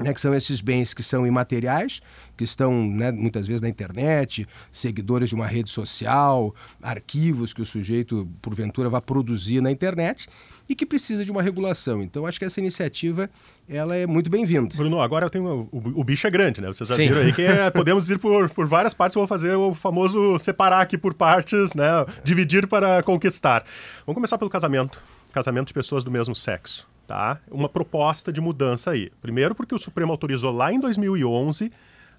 Né, 0.00 0.12
que 0.12 0.20
são 0.20 0.34
esses 0.34 0.60
bens 0.60 0.92
que 0.92 1.04
são 1.04 1.24
imateriais, 1.24 2.00
que 2.36 2.42
estão 2.42 2.84
né, 2.84 3.12
muitas 3.12 3.46
vezes 3.46 3.60
na 3.60 3.68
internet, 3.68 4.46
seguidores 4.72 5.28
de 5.28 5.36
uma 5.36 5.46
rede 5.46 5.70
social, 5.70 6.52
arquivos 6.82 7.52
que 7.52 7.62
o 7.62 7.66
sujeito, 7.66 8.28
porventura, 8.42 8.90
vai 8.90 9.00
produzir 9.00 9.60
na 9.60 9.70
internet, 9.70 10.26
e 10.68 10.74
que 10.74 10.86
precisa 10.86 11.24
de 11.24 11.30
uma 11.30 11.42
regulação. 11.42 12.02
Então, 12.02 12.26
acho 12.26 12.38
que 12.38 12.44
essa 12.44 12.60
iniciativa 12.60 13.28
ela 13.68 13.96
é 13.96 14.06
muito 14.06 14.30
bem-vinda. 14.30 14.74
Bruno, 14.76 15.00
agora 15.00 15.26
eu 15.26 15.30
tenho 15.30 15.68
o, 15.70 16.00
o, 16.00 16.04
bicho 16.04 16.26
é 16.26 16.30
grande, 16.30 16.60
né? 16.60 16.68
Vocês 16.68 16.88
já 16.88 16.96
Sim. 16.96 17.08
viram 17.08 17.20
aí 17.20 17.32
que 17.32 17.42
é, 17.42 17.68
podemos 17.72 18.08
ir 18.10 18.18
por, 18.18 18.48
por 18.50 18.66
várias 18.66 18.94
partes. 18.94 19.14
Vou 19.14 19.26
fazer 19.26 19.54
o 19.54 19.74
famoso 19.74 20.38
separar 20.38 20.80
aqui 20.80 20.96
por 20.96 21.14
partes, 21.14 21.74
né? 21.74 21.84
Dividir 22.22 22.66
para 22.66 23.02
conquistar. 23.02 23.64
Vamos 24.06 24.14
começar 24.16 24.38
pelo 24.38 24.50
casamento. 24.50 25.00
Casamento 25.32 25.68
de 25.68 25.74
pessoas 25.74 26.04
do 26.04 26.10
mesmo 26.10 26.34
sexo, 26.34 26.86
tá? 27.06 27.40
Uma 27.50 27.68
proposta 27.68 28.32
de 28.32 28.40
mudança 28.40 28.90
aí. 28.90 29.10
Primeiro, 29.20 29.54
porque 29.54 29.74
o 29.74 29.78
Supremo 29.78 30.12
autorizou 30.12 30.52
lá 30.52 30.72
em 30.72 30.80
2011 30.80 31.70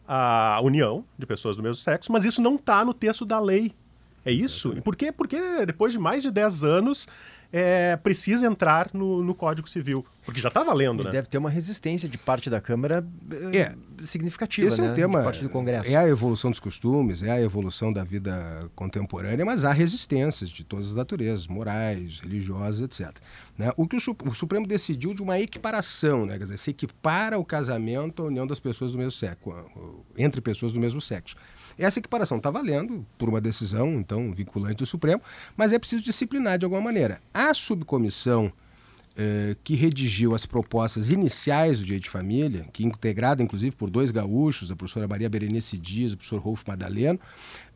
a 0.08 0.60
união 0.64 1.04
de 1.18 1.26
pessoas 1.26 1.58
do 1.58 1.64
mesmo 1.64 1.82
sexo, 1.82 2.12
mas 2.12 2.26
isso 2.26 2.42
não 2.42 2.56
está 2.56 2.86
no 2.86 2.94
texto 2.94 3.26
da 3.26 3.40
lei. 3.40 3.74
É 4.24 4.32
isso? 4.32 4.74
E 4.76 4.82
por 4.82 4.96
quê? 4.96 5.12
Porque 5.12 5.66
depois 5.66 5.94
de 5.94 6.00
mais 6.00 6.24
de 6.24 6.32
10 6.32 6.64
anos 6.64 7.08
é, 7.58 7.96
precisa 7.96 8.46
entrar 8.46 8.90
no, 8.94 9.24
no, 9.24 9.34
Código 9.34 9.70
Civil. 9.70 10.06
Porque 10.26 10.42
já 10.42 10.50
está 10.50 10.62
valendo, 10.62 11.04
e 11.04 11.06
né? 11.06 11.12
Deve 11.12 11.30
ter 11.30 11.38
uma 11.38 11.50
resistência 11.50 12.10
de 12.10 12.18
parte 12.18 12.50
da 12.50 12.60
Câmara 12.60 13.08
é, 13.54 13.58
é 13.58 13.76
significativa, 14.04 14.68
Esse 14.68 14.82
né? 14.82 14.88
é 14.88 14.92
um 14.92 14.94
tema, 14.94 15.20
de 15.20 15.24
parte 15.24 15.42
do 15.42 15.50
Congresso. 15.50 15.90
É 15.90 15.96
a 15.96 16.06
evolução 16.06 16.52
dos 16.52 16.60
costumes, 16.60 17.24
é 17.24 17.32
a 17.32 17.42
evolução 17.42 17.94
da 17.94 18.04
vida 18.04 18.70
contemporânea, 18.76 19.46
mas 19.46 19.64
há 19.64 19.72
resistências 19.72 20.50
de 20.50 20.66
todas 20.66 20.88
as 20.88 20.94
naturezas, 20.94 21.48
morais, 21.48 22.20
religiosas, 22.20 22.82
etc. 22.82 23.16
Né? 23.58 23.72
O 23.78 23.88
que 23.88 23.96
o, 23.96 24.18
o, 24.26 24.34
Supremo 24.34 24.68
decidiu 24.68 25.14
de 25.14 25.22
uma 25.22 25.40
equiparação, 25.40 26.26
né? 26.26 26.38
quer 26.38 26.44
dizer, 26.44 26.58
se 26.58 26.72
equipara 26.72 27.40
o 27.40 27.46
casamento 27.46 28.24
à 28.24 28.26
união 28.26 28.46
das 28.46 28.60
pessoas 28.60 28.92
do 28.92 28.98
mesmo 28.98 29.14
sexo, 29.14 29.54
entre 30.18 30.42
pessoas 30.42 30.74
do 30.74 30.80
mesmo 30.80 31.00
sexo. 31.00 31.38
Essa 31.78 32.00
equiparação 32.00 32.38
está 32.38 32.50
valendo 32.50 33.06
por 33.18 33.30
uma 33.30 33.42
decisão, 33.42 33.94
então, 33.94 34.34
vinculante 34.34 34.78
do 34.78 34.86
Supremo, 34.86 35.22
mas 35.56 35.74
é 35.74 35.80
preciso 35.80 36.04
disciplinar 36.04 36.58
de 36.58 36.66
alguma 36.66 36.82
maneira. 36.82 37.22
A 37.34 37.54
subcomissão 37.54 38.52
eh, 39.18 39.56
que 39.64 39.76
redigiu 39.76 40.36
as 40.36 40.46
propostas 40.46 41.10
iniciais 41.10 41.80
do 41.80 41.86
Direito 41.86 42.04
de 42.04 42.10
Família, 42.10 42.66
que 42.74 42.84
integrada 42.84 43.42
inclusive 43.42 43.74
por 43.74 43.90
dois 43.90 44.12
gaúchos, 44.12 44.70
a 44.70 44.76
professora 44.76 45.08
Maria 45.08 45.30
Berenice 45.30 45.78
Dias 45.78 46.12
o 46.12 46.18
professor 46.18 46.42
Rolf 46.42 46.64
Madaleno, 46.68 47.18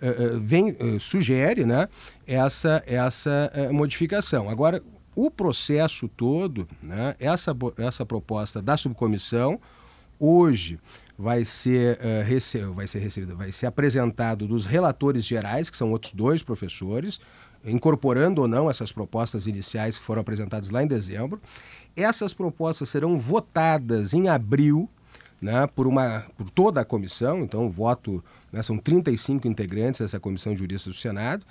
eh, 0.01 0.07
eh, 0.09 0.37
vem, 0.37 0.75
sugere 0.99 1.65
né, 1.65 1.87
essa, 2.27 2.83
essa 2.85 3.49
modificação. 3.71 4.49
Agora, 4.49 4.83
o 5.15 5.31
processo 5.31 6.09
todo, 6.09 6.67
né, 6.83 7.15
essa, 7.17 7.55
essa 7.77 8.05
proposta 8.05 8.61
da 8.61 8.75
subcomissão, 8.75 9.61
hoje 10.19 10.77
vai 11.19 11.43
ser, 11.43 11.99
uh, 11.99 12.23
rece 12.23 12.59
vai 12.59 12.87
ser 12.87 12.99
recebida, 12.99 13.35
vai 13.35 13.51
ser 13.51 13.65
apresentado 13.65 14.47
dos 14.47 14.65
relatores 14.65 15.25
gerais, 15.25 15.69
que 15.69 15.75
são 15.75 15.91
outros 15.91 16.13
dois 16.13 16.41
professores, 16.41 17.19
incorporando 17.65 18.41
ou 18.41 18.47
não 18.47 18.69
essas 18.69 18.93
propostas 18.93 19.45
iniciais 19.45 19.97
que 19.97 20.03
foram 20.05 20.21
apresentadas 20.21 20.69
lá 20.69 20.81
em 20.81 20.87
dezembro. 20.87 21.41
Essas 21.93 22.33
propostas 22.33 22.87
serão 22.87 23.17
votadas 23.17 24.13
em 24.13 24.29
abril 24.29 24.89
né, 25.41 25.67
por, 25.67 25.87
uma, 25.87 26.25
por 26.37 26.49
toda 26.49 26.79
a 26.79 26.85
comissão, 26.85 27.43
então 27.43 27.69
voto, 27.69 28.23
né, 28.49 28.63
são 28.63 28.77
35 28.77 29.45
integrantes 29.45 29.99
dessa 29.99 30.21
comissão 30.21 30.53
de 30.53 30.59
juristas 30.59 30.95
do 30.95 30.97
Senado. 30.97 31.45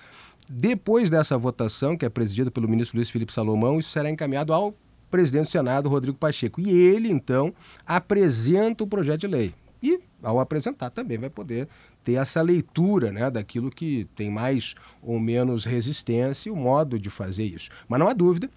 Depois 0.48 1.11
dessa 1.11 1.37
votação, 1.37 1.94
que 1.94 2.07
é 2.07 2.09
presidida 2.09 2.50
pelo 2.50 2.66
ministro 2.66 2.96
Luiz 2.96 3.11
Felipe 3.11 3.35
Salomão, 3.35 3.78
isso 3.78 3.90
será 3.90 4.11
encaminhado 4.11 4.50
ao 4.54 4.74
presidente 5.11 5.47
do 5.47 5.51
Senado, 5.51 5.88
Rodrigo 5.88 6.16
Pacheco. 6.16 6.61
E 6.61 6.71
ele, 6.71 7.11
então, 7.11 7.53
apresenta 7.87 8.85
o 8.85 8.87
projeto 8.87 9.21
de 9.21 9.27
lei. 9.27 9.55
E, 9.83 10.01
ao 10.23 10.40
apresentar, 10.40 10.90
também 10.90 11.18
vai 11.18 11.31
poder 11.31 11.68
ter 12.05 12.14
essa 12.14 12.40
leitura 12.42 13.12
né, 13.12 13.31
daquilo 13.31 13.71
que 13.71 14.07
tem 14.16 14.31
mais 14.31 14.75
ou 15.03 15.21
menos 15.21 15.64
resistência 15.64 16.49
e 16.49 16.53
o 16.53 16.57
modo 16.57 16.99
de 16.99 17.11
fazer 17.11 17.44
isso. 17.44 17.71
Mas 17.88 18.01
não 18.01 18.09
há 18.09 18.12
dúvida 18.12 18.51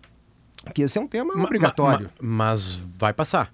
que 0.73 0.83
esse 0.83 0.97
é 0.97 1.01
um 1.01 1.07
tema 1.07 1.35
ma, 1.35 1.43
obrigatório. 1.43 2.09
Ma, 2.19 2.27
ma, 2.27 2.45
mas 2.45 2.79
vai 2.97 3.13
passar. 3.13 3.53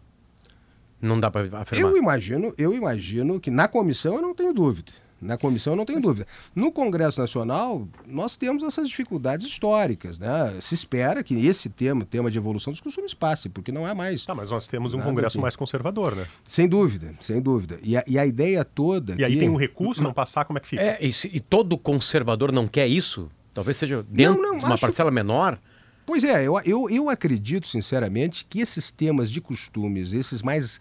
Não 1.01 1.19
dá 1.19 1.29
para 1.29 1.41
afirmar. 1.59 1.91
Eu 1.91 1.97
imagino, 1.97 2.53
eu 2.57 2.73
imagino 2.73 3.39
que 3.39 3.51
na 3.51 3.67
comissão 3.67 4.15
eu 4.15 4.21
não 4.21 4.33
tenho 4.33 4.53
dúvida. 4.53 4.91
Na 5.19 5.37
comissão, 5.37 5.75
não 5.75 5.85
tenho 5.85 5.99
dúvida. 5.99 6.27
No 6.55 6.71
Congresso 6.71 7.19
Nacional, 7.19 7.87
nós 8.05 8.35
temos 8.35 8.61
essas 8.61 8.87
dificuldades 8.87 9.47
históricas. 9.47 10.19
Né? 10.19 10.55
Se 10.61 10.75
espera 10.75 11.23
que 11.23 11.33
esse 11.47 11.69
tema, 11.69 12.05
tema 12.05 12.29
de 12.29 12.37
evolução 12.37 12.71
dos 12.71 12.81
costumes, 12.81 13.13
passe, 13.13 13.49
porque 13.49 13.71
não 13.71 13.87
é 13.87 13.93
mais. 13.93 14.23
Tá, 14.25 14.35
mas 14.35 14.51
nós 14.51 14.67
temos 14.67 14.93
um 14.93 15.01
Congresso 15.01 15.41
mais 15.41 15.55
conservador, 15.55 16.15
né? 16.15 16.25
Sem 16.45 16.67
dúvida, 16.67 17.15
sem 17.19 17.41
dúvida. 17.41 17.79
E 17.81 17.97
a, 17.97 18.03
e 18.05 18.19
a 18.19 18.25
ideia 18.25 18.63
toda. 18.63 19.15
E 19.17 19.23
aí 19.23 19.39
tem 19.39 19.49
um 19.49 19.55
recurso, 19.55 20.03
não 20.03 20.13
passar, 20.13 20.45
como 20.45 20.59
é 20.59 20.61
que 20.61 20.67
fica? 20.67 20.81
É, 20.83 20.97
e, 21.01 21.11
se, 21.11 21.29
e 21.33 21.39
todo 21.39 21.77
conservador 21.77 22.51
não 22.51 22.67
quer 22.67 22.87
isso? 22.87 23.29
Talvez 23.53 23.77
seja 23.77 24.05
dentro 24.07 24.39
não, 24.41 24.51
não, 24.51 24.59
de 24.59 24.65
uma 24.65 24.75
acho... 24.75 24.81
parcela 24.81 25.09
menor? 25.09 25.59
Pois 26.05 26.23
é, 26.23 26.47
eu, 26.47 26.57
eu, 26.63 26.89
eu 26.89 27.09
acredito, 27.09 27.67
sinceramente, 27.67 28.45
que 28.49 28.61
esses 28.61 28.91
temas 28.91 29.29
de 29.29 29.41
costumes, 29.41 30.13
esses 30.13 30.41
mais 30.41 30.79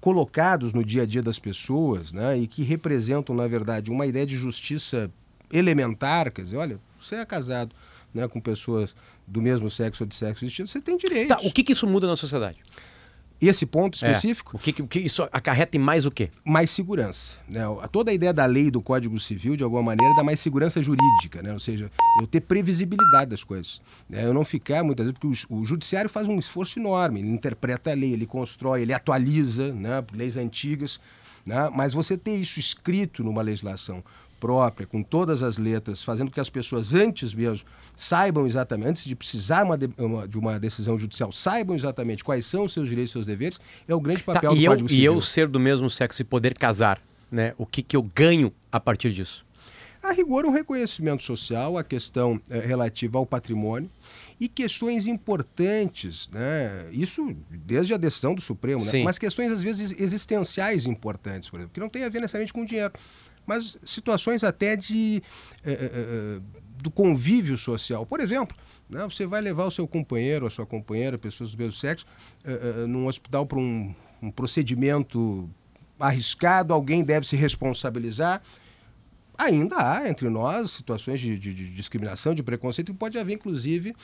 colocados 0.00 0.72
no 0.72 0.84
dia 0.84 1.02
a 1.02 1.06
dia 1.06 1.22
das 1.22 1.38
pessoas, 1.38 2.12
né, 2.12 2.38
e 2.38 2.46
que 2.46 2.62
representam, 2.62 3.34
na 3.34 3.48
verdade, 3.48 3.90
uma 3.90 4.06
ideia 4.06 4.26
de 4.26 4.36
justiça 4.36 5.10
elementar, 5.52 6.30
quer 6.30 6.42
dizer, 6.42 6.56
olha, 6.56 6.80
você 7.00 7.16
é 7.16 7.24
casado 7.24 7.74
né, 8.14 8.26
com 8.28 8.40
pessoas 8.40 8.94
do 9.26 9.40
mesmo 9.40 9.70
sexo 9.70 10.04
ou 10.04 10.08
de 10.08 10.14
sexo 10.14 10.44
distinto, 10.44 10.70
você 10.70 10.80
tem 10.80 10.96
direitos. 10.96 11.36
Tá, 11.36 11.46
o 11.46 11.52
que, 11.52 11.62
que 11.62 11.72
isso 11.72 11.86
muda 11.86 12.06
na 12.06 12.16
sociedade? 12.16 12.58
Esse 13.48 13.66
ponto 13.66 13.94
é. 13.94 13.96
específico. 13.96 14.52
É. 14.54 14.56
O, 14.56 14.58
que, 14.60 14.82
o 14.82 14.86
que 14.86 15.00
isso 15.00 15.22
acarreta 15.32 15.76
em 15.76 15.80
mais 15.80 16.06
o 16.06 16.10
quê? 16.10 16.30
Mais 16.44 16.70
segurança. 16.70 17.36
Né? 17.48 17.62
Toda 17.90 18.10
a 18.10 18.14
ideia 18.14 18.32
da 18.32 18.46
lei 18.46 18.70
do 18.70 18.80
Código 18.80 19.18
Civil, 19.18 19.56
de 19.56 19.64
alguma 19.64 19.82
maneira, 19.82 20.14
dá 20.14 20.22
mais 20.22 20.40
segurança 20.40 20.82
jurídica, 20.82 21.42
né? 21.42 21.52
ou 21.52 21.60
seja, 21.60 21.90
eu 22.20 22.26
ter 22.26 22.40
previsibilidade 22.40 23.30
das 23.30 23.42
coisas. 23.42 23.82
Né? 24.08 24.24
Eu 24.24 24.32
não 24.32 24.44
ficar, 24.44 24.84
muitas 24.84 25.06
vezes, 25.06 25.18
porque 25.18 25.46
o, 25.52 25.58
o, 25.58 25.64
judiciário 25.64 26.08
faz 26.08 26.28
um 26.28 26.38
esforço 26.38 26.78
enorme, 26.78 27.20
ele 27.20 27.28
interpreta 27.28 27.90
a 27.90 27.94
lei, 27.94 28.12
ele 28.12 28.26
constrói, 28.26 28.82
ele 28.82 28.92
atualiza 28.92 29.72
né? 29.72 30.04
leis 30.12 30.36
antigas, 30.36 31.00
né? 31.44 31.70
mas 31.74 31.92
você 31.92 32.16
ter 32.16 32.36
isso 32.36 32.60
escrito 32.60 33.24
numa 33.24 33.42
legislação 33.42 34.04
própria, 34.42 34.88
com 34.88 35.04
todas 35.04 35.40
as 35.40 35.56
letras, 35.56 36.02
fazendo 36.02 36.26
com 36.26 36.34
que 36.34 36.40
as 36.40 36.50
pessoas 36.50 36.96
antes 36.96 37.32
mesmo 37.32 37.64
saibam 37.94 38.44
exatamente, 38.44 38.88
antes 38.88 39.04
de 39.04 39.14
precisar 39.14 39.64
uma 39.64 39.78
de, 39.78 39.88
uma, 39.96 40.26
de 40.26 40.36
uma 40.36 40.58
decisão 40.58 40.98
judicial, 40.98 41.30
saibam 41.30 41.76
exatamente 41.76 42.24
quais 42.24 42.44
são 42.44 42.64
os 42.64 42.72
seus 42.72 42.88
direitos 42.88 43.10
e 43.10 43.12
seus 43.12 43.24
deveres, 43.24 43.60
é 43.86 43.94
o 43.94 44.00
grande 44.00 44.24
tá, 44.24 44.32
papel 44.32 44.50
tá, 44.50 44.56
do 44.56 44.60
e 44.60 44.66
Código 44.66 44.86
eu, 44.86 44.88
Civil. 44.88 45.02
E 45.02 45.04
eu 45.04 45.20
ser 45.20 45.46
do 45.46 45.60
mesmo 45.60 45.88
sexo 45.88 46.22
e 46.22 46.24
poder 46.24 46.54
casar, 46.54 47.00
né? 47.30 47.54
O 47.56 47.64
que, 47.64 47.82
que 47.82 47.96
eu 47.96 48.02
ganho 48.02 48.52
a 48.72 48.80
partir 48.80 49.12
disso? 49.12 49.44
a 50.02 50.12
rigor, 50.12 50.44
um 50.44 50.50
reconhecimento 50.50 51.22
social, 51.22 51.78
a 51.78 51.84
questão 51.84 52.40
eh, 52.50 52.58
relativa 52.58 53.18
ao 53.18 53.24
patrimônio 53.24 53.88
e 54.40 54.48
questões 54.48 55.06
importantes, 55.06 56.28
né? 56.32 56.88
Isso 56.90 57.36
desde 57.48 57.94
a 57.94 57.96
decisão 57.96 58.34
do 58.34 58.40
Supremo, 58.40 58.84
né? 58.84 59.04
Mas 59.04 59.16
questões 59.16 59.52
às 59.52 59.62
vezes 59.62 59.94
existenciais 59.96 60.86
importantes, 60.86 61.48
por 61.48 61.60
exemplo, 61.60 61.72
que 61.72 61.78
não 61.78 61.88
tem 61.88 62.02
a 62.02 62.08
ver 62.08 62.20
necessariamente 62.20 62.52
com 62.52 62.64
dinheiro, 62.64 62.92
mas 63.46 63.76
situações 63.84 64.42
até 64.44 64.76
de 64.76 65.22
eh, 65.64 66.40
do 66.82 66.90
convívio 66.90 67.56
social. 67.56 68.04
Por 68.04 68.18
exemplo, 68.20 68.56
né? 68.90 69.04
você 69.04 69.24
vai 69.26 69.40
levar 69.40 69.64
o 69.66 69.70
seu 69.70 69.86
companheiro, 69.86 70.46
a 70.46 70.50
sua 70.50 70.66
companheira, 70.66 71.16
pessoas 71.16 71.52
do 71.52 71.58
mesmo 71.58 71.72
sexo, 71.74 72.04
num 72.88 73.06
hospital 73.06 73.46
para 73.46 73.58
um, 73.58 73.94
um 74.20 74.30
procedimento 74.32 75.48
arriscado, 76.00 76.74
alguém 76.74 77.04
deve 77.04 77.24
se 77.26 77.36
responsabilizar. 77.36 78.42
Ainda 79.38 79.76
há 79.76 80.08
entre 80.10 80.28
nós 80.28 80.72
situações 80.72 81.20
de, 81.20 81.38
de- 81.38 81.54
de 81.54 81.70
discriminação, 81.72 82.34
de 82.34 82.42
preconceito, 82.42 82.90
e 82.90 82.94
pode 82.94 83.16
haver, 83.18 83.34
inclusive, 83.34 83.94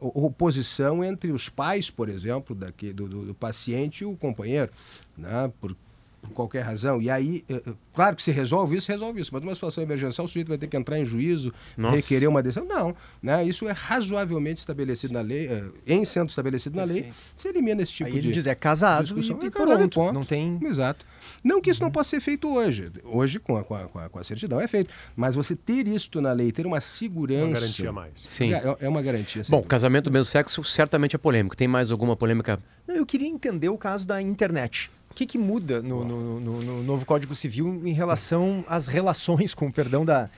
oposição 0.00 1.04
entre 1.04 1.32
os 1.32 1.48
pais, 1.48 1.90
por 1.90 2.08
exemplo, 2.08 2.54
daqui, 2.54 2.92
do, 2.92 3.08
do- 3.08 3.26
do 3.26 3.34
paciente 3.34 4.02
e 4.02 4.04
o 4.06 4.16
companheiro, 4.16 4.70
né? 5.16 5.52
por, 5.60 5.76
por 6.22 6.30
qualquer 6.30 6.62
razão. 6.62 7.00
E 7.00 7.08
aí, 7.10 7.44
eh, 7.48 7.62
eh, 7.66 7.72
claro 7.94 8.16
que 8.16 8.22
se 8.22 8.30
resolve 8.30 8.76
isso, 8.76 8.90
resolve 8.90 9.20
isso, 9.20 9.30
mas 9.32 9.42
numa 9.42 9.54
situação 9.54 9.82
emergencial 9.82 10.24
o 10.24 10.28
sujeito 10.28 10.48
vai 10.48 10.58
ter 10.58 10.66
que 10.66 10.76
entrar 10.76 10.98
em 10.98 11.04
juízo, 11.04 11.52
Nossa. 11.76 11.96
requerer 11.96 12.28
uma 12.28 12.42
decisão. 12.42 12.66
Não, 12.66 12.94
né? 13.22 13.44
isso 13.44 13.68
é 13.68 13.72
razoavelmente 13.72 14.60
estabelecido 14.60 15.12
na 15.14 15.20
lei, 15.20 15.46
eh, 15.48 15.64
em 15.86 16.04
sendo 16.04 16.28
estabelecido 16.28 16.76
na 16.76 16.84
lei, 16.84 17.12
se 17.36 17.48
elimina 17.48 17.82
esse 17.82 17.92
tipo 17.92 18.08
Aí 18.10 18.16
ele 18.18 18.28
de 18.28 18.32
diz, 18.32 18.46
é 18.46 18.54
casado 18.54 19.04
discussão. 19.04 19.38
e, 19.42 19.46
É 19.46 19.50
casado 19.50 19.72
e 19.72 19.76
pronto. 19.76 19.90
ponto. 19.94 20.12
Não 20.14 20.24
tem... 20.24 20.58
Exato. 20.62 21.04
Não 21.44 21.60
que 21.60 21.70
isso 21.70 21.82
não 21.82 21.90
possa 21.90 22.10
ser 22.10 22.20
feito 22.20 22.52
hoje. 22.52 22.90
Hoje, 23.04 23.38
com 23.38 23.56
a, 23.56 23.62
com 23.64 23.74
a, 23.74 24.08
com 24.08 24.18
a- 24.18 24.24
certidão, 24.24 24.60
é 24.60 24.66
feito. 24.66 24.92
Mas 25.16 25.34
você 25.34 25.54
ter 25.54 25.86
isto 25.88 26.20
na 26.20 26.32
lei, 26.32 26.50
ter 26.52 26.66
uma 26.66 26.80
segurança. 26.80 27.44
Uma 27.46 27.54
garantia 27.60 27.92
mais. 27.92 28.10
Sim. 28.22 28.52
É, 28.54 28.76
é 28.80 28.88
uma 28.88 29.02
garantia. 29.02 29.42
Bom, 29.48 29.58
dúvida. 29.58 29.68
casamento 29.68 30.04
do 30.04 30.10
mesmo 30.12 30.24
sexo 30.24 30.64
certamente 30.64 31.14
é 31.14 31.18
polêmico. 31.18 31.56
Tem 31.56 31.68
mais 31.68 31.90
alguma 31.90 32.16
polêmica? 32.16 32.58
Não, 32.86 32.94
Eu 32.96 33.06
queria 33.06 33.28
entender 33.28 33.68
o 33.68 33.78
caso 33.78 34.06
da 34.06 34.20
internet. 34.20 34.90
O 35.18 35.20
que, 35.20 35.26
que 35.26 35.36
muda 35.38 35.82
no, 35.82 36.04
no- 36.04 36.38
no- 36.38 36.62
no 36.62 36.82
novo 36.84 37.04
Código 37.04 37.34
Civil 37.34 37.82
em 37.84 37.92
relação 37.92 38.64
às 38.68 38.86
relações, 38.86 39.52
com 39.52 39.66
o 39.66 39.72
perdão 39.72 40.04
da, 40.04 40.30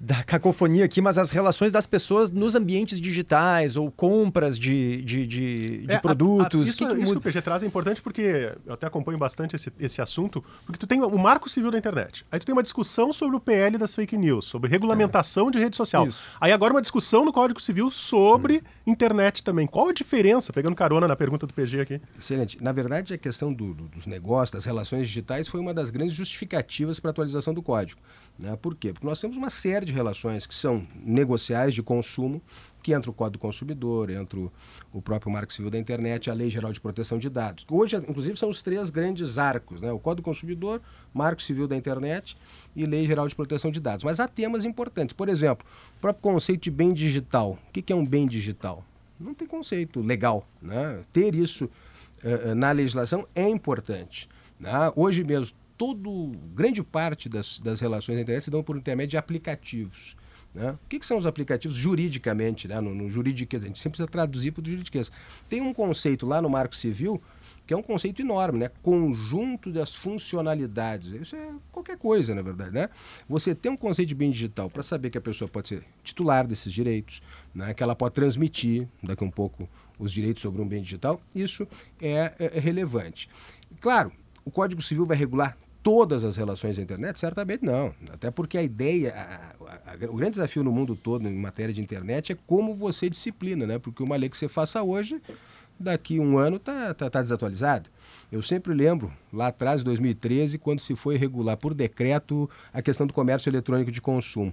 da 0.00 0.22
cacofonia 0.22 0.84
aqui, 0.84 1.00
mas 1.00 1.16
as 1.18 1.30
relações 1.30 1.72
das 1.72 1.86
pessoas 1.86 2.30
nos 2.30 2.54
ambientes 2.54 3.00
digitais 3.00 3.76
ou 3.76 3.90
compras 3.90 4.58
de, 4.58 5.02
de, 5.02 5.26
de, 5.26 5.78
de 5.86 5.92
É, 5.92 5.96
a- 5.96 6.00
produtos? 6.00 6.54
a- 6.54 6.58
O 6.58 6.62
isso, 6.68 6.76
que 6.86 6.94
que 6.94 7.00
isso 7.02 7.12
que 7.12 7.18
o 7.18 7.20
PG 7.20 7.42
traz 7.42 7.62
é 7.62 7.66
importante 7.66 8.02
porque 8.02 8.52
eu 8.66 8.74
até 8.74 8.86
acompanho 8.86 9.18
bastante 9.18 9.56
esse, 9.56 9.72
esse 9.78 10.02
assunto, 10.02 10.44
porque 10.64 10.78
tu 10.78 10.86
tem 10.86 11.02
o 11.02 11.18
marco 11.18 11.48
civil 11.48 11.70
da 11.70 11.78
internet. 11.78 12.24
Aí 12.30 12.38
tu 12.38 12.46
tem 12.46 12.52
uma 12.52 12.62
discussão 12.62 13.12
sobre 13.12 13.36
o 13.36 13.40
PL 13.40 13.78
das 13.78 13.94
fake 13.94 14.16
news, 14.16 14.44
sobre 14.44 14.70
regulamentação 14.70 15.50
de 15.50 15.58
rede 15.58 15.76
social. 15.76 16.06
Isso. 16.06 16.20
Aí 16.40 16.52
agora 16.52 16.72
uma 16.74 16.82
discussão 16.82 17.24
no 17.24 17.32
Código 17.32 17.60
Civil 17.60 17.90
sobre 17.90 18.62
internet 18.86 19.42
também. 19.42 19.66
Qual 19.66 19.88
a 19.88 19.92
diferença, 19.92 20.52
pegando 20.52 20.74
carona 20.76 21.08
na 21.08 21.16
pergunta 21.16 21.46
do 21.46 21.54
PG 21.54 21.80
aqui? 21.80 22.00
Excelente. 22.18 22.62
Na 22.62 22.72
verdade, 22.72 23.14
a 23.14 23.18
questão 23.18 23.52
do- 23.52 23.74
do- 23.74 23.88
dos 23.88 24.06
negócios, 24.06 24.50
das 24.50 24.64
relações 24.64 25.08
digitais, 25.08 25.48
foi 25.48 25.60
uma 25.60 25.72
das 25.72 25.90
grandes 25.90 26.14
justificativas 26.14 27.00
para 27.00 27.10
a 27.10 27.12
atualização 27.12 27.54
do 27.54 27.62
código. 27.62 28.00
Né? 28.38 28.54
Por 28.56 28.74
quê? 28.74 28.92
Porque 28.92 29.06
nós 29.06 29.20
temos 29.20 29.36
uma 29.36 29.50
série 29.50 29.86
de 29.86 29.92
relações 29.92 30.46
que 30.46 30.54
são 30.54 30.86
negociais 30.94 31.74
de 31.74 31.82
consumo, 31.82 32.42
que 32.82 32.92
entra 32.92 33.10
o 33.10 33.14
Código 33.14 33.38
do 33.38 33.40
Consumidor, 33.40 34.10
entra 34.10 34.38
o, 34.92 35.02
próprio 35.02 35.32
Marco 35.32 35.52
Civil 35.52 35.70
da 35.70 35.78
Internet, 35.78 36.30
a 36.30 36.34
Lei 36.34 36.50
Geral 36.50 36.72
de 36.72 36.80
Proteção 36.80 37.18
de 37.18 37.28
Dados. 37.28 37.66
Hoje, 37.68 37.96
inclusive, 37.96 38.38
são 38.38 38.48
os 38.48 38.62
três 38.62 38.90
grandes 38.90 39.38
arcos, 39.38 39.80
né? 39.80 39.90
o 39.90 39.98
Código 39.98 40.22
do 40.22 40.24
Consumidor, 40.24 40.80
Marco 41.12 41.42
Civil 41.42 41.66
da 41.66 41.74
Internet 41.74 42.36
e 42.76 42.86
Lei 42.86 43.06
Geral 43.06 43.26
de 43.26 43.34
Proteção 43.34 43.70
de 43.70 43.80
Dados. 43.80 44.04
Mas 44.04 44.20
há 44.20 44.28
temas 44.28 44.64
importantes. 44.64 45.14
Por 45.14 45.28
exemplo, 45.28 45.66
o 45.96 46.00
próprio 46.00 46.22
conceito 46.22 46.62
de 46.62 46.70
bem 46.70 46.92
digital. 46.92 47.58
O 47.68 47.72
que 47.72 47.92
é 47.92 47.96
um 47.96 48.06
bem 48.06 48.26
digital? 48.26 48.84
Não 49.18 49.34
tem 49.34 49.48
conceito 49.48 50.00
legal. 50.00 50.46
Né? 50.62 51.02
Ter 51.12 51.34
isso 51.34 51.68
eh, 52.22 52.54
na 52.54 52.70
legislação 52.70 53.26
é 53.34 53.48
importante. 53.48 54.28
né? 54.60 54.70
Hoje 54.94 55.24
mesmo, 55.24 55.56
todo, 55.76 56.32
grande 56.54 56.82
parte 56.82 57.28
das, 57.28 57.58
das 57.58 57.80
relações 57.80 58.16
na 58.16 58.22
internet 58.22 58.44
se 58.44 58.50
dão 58.50 58.62
por 58.62 58.76
intermédio 58.76 59.10
de 59.10 59.16
aplicativos. 59.16 60.16
né? 60.54 60.72
O 60.72 60.88
que, 60.88 60.98
que 60.98 61.06
são 61.06 61.18
os 61.18 61.26
aplicativos 61.26 61.76
juridicamente, 61.76 62.66
né? 62.68 62.80
no, 62.80 62.94
no 62.94 63.10
juridiquês? 63.10 63.62
A 63.62 63.66
gente 63.66 63.78
sempre 63.78 63.98
precisa 63.98 64.08
traduzir 64.08 64.52
para 64.52 64.62
o 64.62 64.66
juridiquês. 64.66 65.10
Tem 65.48 65.60
um 65.60 65.72
conceito 65.74 66.26
lá 66.26 66.40
no 66.40 66.48
Marco 66.48 66.74
Civil 66.76 67.20
que 67.66 67.74
é 67.74 67.76
um 67.76 67.82
conceito 67.82 68.22
enorme, 68.22 68.60
né? 68.60 68.70
Conjunto 68.80 69.72
das 69.72 69.92
funcionalidades. 69.92 71.08
Isso 71.20 71.34
é 71.34 71.48
qualquer 71.72 71.98
coisa, 71.98 72.32
na 72.32 72.40
verdade, 72.40 72.70
né? 72.72 72.88
Você 73.28 73.56
tem 73.56 73.72
um 73.72 73.76
conceito 73.76 74.08
de 74.10 74.14
bem 74.14 74.30
digital 74.30 74.70
para 74.70 74.84
saber 74.84 75.10
que 75.10 75.18
a 75.18 75.20
pessoa 75.20 75.48
pode 75.48 75.68
ser 75.68 75.82
titular 76.04 76.46
desses 76.46 76.72
direitos, 76.72 77.20
né? 77.52 77.74
Que 77.74 77.82
ela 77.82 77.96
pode 77.96 78.14
transmitir 78.14 78.86
daqui 79.02 79.24
um 79.24 79.30
pouco 79.32 79.68
os 79.98 80.12
direitos 80.12 80.42
sobre 80.42 80.62
um 80.62 80.68
bem 80.68 80.80
digital. 80.80 81.20
Isso 81.34 81.66
é, 82.00 82.32
é- 82.38 82.52
é 82.54 82.60
relevante. 82.60 83.28
Claro, 83.80 84.12
o 84.44 84.50
Código 84.52 84.80
Civil 84.80 85.04
vai 85.04 85.16
regular 85.16 85.58
todas 85.86 86.24
as 86.24 86.36
relações 86.36 86.74
da 86.76 86.82
internet? 86.82 87.16
Certamente 87.16 87.64
não. 87.64 87.94
Até 88.12 88.28
porque 88.28 88.58
a 88.58 88.62
ideia, 88.64 89.14
a- 89.14 89.64
a- 89.64 89.92
a- 89.92 90.10
o 90.10 90.16
grande 90.16 90.32
desafio 90.32 90.64
no 90.64 90.72
mundo 90.72 90.96
todo 90.96 91.28
em 91.28 91.32
matéria 91.36 91.72
de 91.72 91.80
internet 91.80 92.32
é 92.32 92.36
como 92.44 92.74
você 92.74 93.08
disciplina, 93.08 93.64
né? 93.68 93.78
Porque 93.78 94.02
uma 94.02 94.16
lei 94.16 94.28
que 94.28 94.36
você 94.36 94.48
faça 94.48 94.82
hoje, 94.82 95.22
daqui 95.78 96.18
um 96.18 96.38
ano 96.38 96.56
está 96.56 96.92
tá, 96.92 97.08
tá 97.08 97.22
desatualizada. 97.22 97.88
Eu 98.32 98.42
sempre 98.42 98.74
lembro, 98.74 99.12
lá 99.32 99.46
atrás, 99.46 99.80
em 99.82 99.84
2013, 99.84 100.58
quando 100.58 100.80
se 100.80 100.96
foi 100.96 101.16
regular 101.16 101.56
por 101.56 101.72
decreto 101.72 102.50
a 102.72 102.82
questão 102.82 103.06
do 103.06 103.12
comércio 103.12 103.48
eletrônico 103.48 103.92
de 103.92 104.02
consumo. 104.02 104.52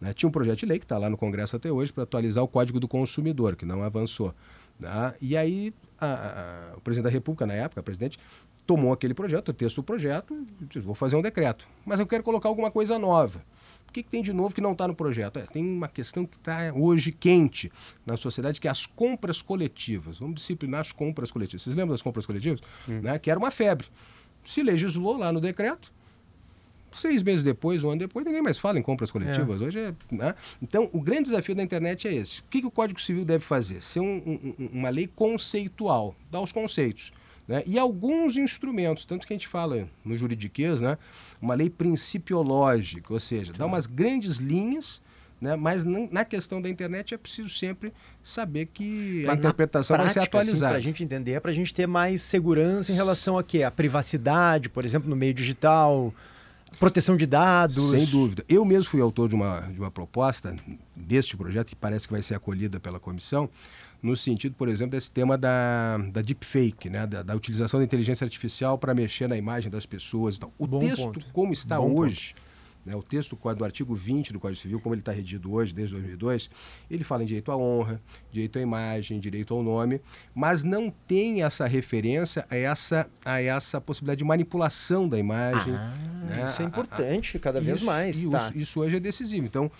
né? 0.00 0.12
Tinha 0.12 0.28
um 0.28 0.32
projeto 0.32 0.58
de 0.58 0.66
lei 0.66 0.80
que 0.80 0.84
está 0.84 0.98
lá 0.98 1.08
no 1.08 1.16
Congresso 1.16 1.54
até 1.54 1.70
hoje 1.70 1.92
para 1.92 2.02
atualizar 2.02 2.42
o 2.42 2.48
Código 2.48 2.80
do 2.80 2.88
Consumidor, 2.88 3.54
que 3.54 3.64
não 3.64 3.80
avançou. 3.80 4.34
né? 4.80 5.14
E 5.20 5.36
aí 5.36 5.72
a- 6.00 6.72
a- 6.74 6.76
o 6.76 6.80
presidente 6.80 7.04
da 7.04 7.10
República, 7.10 7.46
na 7.46 7.54
época, 7.54 7.80
presidente, 7.80 8.18
tomou 8.66 8.92
aquele 8.92 9.14
projeto, 9.14 9.48
o 9.50 9.52
texto 9.52 9.76
do 9.76 9.82
projeto, 9.82 10.46
disse, 10.62 10.80
vou 10.84 10.94
fazer 10.94 11.16
um 11.16 11.22
decreto. 11.22 11.66
Mas 11.84 12.00
eu 12.00 12.06
quero 12.06 12.22
colocar 12.22 12.48
alguma 12.48 12.70
coisa 12.70 12.98
nova. 12.98 13.44
O 13.88 13.92
que, 13.94 14.02
que 14.02 14.10
tem 14.10 14.22
de 14.22 14.32
novo 14.32 14.52
que 14.54 14.60
não 14.60 14.72
está 14.72 14.88
no 14.88 14.94
projeto? 14.94 15.38
É, 15.38 15.42
tem 15.42 15.64
uma 15.64 15.86
questão 15.86 16.26
que 16.26 16.36
está 16.36 16.72
hoje 16.74 17.12
quente 17.12 17.70
na 18.04 18.16
sociedade, 18.16 18.60
que 18.60 18.66
é 18.66 18.70
as 18.70 18.86
compras 18.86 19.40
coletivas. 19.40 20.18
Vamos 20.18 20.36
disciplinar 20.36 20.80
as 20.80 20.90
compras 20.90 21.30
coletivas. 21.30 21.62
Vocês 21.62 21.76
lembram 21.76 21.92
das 21.94 22.02
compras 22.02 22.26
coletivas? 22.26 22.60
Né? 22.88 23.18
Que 23.20 23.30
era 23.30 23.38
uma 23.38 23.52
febre. 23.52 23.86
Se 24.44 24.62
legislou 24.64 25.16
lá 25.16 25.30
no 25.32 25.40
decreto, 25.40 25.92
seis 26.92 27.22
meses 27.22 27.42
depois, 27.42 27.82
um 27.84 27.90
ano 27.90 27.98
depois, 28.00 28.24
ninguém 28.26 28.42
mais 28.42 28.58
fala 28.58 28.78
em 28.78 28.82
compras 28.82 29.10
coletivas. 29.12 29.60
Hoje 29.60 29.78
é, 29.78 29.94
né? 30.10 30.34
Então, 30.62 30.88
o 30.92 31.00
grande 31.00 31.24
desafio 31.24 31.54
da 31.54 31.62
internet 31.62 32.08
é 32.08 32.14
esse. 32.14 32.40
O 32.40 32.44
que, 32.50 32.60
que 32.62 32.66
o 32.66 32.70
Código 32.70 33.00
Civil 33.00 33.24
deve 33.24 33.44
fazer? 33.44 33.80
Ser 33.80 34.00
um- 34.00 34.54
um- 34.58 34.68
uma 34.72 34.88
lei 34.90 35.06
conceitual, 35.06 36.14
dar 36.30 36.40
os 36.40 36.50
conceitos. 36.52 37.12
Né? 37.46 37.62
E 37.66 37.78
alguns 37.78 38.36
instrumentos, 38.36 39.04
tanto 39.04 39.26
que 39.26 39.32
a 39.32 39.36
gente 39.36 39.48
fala 39.48 39.86
no 40.04 40.16
juridiquês, 40.16 40.80
né? 40.80 40.96
uma 41.40 41.54
lei 41.54 41.68
principiológica, 41.68 43.12
ou 43.12 43.20
seja, 43.20 43.52
dar 43.52 43.66
umas 43.66 43.86
grandes 43.86 44.36
linhas, 44.36 45.02
né? 45.40 45.54
mas 45.54 45.84
na 45.84 46.24
questão 46.24 46.60
da 46.60 46.70
internet 46.70 47.12
é 47.12 47.18
preciso 47.18 47.50
sempre 47.50 47.92
saber 48.22 48.66
que 48.72 49.24
a 49.24 49.28
Mas 49.28 49.36
na 49.36 49.40
interpretação 49.40 49.96
vai 49.96 50.08
ser 50.08 50.14
prática, 50.14 50.38
assim, 50.38 50.48
atualizada. 50.48 50.72
Para 50.72 50.78
a 50.78 50.82
gente 50.82 51.04
entender, 51.04 51.32
é 51.32 51.40
para 51.40 51.50
a 51.50 51.54
gente 51.54 51.74
ter 51.74 51.86
mais 51.86 52.22
segurança 52.22 52.90
em 52.90 52.94
relação 52.94 53.36
a 53.36 53.44
quê? 53.44 53.62
A 53.62 53.70
privacidade, 53.70 54.70
por 54.70 54.84
exemplo, 54.84 55.10
no 55.10 55.16
meio 55.16 55.34
digital, 55.34 56.14
proteção 56.78 57.16
de 57.16 57.26
dados. 57.26 57.90
Sem 57.90 58.06
dúvida. 58.06 58.44
Eu 58.48 58.64
mesmo 58.64 58.84
fui 58.84 59.00
autor 59.00 59.28
de 59.28 59.34
uma, 59.34 59.60
de 59.60 59.78
uma 59.78 59.90
proposta 59.90 60.56
deste 60.94 61.36
projeto, 61.36 61.68
que 61.68 61.76
parece 61.76 62.06
que 62.06 62.12
vai 62.12 62.22
ser 62.22 62.34
acolhida 62.34 62.80
pela 62.80 62.98
comissão, 62.98 63.48
no 64.04 64.14
sentido, 64.16 64.54
por 64.54 64.68
exemplo, 64.68 64.90
desse 64.90 65.10
tema 65.10 65.38
da, 65.38 65.96
da 66.12 66.20
deepfake, 66.20 66.90
né? 66.90 67.06
da, 67.06 67.22
da 67.22 67.34
utilização 67.34 67.80
da 67.80 67.84
inteligência 67.84 68.22
artificial 68.24 68.76
para 68.76 68.92
mexer 68.94 69.26
na 69.26 69.36
imagem 69.36 69.70
das 69.70 69.86
pessoas. 69.86 70.36
e 70.36 70.40
tal. 70.40 70.52
O 70.58 70.66
Bom 70.66 70.78
texto, 70.78 71.04
ponto. 71.04 71.26
como 71.32 71.52
está 71.54 71.78
Bom 71.80 71.94
hoje, 71.94 72.34
né? 72.84 72.94
o 72.94 73.02
texto 73.02 73.34
do 73.56 73.64
artigo 73.64 73.94
20 73.94 74.34
do 74.34 74.38
Código 74.38 74.60
Civil, 74.60 74.78
como 74.78 74.94
ele 74.94 75.00
está 75.00 75.10
redigido 75.10 75.50
hoje, 75.50 75.72
desde 75.72 75.94
2002, 75.94 76.50
ele 76.90 77.02
fala 77.02 77.22
em 77.22 77.26
direito 77.26 77.50
à 77.50 77.56
honra, 77.56 77.98
direito 78.30 78.58
à 78.58 78.60
imagem, 78.62 79.18
direito 79.18 79.54
ao 79.54 79.62
nome, 79.62 80.02
mas 80.34 80.62
não 80.62 80.90
tem 80.90 81.42
essa 81.42 81.66
referência 81.66 82.44
a 82.50 82.56
essa, 82.58 83.08
a 83.24 83.40
essa 83.40 83.80
possibilidade 83.80 84.18
de 84.18 84.24
manipulação 84.24 85.08
da 85.08 85.18
imagem. 85.18 85.72
né? 85.72 86.44
Isso 86.44 86.60
é 86.60 86.64
A- 86.64 86.66
a- 86.66 86.68
importante, 86.68 87.38
cada 87.38 87.58
vez 87.58 87.78
isso, 87.78 87.86
mais. 87.86 88.22
tá. 88.22 88.48
isso, 88.48 88.58
isso 88.58 88.80
hoje 88.80 88.96
é 88.96 89.00
decisivo. 89.00 89.46
Então, 89.46 89.70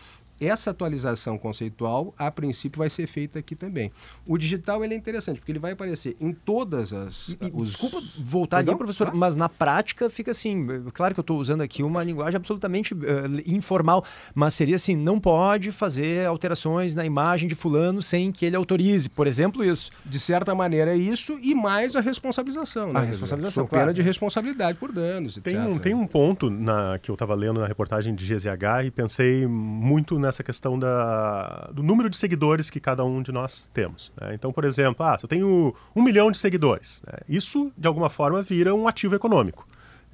essa 0.41 0.71
atualização 0.71 1.39
conceitual, 1.39 2.15
a 2.19 2.31
princípio, 2.31 2.79
vai 2.79 2.91
ser 2.91 3.07
feita 3.07 3.39
aqui 3.39 3.55
também. 3.55 3.93
O 4.27 4.37
digital 4.37 4.85
ele 4.85 4.95
é 4.95 4.97
interessante, 4.97 5.39
porque 5.39 5.53
ele 5.53 5.59
vai 5.59 5.73
aparecer 5.73 6.17
em 6.21 6.33
todas 6.33 6.93
as. 6.93 7.37
E, 7.41 7.51
os... 7.53 7.71
Desculpa 7.71 8.03
voltar 8.19 8.59
ali, 8.59 8.75
professor, 8.77 9.05
Claro. 9.05 9.19
mas 9.19 9.37
na 9.37 9.49
prática 9.49 10.11
fica 10.11 10.31
assim. 10.31 10.67
Claro 10.93 11.15
que 11.15 11.21
eu 11.21 11.23
estou 11.23 11.39
usando 11.39 11.61
aqui 11.61 11.83
uma 11.83 12.03
linguagem 12.03 12.37
absolutamente 12.37 12.95
eh, 12.95 13.43
informal, 13.47 14.05
mas 14.35 14.55
seria 14.55 14.77
assim: 14.77 14.97
não 14.97 15.21
pode 15.21 15.71
fazer 15.73 16.27
alterações 16.27 16.95
na 16.95 17.05
imagem 17.05 17.49
de 17.49 17.55
Fulano 17.55 18.03
sem 18.03 18.33
que 18.33 18.45
ele 18.45 18.57
autorize, 18.57 19.09
por 19.09 19.27
exemplo, 19.27 19.65
isso. 19.65 19.91
De 20.05 20.19
certa 20.19 20.55
maneira 20.55 20.93
é 20.93 20.97
isso 20.97 21.39
e 21.43 21.55
mais 21.55 21.95
a 21.97 22.01
responsabilização. 22.01 22.93
Né? 22.93 22.99
A 22.99 23.01
dizer, 23.01 23.13
responsabilização, 23.13 23.63
sob 23.65 23.71
pena 23.71 23.83
claro. 23.83 23.95
de 23.95 24.03
responsabilidade 24.03 24.79
por 24.79 24.93
danos. 24.93 25.39
Tem 25.43 25.57
etc. 25.57 25.69
um, 25.69 25.79
tem 25.79 25.95
um 25.95 26.07
ponto 26.07 26.51
na, 26.51 26.99
que 26.99 27.11
eu 27.11 27.15
estava 27.15 27.35
lendo 27.35 27.61
na 27.61 27.67
reportagem 27.67 28.15
de 28.15 28.25
GZH 28.27 28.87
e 28.87 28.91
pensei 28.91 29.47
muito 29.47 30.19
nessa 30.25 30.43
questão 30.43 30.79
da, 30.79 31.71
do 31.73 31.83
número 31.83 32.11
de 32.11 32.17
seguidores 32.17 32.71
que 32.71 32.81
cada 32.81 33.05
um 33.05 33.23
de 33.23 33.31
nós 33.31 33.69
temos. 33.73 34.13
né? 34.21 34.35
Então, 34.35 34.53
por 34.53 34.65
exemplo, 34.65 35.05
ah, 35.05 35.17
se 35.17 35.25
eu 35.25 35.29
tenho 35.29 35.75
um 35.95 36.03
milhão 36.03 36.31
de 36.31 36.39
seguidores, 36.39 37.03
né? 37.07 37.19
isso 37.29 37.73
de 37.77 37.87
alguma 37.87 38.11
forma 38.11 38.43
vira 38.43 38.75
um 38.75 38.89
ativo 38.89 39.15
econômico. 39.15 39.67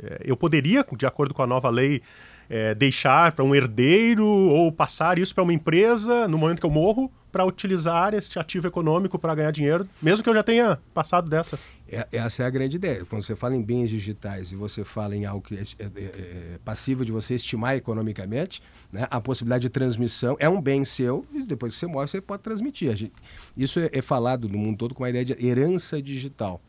É, 0.03 0.20
eu 0.25 0.37
poderia, 0.37 0.85
de 0.96 1.07
acordo 1.07 1.35
com 1.35 1.42
a 1.42 1.46
nova 1.46 1.68
lei, 1.68 2.03
é, 2.49 2.75
deixar 2.75 3.33
para 3.33 3.44
um 3.44 3.55
herdeiro 3.55 4.27
ou 4.27 4.73
passar 4.73 5.18
isso 5.18 5.35
para 5.35 5.44
uma 5.44 5.53
empresa 5.53 6.27
no 6.27 6.37
momento 6.37 6.61
que 6.61 6.66
eu 6.66 6.70
morro 6.70 7.11
para 7.31 7.45
utilizar 7.45 8.14
este 8.14 8.38
ativo 8.38 8.66
econômico 8.66 9.19
para 9.19 9.35
ganhar 9.35 9.51
dinheiro, 9.51 9.88
mesmo 10.03 10.23
que 10.23 10.31
eu 10.31 10.35
já 10.35 10.43
tenha 10.43 10.79
passado 10.93 11.29
dessa. 11.29 11.59
É- 11.88 12.07
essa 12.12 12.43
é 12.43 12.47
a 12.47 12.51
grande 12.51 12.77
ideia. 12.77 13.05
Quando 13.05 13.23
você 13.23 13.35
fala 13.35 13.55
em 13.57 13.62
bens 13.62 13.90
digitais 13.90 14.53
e 14.53 14.57
você 14.57 14.85
fala 14.85 15.16
em 15.16 15.25
algo 15.27 15.43
que 15.45 15.55
é, 15.57 15.61
é- 15.61 15.85
é- 15.97 16.55
é 16.55 17.05
de 17.05 17.12
você 17.12 17.35
estimar 17.35 17.77
economicamente, 17.77 18.62
né, 18.93 19.07
a 19.11 19.21
possibilidade 19.21 19.62
de 19.62 19.69
transmissão 19.71 20.37
é 20.38 20.49
um 20.49 20.61
bem 20.61 20.85
seu 20.85 21.25
e 21.33 21.43
depois 21.43 21.73
que 21.73 21.79
você 21.79 21.87
morre 21.87 22.09
você 22.09 22.21
pode 22.21 22.43
transmitir. 22.43 22.95
Gente- 22.97 23.12
isso 23.57 23.79
é, 23.81 23.88
é 23.93 24.03
falado 24.03 24.49
no 24.49 24.59
mundo 24.59 24.77
todo 24.79 24.95
com 24.95 25.05
a 25.05 25.11
ideia 25.11 25.25
de 25.25 25.47
herança 25.47 26.01
digital. 26.01 26.61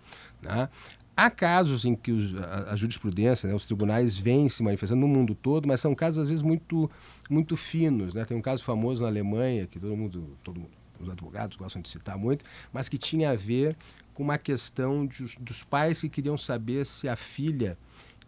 né? 0.42 0.68
Há 1.16 1.30
casos 1.30 1.86
em 1.86 1.94
que 1.96 2.12
os- 2.12 2.36
a, 2.38 2.72
a 2.72 2.76
jurisprudência, 2.76 3.48
né, 3.48 3.54
os 3.56 3.66
tribunais 3.66 4.18
vêm 4.18 4.50
se 4.50 4.64
manifestando 4.64 5.02
no 5.02 5.08
mundo 5.08 5.36
todo, 5.36 5.68
mas 5.68 5.82
são 5.82 5.94
casos 5.94 6.24
às 6.24 6.30
vezes 6.30 6.42
muito, 6.42 6.90
muito 7.30 7.56
finos. 7.58 8.14
Né? 8.14 8.26
Tem 8.26 8.36
um 8.36 8.42
caso 8.42 8.64
famoso 8.64 9.04
na 9.04 9.10
Alemanha 9.10 9.68
que 9.68 9.80
todo 9.80 9.96
mundo, 9.96 10.38
todo 10.44 10.60
mundo, 10.60 10.72
os 11.00 11.10
advogados 11.10 11.58
gostam 11.58 11.82
de 11.82 11.90
citar 11.90 12.18
muito, 12.18 12.46
mas 12.72 12.88
que 12.90 12.98
tinha 12.98 13.32
a 13.32 13.36
ver 13.36 13.76
com 14.14 14.24
uma 14.24 14.38
questão 14.38 15.06
de 15.06 15.24
os- 15.24 15.36
dos 15.36 15.64
pais 15.64 16.02
que 16.02 16.10
queriam 16.10 16.38
saber 16.38 16.86
se 16.86 17.08
a 17.10 17.16
filha 17.16 17.78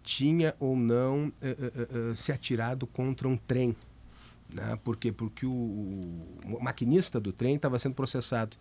tinha 0.04 0.54
ou 0.60 0.76
não 0.76 1.32
eh, 1.42 1.56
eh, 1.60 1.88
eh, 2.12 2.16
se 2.16 2.32
atirado 2.32 2.86
contra 2.86 3.28
um 3.28 3.38
trem. 3.38 3.76
Né? 4.54 4.78
Por 4.84 4.98
quê? 4.98 5.12
Porque 5.12 5.46
o, 5.46 5.50
o 5.50 6.60
maquinista 6.62 7.20
do 7.20 7.32
trem 7.32 7.56
estava 7.56 7.80
sendo 7.80 7.96
processado. 7.96 8.56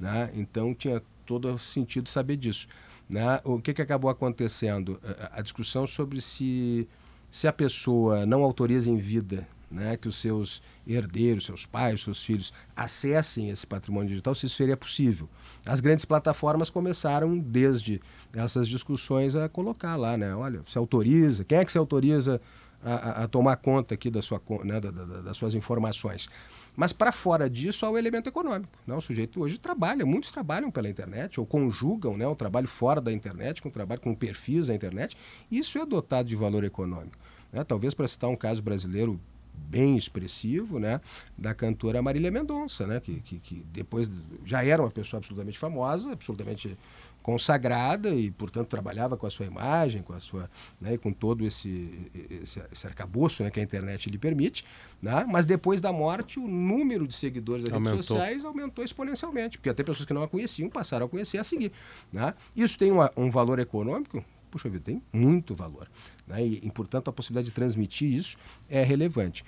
Né? 0.00 0.30
Então 0.34 0.74
tinha 0.74 1.02
todo 1.26 1.58
sentido 1.58 2.08
saber 2.08 2.36
disso. 2.36 2.66
Né? 3.12 3.40
O 3.44 3.60
que, 3.60 3.74
que 3.74 3.82
acabou 3.82 4.10
acontecendo? 4.10 4.98
A, 5.30 5.42
discussão 5.42 5.86
sobre 5.86 6.22
se, 6.22 6.88
se 7.30 7.46
a 7.46 7.52
pessoa 7.52 8.24
não 8.24 8.42
autoriza 8.42 8.88
em 8.88 8.96
vida 8.96 9.46
né, 9.70 9.98
que 9.98 10.08
os 10.08 10.16
seus 10.16 10.62
herdeiros, 10.86 11.44
seus 11.44 11.66
pais, 11.66 12.02
seus 12.02 12.24
filhos 12.24 12.54
acessem 12.74 13.50
esse 13.50 13.66
patrimônio 13.66 14.08
digital, 14.08 14.34
se 14.34 14.46
isso 14.46 14.56
seria 14.56 14.78
possível. 14.78 15.28
As 15.66 15.78
grandes 15.78 16.06
plataformas 16.06 16.70
começaram 16.70 17.38
desde 17.38 18.00
essas 18.32 18.66
discussões 18.66 19.36
a 19.36 19.46
colocar 19.46 19.96
lá, 19.96 20.16
né? 20.16 20.34
Olha, 20.34 20.62
se 20.66 20.78
autoriza, 20.78 21.44
quem 21.44 21.58
é 21.58 21.64
que 21.66 21.72
se 21.72 21.78
autoriza 21.78 22.40
a, 22.84 23.22
a- 23.24 23.28
tomar 23.28 23.56
conta 23.56 23.94
aqui 23.94 24.10
da 24.10 24.20
sua, 24.22 24.40
né, 24.64 24.80
da- 24.80 24.90
da- 24.90 25.20
das 25.22 25.36
suas 25.36 25.54
informações? 25.54 26.28
Mas 26.74 26.92
para 26.92 27.12
fora 27.12 27.50
disso 27.50 27.84
há 27.84 27.90
o 27.90 27.98
elemento 27.98 28.28
econômico. 28.28 28.72
Né? 28.86 28.94
O 28.94 29.00
sujeito 29.00 29.40
hoje 29.42 29.58
trabalha, 29.58 30.06
muitos 30.06 30.32
trabalham 30.32 30.70
pela 30.70 30.88
internet 30.88 31.38
ou 31.38 31.44
conjugam 31.46 32.16
né, 32.16 32.26
o 32.26 32.34
trabalho 32.34 32.66
fora 32.66 33.00
da 33.00 33.12
internet 33.12 33.60
com 33.60 33.68
o 33.68 33.72
trabalho 33.72 34.00
com 34.00 34.14
perfis 34.14 34.68
na 34.68 34.74
internet. 34.74 35.16
Isso 35.50 35.78
é 35.78 35.84
dotado 35.84 36.28
de 36.28 36.34
valor 36.36 36.64
econômico. 36.64 37.16
né? 37.52 37.62
Talvez 37.62 37.92
para 37.92 38.08
citar 38.08 38.30
um 38.30 38.36
caso 38.36 38.62
brasileiro 38.62 39.20
bem 39.54 39.98
expressivo, 39.98 40.78
né, 40.78 40.98
da 41.36 41.54
cantora 41.54 42.00
Marília 42.00 42.30
Mendonça, 42.30 42.86
né, 42.86 43.00
que, 43.00 43.20
que, 43.20 43.38
que 43.38 43.62
depois 43.70 44.10
já 44.46 44.64
era 44.64 44.80
uma 44.82 44.90
pessoa 44.90 45.18
absolutamente 45.18 45.58
famosa, 45.58 46.12
absolutamente 46.12 46.76
consagrada 47.22 48.10
e, 48.10 48.30
portanto, 48.30 48.68
trabalhava 48.68 49.16
com 49.16 49.26
a 49.26 49.30
sua 49.30 49.46
imagem, 49.46 50.02
com 50.02 50.12
a 50.12 50.20
sua, 50.20 50.50
né, 50.80 50.98
com 50.98 51.12
todo 51.12 51.46
esse, 51.46 52.10
esse, 52.42 52.60
esse 52.72 52.86
arcabouço 52.86 53.42
né, 53.42 53.50
que 53.50 53.60
a 53.60 53.62
internet 53.62 54.10
lhe 54.10 54.18
permite, 54.18 54.64
né, 55.00 55.24
mas 55.28 55.44
depois 55.46 55.80
da 55.80 55.92
morte 55.92 56.38
o 56.38 56.46
número 56.48 57.06
de 57.06 57.14
seguidores 57.14 57.64
das 57.64 57.72
Aumentou. 57.72 57.92
redes 57.94 58.06
sociais 58.06 58.44
aumentou 58.44 58.84
exponencialmente, 58.84 59.58
porque 59.58 59.70
até 59.70 59.82
pessoas 59.82 60.06
que 60.06 60.12
não 60.12 60.22
a 60.22 60.28
conheciam 60.28 60.68
passaram 60.68 61.06
a 61.06 61.08
conhecer 61.08 61.38
a 61.38 61.44
seguir. 61.44 61.72
Né? 62.12 62.34
Isso 62.56 62.76
tem 62.78 62.90
uma- 62.90 63.10
um 63.16 63.30
valor 63.30 63.58
econômico? 63.58 64.24
Puxa 64.50 64.68
vida, 64.68 64.84
tem 64.84 65.02
muito 65.12 65.54
valor. 65.54 65.88
Né? 66.26 66.44
E, 66.46 66.60
e, 66.66 66.70
portanto, 66.70 67.08
a 67.08 67.12
possibilidade 67.12 67.46
de 67.46 67.52
transmitir 67.54 68.12
isso 68.12 68.36
é 68.68 68.82
relevante. 68.82 69.44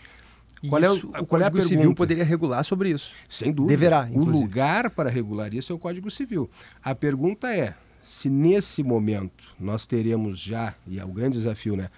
Qual 0.68 0.83
é, 0.83 0.90
o- 0.90 0.94
Isso, 0.96 1.09
qual 1.09 1.42
é 1.42 1.44
a 1.46 1.50
Código 1.50 1.62
Civil 1.68 1.94
poderia 1.94 2.24
regular 2.24 2.64
sobre 2.64 2.90
isso. 2.90 3.12
Sem 3.29 3.53
dúvida. 3.53 3.72
Deverá, 3.77 4.05
O 4.05 4.09
inclusive. 4.20 4.38
lugar 4.44 4.90
para 4.90 5.09
regular 5.11 5.53
isso 5.55 5.72
é 5.72 5.74
o 5.74 5.79
Código 5.79 6.11
Civil. 6.11 6.50
A 6.83 6.94
pergunta 6.94 7.55
é 7.55 7.74
se 8.03 8.29
nesse 8.29 8.83
momento 8.83 9.44
nós 9.59 9.87
teremos 9.87 10.38
já, 10.38 10.74
e 10.87 10.98
é 10.98 11.05
o 11.05 11.09
grande 11.09 11.38
desafio, 11.38 11.77
né, 11.77 11.88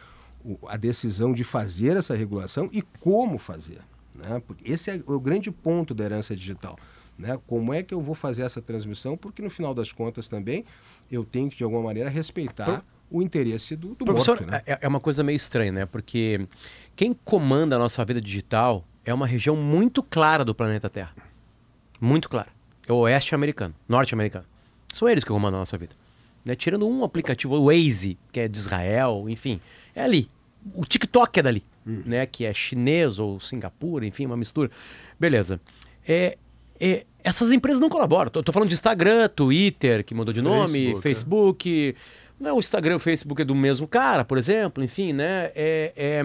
o- 0.45 0.57
a 0.69 0.77
decisão 0.77 1.33
de 1.33 1.43
fazer 1.45 1.97
essa 1.97 2.15
regulação 2.15 2.69
e 2.73 2.81
como 3.01 3.39
fazer. 3.39 3.81
Né? 4.17 4.41
Esse 4.65 4.91
é 4.91 5.03
o 5.07 5.19
grande 5.21 5.51
ponto 5.51 5.93
da 5.95 6.05
herança 6.05 6.35
digital. 6.37 6.79
Né? 7.19 7.39
Como 7.47 7.73
é 7.75 7.83
que 7.83 7.93
eu 7.95 8.01
vou 8.01 8.15
fazer 8.15 8.43
essa 8.43 8.61
transmissão? 8.63 9.17
Porque 9.17 9.43
no 9.43 9.51
final 9.51 9.75
das 9.75 9.91
contas 9.91 10.29
também 10.29 10.65
eu 11.11 11.25
tenho 11.25 11.49
que, 11.51 11.57
de 11.57 11.65
alguma 11.65 11.83
maneira, 11.83 12.09
respeitar 12.11 12.85
o 13.11 13.23
interesse 13.23 13.77
do, 13.77 13.95
do 13.95 14.05
Professor, 14.05 14.41
morto. 14.41 14.51
Né? 14.51 14.63
é, 14.67 14.79
é 14.83 14.89
uma 14.89 15.01
coisa 15.01 15.23
meio 15.23 15.37
estranha, 15.37 15.73
né? 15.73 15.87
Porque 15.87 16.47
quem 16.95 17.13
comanda 17.13 17.77
a 17.77 17.79
nossa 17.79 18.05
vida 18.05 18.21
digital 18.21 18.85
é 19.05 19.15
uma 19.15 19.27
região 19.27 19.57
muito 19.57 20.03
clara 20.03 20.45
do 20.45 20.55
planeta 20.55 20.91
Terra. 20.91 21.15
Muito 22.01 22.29
clara. 22.29 22.49
É 22.87 22.93
o 22.93 22.97
oeste 22.97 23.35
americano, 23.35 23.75
norte 23.89 24.15
americano. 24.15 24.45
São 24.93 25.09
eles 25.09 25.25
que 25.25 25.31
comandam 25.31 25.59
a 25.59 25.61
nossa 25.61 25.77
vida. 25.79 25.95
Né? 26.45 26.55
Tirando 26.55 26.89
um 26.89 27.05
aplicativo, 27.05 27.57
o 27.57 27.67
Waze, 27.67 28.19
que 28.33 28.41
é 28.41 28.49
de 28.49 28.57
Israel, 28.57 29.27
enfim. 29.29 29.61
É 29.95 30.03
ali. 30.03 30.31
O 30.75 30.85
TikTok 30.85 31.39
é 31.39 31.43
dali, 31.43 31.65
né? 31.85 32.27
Que 32.27 32.45
é 32.45 32.53
chinês 32.53 33.19
ou 33.19 33.39
Singapura, 33.39 34.07
enfim, 34.07 34.27
uma 34.27 34.37
mistura. 34.37 34.71
Beleza. 35.19 35.61
É, 36.07 36.37
é, 36.81 37.05
essas 37.23 37.51
empresas 37.53 37.81
não 37.81 37.89
colaboram. 37.89 38.31
Tô, 38.31 38.43
tô 38.43 38.53
falando 38.53 38.69
de 38.69 38.75
Instagram, 38.75 39.29
Twitter, 39.29 40.05
que 40.05 40.15
mudou 40.15 40.33
de 40.33 40.43
nome, 40.43 40.73
Facebook, 40.73 40.99
é. 40.99 41.03
Facebook. 41.03 41.97
Não, 42.39 42.57
o 42.57 42.59
Instagram 42.59 42.95
e 42.95 42.97
o 42.97 43.01
Facebook 43.01 43.41
é 43.41 43.45
do 43.45 43.55
mesmo 43.55 43.89
cara, 43.89 44.25
por 44.25 44.37
exemplo, 44.37 44.85
enfim, 44.85 45.13
né? 45.13 45.51
É, 45.55 45.93
é, 45.97 46.23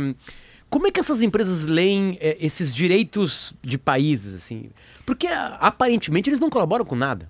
como 0.69 0.87
é 0.87 0.91
que 0.91 0.99
essas 0.99 1.21
empresas 1.21 1.65
leem 1.65 2.17
é, 2.21 2.37
esses 2.39 2.73
direitos 2.73 3.53
de 3.61 3.77
países, 3.77 4.33
assim? 4.35 4.69
Porque 5.05 5.27
aparentemente 5.27 6.29
eles 6.29 6.39
não 6.39 6.49
colaboram 6.49 6.85
com 6.85 6.95
nada. 6.95 7.29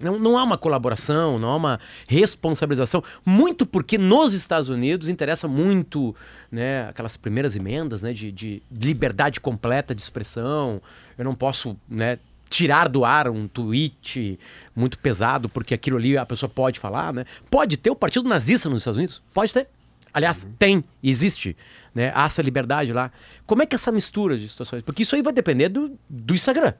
Não, 0.00 0.18
não 0.18 0.38
há 0.38 0.44
uma 0.44 0.56
colaboração, 0.56 1.38
não 1.38 1.50
há 1.50 1.56
uma 1.56 1.80
responsabilização. 2.06 3.02
Muito 3.24 3.66
porque 3.66 3.98
nos 3.98 4.32
Estados 4.32 4.68
Unidos 4.68 5.08
interessa 5.08 5.48
muito 5.48 6.14
né, 6.50 6.88
aquelas 6.88 7.16
primeiras 7.16 7.56
emendas 7.56 8.02
né, 8.02 8.12
de, 8.12 8.30
de 8.30 8.62
liberdade 8.70 9.40
completa 9.40 9.94
de 9.94 10.02
expressão. 10.02 10.80
Eu 11.16 11.24
não 11.24 11.34
posso 11.34 11.76
né, 11.88 12.18
tirar 12.48 12.88
do 12.88 13.04
ar 13.04 13.28
um 13.28 13.46
tweet 13.46 14.38
muito 14.74 14.98
pesado 14.98 15.48
porque 15.48 15.74
aquilo 15.74 15.96
ali 15.96 16.16
a 16.16 16.26
pessoa 16.26 16.48
pode 16.48 16.80
falar. 16.80 17.12
Né? 17.12 17.24
Pode 17.50 17.76
ter 17.76 17.90
o 17.90 17.96
Partido 17.96 18.28
Nazista 18.28 18.68
nos 18.68 18.82
Estados 18.82 18.98
Unidos? 18.98 19.22
Pode 19.32 19.52
ter. 19.52 19.68
Aliás, 20.12 20.46
tem, 20.58 20.82
existe. 21.02 21.56
Né? 21.94 22.10
Há 22.14 22.26
essa 22.26 22.42
liberdade 22.42 22.92
lá. 22.92 23.10
Como 23.46 23.62
é 23.62 23.66
que 23.66 23.74
é 23.74 23.76
essa 23.76 23.92
mistura 23.92 24.38
de 24.38 24.48
situações? 24.48 24.82
Porque 24.82 25.02
isso 25.02 25.14
aí 25.14 25.22
vai 25.22 25.32
depender 25.32 25.68
do, 25.68 25.98
do 26.08 26.34
Instagram. 26.34 26.74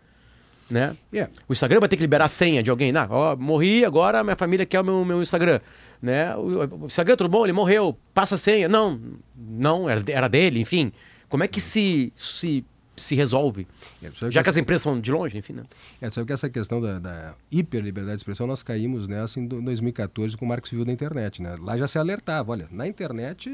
Né? 0.71 0.97
É. 1.13 1.29
O 1.49 1.53
Instagram 1.53 1.81
vai 1.81 1.89
ter 1.89 1.97
que 1.97 2.03
liberar 2.03 2.27
a 2.27 2.29
senha 2.29 2.63
de 2.63 2.71
alguém. 2.71 2.93
Não, 2.93 3.07
ó, 3.11 3.37
morri, 3.37 3.85
agora 3.85 4.23
minha 4.23 4.37
família 4.37 4.67
quer 4.67 4.81
o 4.81 4.85
meu, 4.85 5.05
meu 5.05 5.23
Instagram. 5.23 5.61
Né? 6.01 6.35
O, 6.37 6.83
o 6.83 6.87
Instagram, 6.87 7.17
tudo 7.17 7.29
bom? 7.29 7.45
Ele 7.45 7.53
morreu, 7.53 7.99
passa 8.13 8.35
a 8.35 8.39
senha. 8.39 8.69
Não, 8.69 9.01
não, 9.37 9.89
era, 9.89 10.03
era 10.09 10.29
dele, 10.29 10.61
enfim. 10.61 10.93
Como 11.29 11.43
é 11.43 11.49
que 11.49 11.61
se, 11.61 12.13
se, 12.17 12.65
se 12.99 13.15
resolve? 13.15 13.67
É, 14.03 14.11
Já 14.31 14.43
que 14.43 14.49
as 14.51 14.57
empresas 14.57 14.83
são 14.83 15.01
de 15.01 15.11
longe, 15.11 15.39
enfim, 15.39 15.53
né? 15.55 15.63
É, 16.01 16.11
sabe 16.11 16.27
que 16.27 16.33
essa 16.33 16.49
questão 16.51 16.81
da, 16.81 16.99
da 16.99 17.35
hiperliberdade 17.51 18.17
de 18.17 18.21
expressão, 18.21 18.47
nós 18.47 18.63
caímos 18.63 19.07
nessa 19.09 19.39
em 19.41 19.47
do- 19.47 19.61
2014 19.63 20.37
com 20.37 20.45
o 20.45 20.49
Marco 20.49 20.69
Civil 20.69 20.85
da 20.85 20.93
Internet. 20.93 21.43
Né? 21.43 21.57
Lá 21.61 21.77
já 21.79 21.87
se 21.89 21.99
alertava, 21.99 22.53
olha, 22.53 22.69
na 22.71 22.87
internet, 22.87 23.51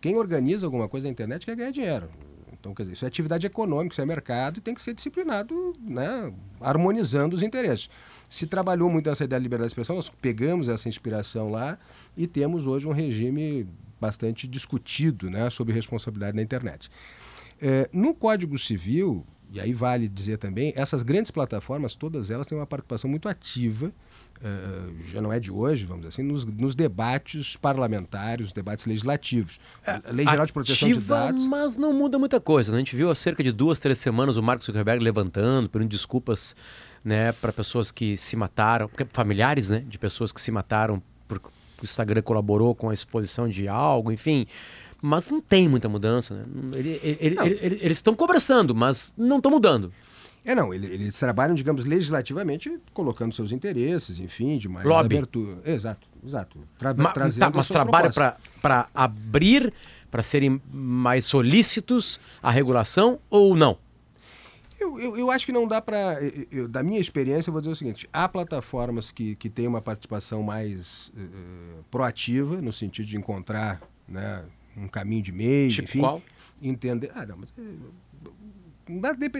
quem 0.00 0.16
organiza 0.16 0.66
alguma 0.66 0.88
coisa 0.88 1.06
na 1.06 1.12
internet 1.12 1.44
quer 1.46 1.56
ganhar 1.56 1.70
dinheiro. 1.72 2.08
Então, 2.52 2.72
quer 2.74 2.84
dizer, 2.84 2.92
isso 2.94 3.04
é 3.04 3.08
atividade 3.08 3.44
econômica, 3.44 3.92
isso 3.92 4.00
é 4.00 4.06
mercado 4.06 4.58
e 4.58 4.60
tem 4.60 4.72
que 4.72 4.80
ser 4.80 4.94
disciplinado, 4.94 5.72
né, 5.80 6.32
harmonizando 6.60 7.34
os 7.34 7.42
interesses. 7.42 7.90
Se 8.30 8.46
trabalhou 8.46 8.88
muito 8.88 9.08
nessa 9.08 9.24
ideia 9.24 9.40
de 9.40 9.42
liberdade 9.42 9.68
de 9.68 9.72
expressão, 9.72 9.96
nós 9.96 10.08
pegamos 10.08 10.68
essa 10.68 10.88
inspiração 10.88 11.50
lá 11.50 11.76
e 12.16 12.26
temos 12.28 12.66
hoje 12.66 12.86
um 12.86 12.92
regime 12.92 13.66
bastante 14.00 14.46
discutido 14.46 15.28
né, 15.28 15.50
sobre 15.50 15.72
responsabilidade 15.74 16.36
na 16.36 16.42
internet. 16.42 16.88
É, 17.62 17.88
no 17.92 18.12
Código 18.12 18.58
Civil, 18.58 19.24
e 19.52 19.60
aí 19.60 19.72
vale 19.72 20.08
dizer 20.08 20.38
também, 20.38 20.72
essas 20.74 21.02
grandes 21.02 21.30
plataformas, 21.30 21.94
todas 21.94 22.28
elas 22.28 22.46
têm 22.46 22.58
uma 22.58 22.66
participação 22.66 23.08
muito 23.08 23.28
ativa, 23.28 23.92
uh, 24.40 24.94
já 25.12 25.20
não 25.20 25.32
é 25.32 25.38
de 25.38 25.52
hoje, 25.52 25.84
vamos 25.84 26.06
dizer 26.06 26.08
assim, 26.08 26.22
nos, 26.22 26.44
nos 26.44 26.74
debates 26.74 27.56
parlamentares, 27.56 28.46
nos 28.46 28.52
debates 28.52 28.84
legislativos. 28.84 29.60
É, 29.86 29.92
a 29.92 30.10
Lei 30.10 30.26
Geral 30.26 30.44
de 30.44 30.52
Proteção 30.52 30.88
ativa, 30.88 31.00
de 31.00 31.06
Dados. 31.06 31.46
Mas 31.46 31.76
não 31.76 31.92
muda 31.92 32.18
muita 32.18 32.40
coisa. 32.40 32.72
Né? 32.72 32.78
A 32.78 32.80
gente 32.80 32.96
viu 32.96 33.10
há 33.10 33.14
cerca 33.14 33.44
de 33.44 33.52
duas, 33.52 33.78
três 33.78 33.98
semanas 33.98 34.36
o 34.36 34.42
Marcos 34.42 34.66
Zuckerberg 34.66 35.04
levantando, 35.04 35.68
pedindo 35.68 35.90
desculpas 35.90 36.56
né, 37.04 37.30
para 37.32 37.52
pessoas 37.52 37.92
que 37.92 38.16
se 38.16 38.34
mataram, 38.34 38.90
familiares 39.10 39.70
né, 39.70 39.84
de 39.86 39.98
pessoas 39.98 40.32
que 40.32 40.40
se 40.40 40.50
mataram 40.50 41.02
porque 41.28 41.48
o 41.48 41.84
Instagram 41.84 42.22
colaborou 42.22 42.74
com 42.74 42.90
a 42.90 42.94
exposição 42.94 43.48
de 43.48 43.68
algo, 43.68 44.12
enfim. 44.12 44.46
Mas 45.04 45.28
não 45.28 45.40
tem 45.40 45.68
muita 45.68 45.88
mudança. 45.88 46.46
Né? 46.46 46.78
Ele, 46.78 47.00
ele, 47.02 47.36
ele, 47.40 47.78
eles 47.82 47.98
estão 47.98 48.14
conversando, 48.14 48.72
mas 48.72 49.12
não 49.16 49.38
estão 49.38 49.50
mudando. 49.50 49.92
É, 50.44 50.54
não, 50.54 50.72
eles 50.72 51.18
trabalham, 51.18 51.54
digamos, 51.54 51.84
legislativamente, 51.84 52.78
colocando 52.92 53.34
seus 53.34 53.52
interesses, 53.52 54.18
enfim, 54.18 54.58
de 54.58 54.68
mais 54.68 54.86
Lobby. 54.86 55.16
abertura. 55.16 55.58
Exato, 55.64 56.08
exato. 56.24 56.58
Tra 56.78 56.94
Ma, 56.94 57.12
tá, 57.12 57.50
mas 57.52 57.68
trabalha 57.68 58.10
para 58.60 58.88
abrir, 58.94 59.72
para 60.10 60.22
serem 60.22 60.60
mais 60.72 61.24
solícitos 61.24 62.20
à 62.42 62.50
regulação 62.50 63.20
ou 63.30 63.54
não? 63.54 63.78
Eu, 64.80 64.98
eu, 64.98 65.16
eu, 65.16 65.30
acho 65.30 65.46
que 65.46 65.52
não 65.52 65.68
dá 65.68 65.80
para. 65.80 66.16
Da 66.68 66.82
minha 66.82 67.00
experiência, 67.00 67.50
eu 67.50 67.52
vou 67.52 67.60
dizer 67.60 67.72
o 67.72 67.76
seguinte: 67.76 68.08
há 68.12 68.28
plataformas 68.28 69.12
que, 69.12 69.36
que 69.36 69.48
têm 69.48 69.68
uma 69.68 69.80
participação 69.80 70.42
mais 70.42 71.12
uh, 71.16 71.84
proativa, 71.88 72.60
no 72.60 72.72
sentido 72.72 73.06
de 73.06 73.16
encontrar 73.16 73.80
né, 74.08 74.44
um 74.76 74.88
caminho 74.88 75.22
de 75.22 75.32
meio, 75.32 75.70
tipo 75.70 75.84
enfim. 75.84 76.00
Qual? 76.00 76.22
Entender. 76.60 77.10
Ah, 77.14 77.26
não, 77.26 77.36
mas 77.36 77.52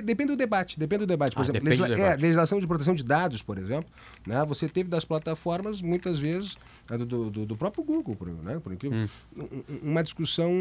Depende 0.05 0.27
do 0.27 0.37
debate, 0.37 0.79
depende 0.79 1.01
do 1.01 1.07
debate. 1.07 1.35
Por 1.35 1.41
ah, 1.41 1.45
exemplo, 1.45 1.65
legisla 1.65 1.89
é, 1.89 2.17
legislação 2.17 2.61
de 2.61 2.67
proteção 2.67 2.95
de 2.95 3.03
dados, 3.03 3.43
por 3.43 3.59
exemplo, 3.59 3.91
né? 4.25 4.45
você 4.47 4.69
teve 4.69 4.89
das 4.89 5.05
plataformas, 5.05 5.83
muitas 5.83 6.19
vezes, 6.19 6.57
do, 6.89 7.29
do, 7.29 7.47
do 7.47 7.57
próprio 7.57 7.83
Google, 7.83 8.15
por, 8.15 8.29
né? 8.29 8.61
por 8.63 8.73
incrível, 8.73 9.09
hum. 9.37 9.47
uma 9.83 10.03
discussão 10.03 10.53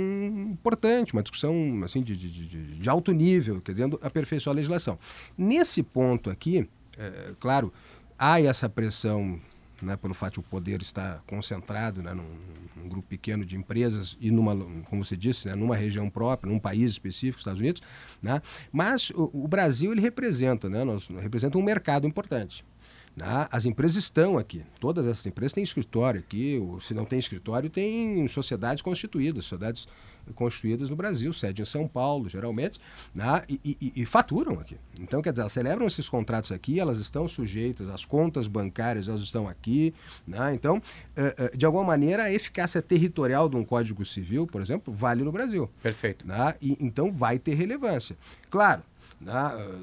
importante, 0.51 1.13
uma 1.13 1.21
discussão 1.21 1.53
assim, 1.85 2.01
de, 2.01 2.17
de, 2.17 2.29
de, 2.29 2.75
de 2.79 2.89
alto 2.89 3.11
nível, 3.11 3.61
querendo 3.61 3.99
aperfeiçoar 4.01 4.55
a 4.55 4.57
legislação. 4.57 4.97
Nesse 5.37 5.83
ponto 5.83 6.31
aqui, 6.31 6.67
é, 6.97 7.33
claro, 7.39 7.71
há 8.17 8.41
essa 8.41 8.67
pressão 8.67 9.39
né, 9.81 9.95
pelo 9.97 10.13
fato 10.13 10.33
de 10.33 10.39
o 10.39 10.43
poder 10.43 10.81
estar 10.81 11.23
concentrado 11.27 12.01
né, 12.01 12.13
num, 12.13 12.27
num, 12.75 12.89
grupo 12.89 13.07
pequeno 13.07 13.45
de 13.45 13.55
empresas 13.55 14.17
e 14.19 14.31
numa, 14.31 14.55
como 14.85 15.03
você 15.03 15.15
disse, 15.15 15.47
né, 15.47 15.55
numa 15.55 15.75
região 15.75 16.09
própria, 16.09 16.51
num 16.51 16.59
país 16.59 16.91
específico, 16.91 17.39
Estados 17.39 17.59
Unidos, 17.59 17.81
né, 18.21 18.41
mas 18.71 19.09
o, 19.11 19.29
o, 19.33 19.47
Brasil 19.47 19.91
ele 19.91 20.01
representa, 20.01 20.69
né, 20.69 20.83
nós, 20.83 21.07
representa 21.07 21.57
um 21.57 21.63
mercado 21.63 22.07
importante. 22.07 22.65
Né? 23.15 23.25
As 23.51 23.65
empresas 23.65 23.97
estão 23.97 24.37
aqui, 24.37 24.63
todas 24.79 25.05
essas 25.05 25.25
empresas 25.25 25.53
têm 25.53 25.63
escritório 25.63 26.19
aqui, 26.19 26.57
ou 26.61 26.79
se 26.79 26.93
não 26.93 27.05
tem 27.05 27.19
escritório, 27.19 27.69
tem 27.69 28.27
sociedades 28.27 28.81
constituídas, 28.81 29.45
sociedades 29.45 29.87
constituídas 30.31 30.89
no 30.89 30.95
Brasil, 30.95 31.31
sede 31.33 31.61
em 31.61 31.65
São 31.65 31.87
Paulo, 31.87 32.29
geralmente, 32.29 32.79
né? 33.13 33.43
e, 33.47 33.59
e, 33.63 34.01
e, 34.01 34.05
faturam 34.05 34.59
aqui. 34.59 34.77
Então, 34.99 35.21
quer 35.21 35.31
dizer, 35.31 35.41
elas 35.41 35.53
celebram 35.53 35.87
esses 35.87 36.07
contratos 36.09 36.51
aqui, 36.51 36.79
elas 36.79 36.99
estão 36.99 37.27
sujeitas, 37.27 37.89
as 37.89 38.05
contas 38.05 38.47
bancárias 38.47 39.07
elas 39.07 39.21
estão 39.21 39.47
aqui. 39.47 39.93
Né? 40.27 40.53
Então, 40.53 40.81
eh, 41.15 41.35
eh, 41.37 41.57
de 41.57 41.65
alguma 41.65 41.83
maneira, 41.83 42.23
a 42.23 42.33
eficácia 42.33 42.81
territorial 42.81 43.49
de 43.49 43.55
um 43.55 43.63
Código 43.63 44.05
Civil, 44.05 44.45
por 44.47 44.61
exemplo, 44.61 44.93
vale 44.93 45.23
no 45.23 45.31
Brasil. 45.31 45.69
Perfeito. 45.81 46.27
Né? 46.27 46.55
E, 46.61 46.77
então, 46.79 47.11
vai 47.11 47.39
ter 47.39 47.55
relevância. 47.55 48.17
Claro, 48.49 48.83
né? 49.21 49.33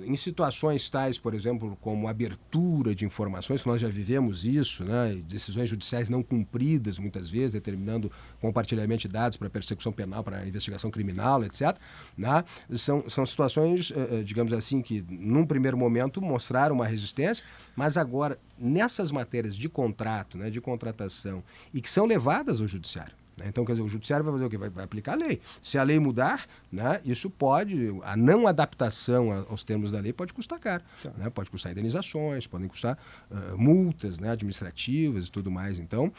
Em 0.04 0.16
situações 0.16 0.90
tais, 0.90 1.16
por 1.16 1.32
exemplo, 1.32 1.78
como 1.80 2.08
abertura 2.08 2.94
de 2.94 3.04
informações, 3.04 3.64
nós 3.64 3.80
já 3.80 3.88
vivemos 3.88 4.44
isso, 4.44 4.84
né? 4.84 5.14
decisões 5.28 5.70
judiciais 5.70 6.08
não 6.08 6.22
cumpridas, 6.22 6.98
muitas 6.98 7.30
vezes, 7.30 7.52
determinando 7.52 8.10
compartilhamento 8.40 9.02
de 9.02 9.08
dados 9.08 9.36
para 9.38 9.48
persecução 9.48 9.92
penal, 9.92 10.24
para 10.24 10.46
investigação 10.46 10.90
criminal, 10.90 11.44
etc. 11.44 11.76
Né? 12.16 12.44
São, 12.72 13.08
são 13.08 13.24
situações, 13.24 13.92
eh, 13.94 14.08
eh, 14.18 14.22
digamos 14.24 14.52
assim, 14.52 14.82
que 14.82 15.04
num 15.08 15.46
primeiro 15.46 15.76
momento 15.76 16.20
mostraram 16.20 16.74
uma 16.74 16.86
resistência, 16.86 17.44
mas 17.76 17.96
agora, 17.96 18.38
nessas 18.58 19.12
matérias 19.12 19.54
de 19.54 19.68
contrato, 19.68 20.36
né, 20.36 20.50
de 20.50 20.60
contratação, 20.60 21.44
e 21.72 21.80
que 21.80 21.88
são 21.88 22.06
levadas 22.06 22.60
ao 22.60 22.66
judiciário? 22.66 23.14
Então, 23.46 23.64
quer 23.64 23.72
dizer, 23.72 23.84
o 23.84 23.88
judiciário 23.88 24.24
vai 24.24 24.32
fazer 24.34 24.46
o 24.46 24.50
quê? 24.50 24.58
Vai, 24.58 24.70
vai, 24.70 24.84
aplicar 24.84 25.12
a 25.12 25.16
lei. 25.16 25.40
Se 25.62 25.78
a 25.78 25.82
lei 25.82 25.98
mudar, 25.98 26.46
né, 26.70 27.00
isso 27.04 27.30
pode, 27.30 27.94
a 28.02 28.16
não 28.16 28.46
adaptação 28.46 29.46
aos 29.48 29.62
termos 29.62 29.90
da 29.90 30.00
lei 30.00 30.12
pode 30.12 30.32
custar 30.32 30.58
caro. 30.58 30.82
Tá. 31.02 31.12
Né? 31.16 31.30
Pode 31.30 31.50
custar 31.50 31.72
indenizações, 31.72 32.46
podem 32.46 32.68
custar 32.68 32.98
uh, 33.30 33.58
multas 33.58 34.18
né, 34.18 34.30
administrativas 34.30 35.26
e 35.26 35.32
tudo 35.32 35.50
mais. 35.50 35.78
Então, 35.78 36.12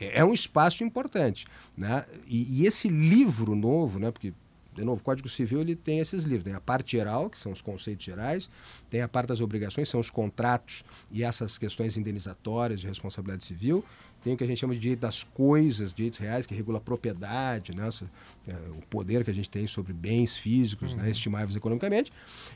é, 0.00 0.20
é 0.20 0.24
um 0.24 0.32
espaço 0.32 0.84
importante. 0.84 1.46
Né? 1.76 2.04
E, 2.26 2.62
e, 2.62 2.66
esse 2.66 2.88
livro 2.88 3.54
novo, 3.54 3.98
né, 3.98 4.10
porque 4.10 4.32
de 4.74 4.82
novo, 4.82 5.00
o 5.00 5.04
Código 5.04 5.28
Civil 5.28 5.60
ele 5.60 5.76
tem 5.76 6.00
esses 6.00 6.24
livros. 6.24 6.44
Tem 6.44 6.52
a 6.52 6.60
parte 6.60 6.92
geral, 6.92 7.30
que 7.30 7.38
são 7.38 7.52
os 7.52 7.62
conceitos 7.62 8.04
gerais, 8.04 8.50
tem 8.90 9.00
a 9.02 9.08
parte 9.08 9.28
das 9.28 9.40
obrigações, 9.40 9.88
são 9.88 10.00
os 10.00 10.10
contratos 10.10 10.84
e 11.12 11.22
essas 11.22 11.56
questões 11.56 11.96
indenizatórias 11.96 12.80
de 12.80 12.88
responsabilidade 12.88 13.44
civil, 13.44 13.84
tem 14.24 14.32
o 14.32 14.36
que 14.38 14.42
a 14.42 14.46
gente 14.46 14.58
chama 14.58 14.72
de 14.72 14.80
direito 14.80 15.00
das 15.00 15.22
coisas, 15.22 15.92
direitos 15.92 16.18
reais, 16.18 16.46
que 16.46 16.54
regula 16.54 16.78
a 16.78 16.80
propriedade, 16.80 17.76
né? 17.76 17.90
É, 18.48 18.54
o 18.70 18.80
poder 18.88 19.22
que 19.22 19.30
a 19.30 19.34
gente 19.34 19.50
tem 19.50 19.66
sobre 19.66 19.92
bens 19.92 20.34
físicos, 20.34 20.92
né? 20.92 20.96
uhum. 20.96 21.02
né? 21.04 21.10
estimáveis 21.10 21.54
economicamente. 21.54 22.10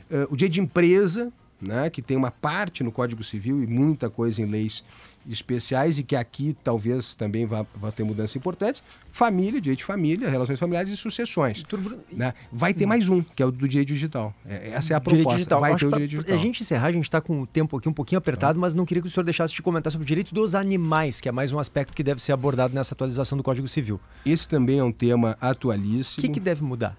Uh, 0.09 0.33
o 0.33 0.35
direito 0.35 0.53
de 0.53 0.61
empresa, 0.61 1.31
né, 1.61 1.89
que 1.89 2.01
tem 2.01 2.15
uma 2.15 2.31
parte 2.31 2.83
no 2.83 2.91
Código 2.91 3.23
Civil 3.23 3.63
e 3.63 3.67
muita 3.67 4.09
coisa 4.09 4.41
em 4.41 4.45
leis 4.45 4.83
especiais 5.29 5.99
e 5.99 6.03
que 6.03 6.15
aqui 6.15 6.55
talvez 6.63 7.15
também 7.15 7.45
vá, 7.45 7.65
vá 7.75 7.91
ter 7.91 8.03
mudanças 8.03 8.35
importantes. 8.35 8.83
Família, 9.11 9.59
direito 9.59 9.79
de 9.79 9.85
família, 9.85 10.29
relações 10.29 10.59
familiares 10.59 10.91
e 10.91 10.97
sucessões. 10.97 11.63
Né? 12.11 12.33
Vai 12.51 12.73
ter 12.73 12.85
mais 12.85 13.09
um, 13.09 13.21
que 13.21 13.43
é 13.43 13.45
o 13.45 13.51
do 13.51 13.67
direito 13.67 13.89
digital. 13.89 14.33
É, 14.45 14.71
essa 14.71 14.93
é 14.93 14.95
a 14.95 15.01
proposta. 15.01 15.33
Digital. 15.33 15.61
Vai 15.61 15.75
ter 15.75 15.85
o 15.85 15.91
direito 15.91 16.11
digital. 16.11 16.35
A 16.35 16.37
gente 16.37 16.61
encerrar, 16.61 16.87
a 16.87 16.91
gente 16.91 17.03
está 17.03 17.21
com 17.21 17.41
o 17.41 17.47
tempo 17.47 17.77
aqui 17.77 17.89
um 17.89 17.93
pouquinho 17.93 18.17
apertado, 18.17 18.59
mas 18.59 18.73
não 18.73 18.85
queria 18.85 19.01
que 19.01 19.07
o 19.07 19.11
senhor 19.11 19.23
deixasse 19.23 19.53
de 19.53 19.61
comentar 19.61 19.91
sobre 19.91 20.05
o 20.05 20.07
direito 20.07 20.33
dos 20.33 20.55
animais, 20.55 21.21
que 21.21 21.29
é 21.29 21.31
mais 21.31 21.51
um 21.51 21.59
aspecto 21.59 21.95
que 21.95 22.03
deve 22.03 22.21
ser 22.21 22.31
abordado 22.31 22.73
nessa 22.73 22.93
atualização 22.93 23.37
do 23.37 23.43
Código 23.43 23.67
Civil. 23.67 23.99
Esse 24.25 24.47
também 24.47 24.79
é 24.79 24.83
um 24.83 24.91
tema 24.91 25.37
atualíssimo. 25.41 26.23
O 26.23 26.27
que, 26.27 26.33
que 26.33 26.39
deve 26.39 26.63
mudar? 26.63 26.97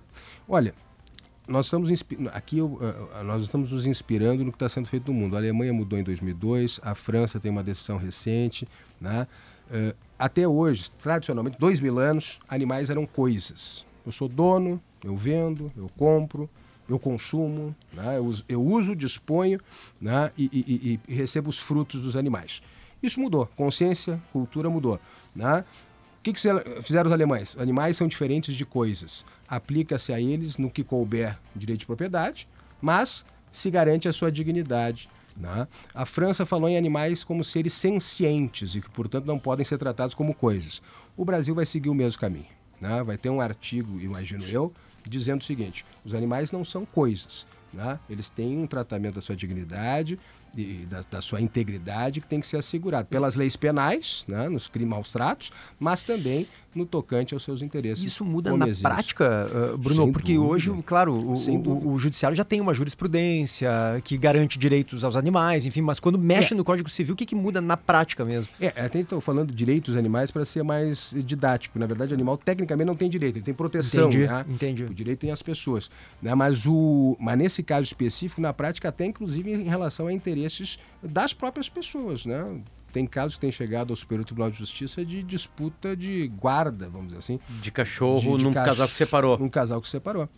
Olha, 0.49 0.75
nós 1.51 1.67
estamos 1.67 1.91
aqui 2.33 2.59
nós 3.25 3.43
estamos 3.43 3.73
nos 3.73 3.85
inspirando 3.85 4.45
no 4.45 4.53
que 4.53 4.57
está 4.57 4.69
sendo 4.69 4.87
feito 4.87 5.13
no 5.13 5.19
mundo. 5.19 5.35
A 5.35 5.39
Alemanha 5.39 5.73
mudou 5.73 5.99
em 5.99 6.03
2002, 6.05 6.79
a 6.83 6.95
França 6.95 7.41
tem 7.41 7.51
uma 7.51 7.63
decisão 7.63 7.99
recente, 7.99 8.69
né? 9.01 9.27
Uh, 9.69 9.95
até 10.19 10.47
hoje, 10.47 10.91
tradicionalmente, 10.91 11.59
dois 11.59 11.81
mil 11.81 11.99
anos, 11.99 12.41
animais 12.49 12.91
eram 12.91 13.07
coisas. 13.07 13.85
Eu 14.05 14.13
sou 14.13 14.29
dono, 14.29 14.81
eu 15.03 15.17
vendo, 15.17 15.73
eu 15.77 15.91
compro, 15.97 16.49
eu 16.89 16.99
consumo, 16.99 17.75
né? 17.93 18.19
eu, 18.19 18.25
uso, 18.25 18.45
eu 18.49 18.63
uso, 18.63 18.97
disponho 18.97 19.61
né? 20.01 20.31
e, 20.37 20.51
e, 20.53 21.01
e, 21.09 21.15
recebo 21.15 21.49
os 21.49 21.59
frutos 21.59 22.01
dos 22.01 22.17
animais. 22.17 22.63
Isso 23.03 23.21
mudou, 23.21 23.47
consciência, 23.57 24.21
cultura 24.33 24.69
mudou. 24.69 25.01
Né? 25.35 25.65
O 26.19 26.23
que, 26.23 26.33
que 26.35 26.41
fizeram 26.83 27.07
os 27.07 27.13
alemães? 27.13 27.57
Animais 27.59 27.97
são 27.97 28.07
diferentes 28.07 28.55
de 28.55 28.67
coisas. 28.67 29.25
Aplica-se 29.51 30.13
a 30.13 30.21
eles 30.21 30.57
no 30.57 30.71
que 30.71 30.85
couber 30.85 31.37
direito 31.57 31.81
de 31.81 31.87
propriedade, 31.87 32.47
mas 32.81 33.25
se 33.51 33.69
garante 33.71 34.09
a 34.09 34.13
sua 34.13 34.31
dignidade. 34.31 35.09
Né? 35.37 35.67
A 35.95 36.07
França 36.07 36.47
falou 36.47 36.69
em 36.69 36.77
animais 36.77 37.25
como 37.25 37.43
seres 37.43 37.73
sencientes 37.73 38.77
e 38.77 38.81
que, 38.81 38.91
portanto, 38.91 39.27
não 39.27 39.39
podem 39.39 39.65
ser 39.65 39.79
tratados 39.79 40.15
como 40.15 40.35
coisas. 40.35 40.81
O 41.17 41.25
Brasil 41.25 41.55
vai 41.55 41.67
seguir 41.67 41.89
o 41.89 41.95
mesmo 41.95 42.21
caminho. 42.21 42.47
Né? 42.81 43.03
Vai 43.03 43.19
ter 43.19 43.31
um 43.31 43.41
artigo, 43.41 44.01
imagino 44.01 44.45
eu, 44.47 44.73
dizendo 45.09 45.41
o 45.41 45.45
seguinte: 45.45 45.85
os 46.05 46.15
animais 46.15 46.53
não 46.53 46.65
são 46.65 46.87
coisas. 46.87 47.47
Né? 47.73 47.99
Eles 48.09 48.31
têm 48.31 48.59
um 48.59 48.67
tratamento 48.67 49.15
da 49.17 49.21
sua 49.21 49.37
dignidade, 49.37 50.19
e 50.57 50.87
da, 50.87 51.03
da, 51.11 51.23
sua 51.23 51.41
integridade 51.41 52.21
que 52.21 52.27
tem 52.27 52.41
que 52.41 52.47
ser 52.47 52.57
assegurado 52.57 53.09
pelas 53.09 53.37
leis 53.37 53.57
penais, 53.57 54.25
né, 54.27 54.49
nos 54.49 54.69
crimes 54.69 54.91
maus 54.91 55.13
tratos, 55.13 55.53
mas 55.79 56.03
também 56.03 56.47
no 56.75 56.87
tocante 56.87 57.35
aos 57.35 57.43
seus 57.43 57.63
interesses. 57.63 58.05
Isso 58.05 58.25
muda 58.25 58.57
na 58.57 58.67
prática, 58.81 59.47
uh, 59.49 59.79
Bruno, 59.79 60.05
Sem 60.05 60.13
porque 60.13 60.35
dúvida. 60.35 60.53
hoje, 60.53 60.83
claro, 60.85 61.13
o, 61.13 61.35
o, 61.35 61.93
o, 61.93 61.99
judiciário 61.99 62.37
já 62.37 62.45
tem 62.45 62.61
uma 62.61 62.73
jurisprudência 62.73 63.71
que 64.05 64.17
garante 64.17 64.59
direitos 64.59 65.03
aos 65.03 65.17
animais, 65.17 65.67
enfim, 65.67 65.81
mas 65.81 65.99
quando 65.99 66.19
mexe 66.19 66.55
é. 66.55 66.57
no 66.57 66.65
Código 66.65 66.89
Civil, 66.89 67.15
o 67.15 67.17
que, 67.17 67.27
que 67.27 67.35
muda 67.35 67.61
na 67.61 67.77
prática 67.77 68.25
mesmo? 68.25 68.53
É, 68.61 68.69
até 68.69 69.01
estou 69.01 69.21
falando 69.21 69.49
de 69.49 69.57
direitos 69.57 69.97
animais 69.97 70.31
para 70.31 70.45
ser 70.45 70.63
mais 70.63 71.15
didático. 71.25 71.79
Na 71.79 71.87
verdade, 71.87 72.13
o 72.13 72.15
animal 72.15 72.37
tecnicamente 72.39 72.87
não 72.87 72.97
tem 72.97 73.11
direito, 73.11 73.37
ele 73.37 73.45
tem 73.45 73.55
proteção. 73.55 74.09
Entendi, 74.09 74.27
né? 74.27 74.45
entendi. 74.49 74.85
O 74.85 74.95
direito 74.95 75.21
tem 75.21 75.33
as 75.33 75.43
pessoas. 75.43 75.91
Né? 76.23 76.35
Mas, 76.35 76.67
o, 76.67 77.17
mas 77.19 77.37
nesse 77.37 77.63
caso 77.63 77.83
específico, 77.83 78.41
na 78.41 78.53
prática, 78.53 78.89
até 78.89 79.07
inclusive 79.07 79.53
em 79.53 79.69
relação 79.69 80.07
a 80.07 80.13
interesses 80.13 80.40
das 81.03 81.33
próprias 81.33 81.69
pessoas, 81.69 82.25
né? 82.25 82.61
Tem 82.93 83.07
casos 83.07 83.35
que 83.35 83.41
têm 83.41 83.53
chegado 83.53 83.91
ao 83.91 83.97
Superior 83.97 84.25
Tribunal 84.25 84.51
de 84.51 84.59
Justiça 84.59 85.05
de 85.05 85.23
disputa 85.23 85.97
de 85.97 86.27
guarda, 86.29 86.89
vamos 86.89 87.09
dizer 87.09 87.19
assim. 87.19 87.41
De 87.63 87.71
cachorro 87.71 88.33
de, 88.33 88.39
de 88.39 88.45
num 88.45 88.53
cach... 88.53 88.67
casal 88.67 88.89
que 88.89 88.95
separou. 88.95 89.39
Num 89.39 89.49
casal 89.49 89.81
que 89.81 89.89
separou. 89.89 90.29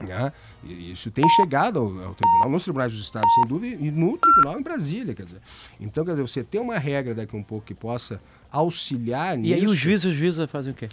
Né? 0.00 0.32
E 0.62 0.92
isso 0.92 1.10
tem 1.10 1.28
chegado 1.30 1.78
ao, 1.78 1.86
ao, 1.86 2.14
tribunal, 2.14 2.50
nos 2.50 2.62
tribunais 2.64 2.92
dos 2.92 3.02
estados, 3.02 3.32
sem 3.34 3.46
dúvida, 3.46 3.76
e 3.82 3.90
no 3.90 4.16
tribunal 4.18 4.58
em 4.58 4.62
Brasília, 4.62 5.14
quer 5.14 5.24
dizer. 5.24 5.40
Então, 5.80 6.04
quer 6.04 6.12
dizer, 6.12 6.22
você 6.22 6.44
tem 6.44 6.60
uma 6.60 6.78
regra 6.78 7.14
daqui 7.14 7.36
um 7.36 7.42
pouco 7.42 7.66
que 7.66 7.74
possa 7.74 8.20
auxiliar 8.50 9.36
E 9.36 9.42
nisso. 9.42 9.54
aí 9.54 9.66
o 9.66 9.74
juiz 9.74 10.02
e 10.02 10.08
o 10.08 10.14
juíza 10.14 10.46
fazem 10.46 10.72
o 10.72 10.76
quê? 10.76 10.88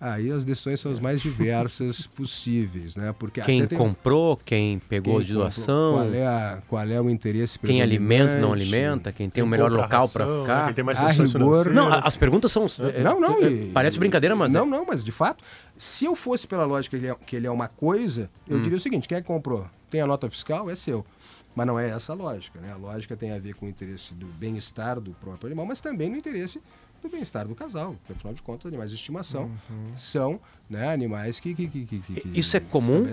Aí 0.00 0.30
as 0.30 0.44
decisões 0.44 0.80
são 0.80 0.90
as 0.92 0.98
mais 0.98 1.22
diversas 1.22 2.06
possíveis, 2.14 2.94
né? 2.96 3.14
Porque 3.18 3.40
Quem 3.40 3.66
tem- 3.66 3.78
comprou, 3.78 4.36
quem 4.36 4.78
pegou 4.80 5.16
quem 5.18 5.24
de 5.26 5.32
comprou, 5.32 5.44
doação, 5.50 5.92
Qual 5.94 6.12
é, 6.14 6.26
a- 6.26 6.62
qual 6.68 6.82
é 6.88 7.00
o 7.00 7.08
interesse 7.08 7.58
quem 7.58 7.80
alimenta, 7.80 8.38
não 8.38 8.52
alimenta, 8.52 9.12
quem 9.12 9.30
tem 9.30 9.42
o 9.42 9.46
melhor 9.46 9.70
local 9.70 10.08
para 10.08 10.26
né? 10.26 10.40
ficar. 10.42 10.64
Quem 10.66 10.74
tem 10.74 10.84
mais 10.84 10.98
A 10.98 11.04
decisões 11.06 11.32
rigor-. 11.32 11.70
Não, 11.72 11.92
as 11.92 12.16
perguntas 12.16 12.52
são. 12.52 12.66
é, 12.92 13.02
Não, 13.02 13.18
não. 13.20 13.38
é, 13.42 13.48
e- 13.50 13.70
parece 13.72 13.98
brincadeira, 13.98 14.34
mas. 14.36 14.52
Não, 14.52 14.64
é. 14.64 14.66
não, 14.66 14.84
mas 14.84 15.02
de 15.04 15.12
fato, 15.12 15.42
se 15.78 16.04
eu 16.04 16.14
fosse 16.14 16.46
pela 16.46 16.64
lógica 16.66 16.98
que 16.98 17.04
ele 17.04 17.10
é, 17.12 17.14
que 17.26 17.36
ele 17.36 17.46
é 17.46 17.50
uma 17.50 17.68
coisa, 17.68 18.28
Hum. 18.48 18.56
eu 18.56 18.60
diria 18.60 18.76
o 18.76 18.80
seguinte: 18.80 19.08
quem 19.08 19.16
é 19.16 19.20
que 19.20 19.26
comprou? 19.26 19.66
Tem 19.90 20.00
a 20.00 20.06
nota 20.06 20.28
fiscal? 20.28 20.68
É 20.68 20.74
seu. 20.76 21.06
Mas 21.54 21.66
não 21.68 21.78
é 21.78 21.88
essa 21.90 22.12
a 22.12 22.16
lógica, 22.16 22.60
né? 22.60 22.72
A 22.72 22.76
lógica 22.76 23.16
tem 23.16 23.30
a 23.30 23.38
ver 23.38 23.54
com 23.54 23.66
o 23.66 23.68
interesse 23.68 24.12
do 24.12 24.26
bem-estar 24.26 25.00
do 25.00 25.12
próprio 25.12 25.46
animal, 25.46 25.64
mas 25.64 25.80
também 25.80 26.10
no 26.10 26.16
interesse 26.16 26.60
do 27.04 27.10
bem-estar 27.10 27.46
do 27.46 27.54
casal. 27.54 27.94
Porque, 28.00 28.12
afinal 28.12 28.34
de 28.34 28.42
contas, 28.42 28.66
animais 28.66 28.90
de 28.90 28.96
estimação 28.96 29.50
são 29.96 30.40
né, 30.68 30.92
animais 30.92 31.38
que, 31.38 31.54
que, 31.54 31.68
que, 31.68 31.84
que- 31.84 32.22
Isso 32.34 32.56
é 32.56 32.60
comum? 32.60 33.04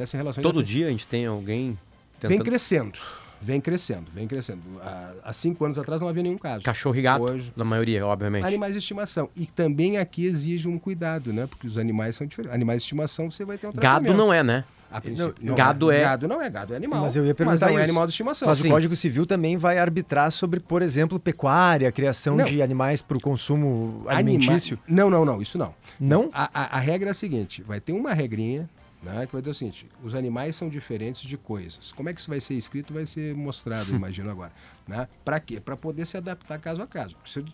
Todo 0.42 0.64
dia 0.64 0.88
a 0.88 0.90
gente 0.90 1.06
tem 1.08 1.26
alguém 1.26 1.78
Vem 2.20 2.30
tentando. 2.32 2.46
crescendo, 2.46 3.00
vem 3.42 3.60
crescendo, 3.60 4.12
vem 4.14 4.28
crescendo. 4.28 4.62
Há, 4.82 5.14
há 5.26 5.34
cinco 5.34 5.66
anos 5.66 5.78
atrás 5.78 6.00
não 6.00 6.08
havia 6.08 6.24
nenhum 6.24 6.38
caso. 6.38 6.64
Cachorro 6.64 6.96
e 6.96 7.02
gato, 7.02 7.24
Hoje, 7.24 7.52
na 7.56 7.66
maioria, 7.66 8.06
obviamente. 8.06 8.46
Animais 8.46 8.74
de 8.74 8.80
estimação. 8.80 9.30
E 9.36 9.46
também 9.46 9.98
aqui 9.98 10.26
exige 10.26 10.68
um 10.68 10.78
cuidado, 10.78 11.34
né? 11.34 11.48
Porque 11.48 11.68
os 11.68 11.78
animais 11.78 12.16
são 12.16 12.26
diferentes. 12.28 12.54
Animais 12.56 12.80
de 12.80 12.84
estimação 12.84 13.30
você 13.30 13.44
vai 13.44 13.58
ter 13.58 13.68
um 13.68 13.72
Gado 13.74 14.14
não 14.14 14.32
é, 14.32 14.44
né? 14.44 14.64
A 14.92 15.00
princípio, 15.00 15.34
Não, 15.42 15.56
gado 15.56 15.90
é- 15.92 16.02
Gado 16.02 16.28
não 16.28 16.42
é, 16.42 16.50
gado 16.50 16.74
é 16.74 16.78
animal. 16.78 17.02
Mas 17.04 17.16
eu 17.16 17.26
ia 17.26 17.34
perguntar 17.34 17.70
não 17.72 17.80
é 17.80 17.84
animal 17.84 18.06
de 18.06 18.12
estimação. 18.12 18.48
Mas 18.48 18.60
Sim. 18.60 18.68
o 18.68 18.72
Código 18.72 18.96
Civil 18.96 19.26
também 19.26 19.56
vai 19.58 19.78
arbitrar 19.80 20.30
sobre, 20.32 20.60
por 20.60 20.82
exemplo, 20.82 21.20
pecuária, 21.20 21.92
criação 21.92 22.36
Não. 22.36 22.46
de 22.46 22.62
animais 22.62 23.02
para 23.02 23.18
o 23.18 23.22
consumo 23.22 24.04
Anima- 24.08 24.18
alimentício. 24.38 24.78
Não, 24.88 25.10
não, 25.10 25.24
não, 25.24 25.42
isso 25.42 25.58
não. 25.58 25.74
Não? 26.00 26.30
A, 26.34 26.50
a- 26.54 26.78
a 26.78 26.80
regra 26.80 27.10
é 27.10 27.12
a 27.12 27.14
seguinte: 27.14 27.62
vai 27.64 27.80
ter 27.80 27.94
uma 27.94 28.14
regrinha 28.14 28.70
né, 29.02 29.26
que 29.26 29.32
vai 29.32 29.42
dizer 29.42 29.52
o 29.52 29.54
seguinte: 29.56 29.88
os 30.04 30.14
animais 30.14 30.56
são 30.56 30.68
diferentes 30.70 31.22
de 31.22 31.38
coisas. 31.38 31.92
Como 31.94 32.10
é 32.10 32.14
que 32.14 32.20
isso 32.20 32.30
vai 32.30 32.42
ser 32.42 32.54
escrito? 32.56 32.94
Vai 32.94 33.06
ser 33.06 33.34
mostrado, 33.34 33.90
imagino 33.96 34.30
agora. 34.30 34.52
Né? 34.88 35.08
Para 35.24 35.40
quê? 35.40 35.60
Para 35.60 35.78
poder 35.78 36.06
se 36.06 36.18
adaptar 36.18 36.60
caso 36.60 36.82
a 36.82 36.88
caso. 36.88 37.16
Se, 37.26 37.40
eu, 37.40 37.46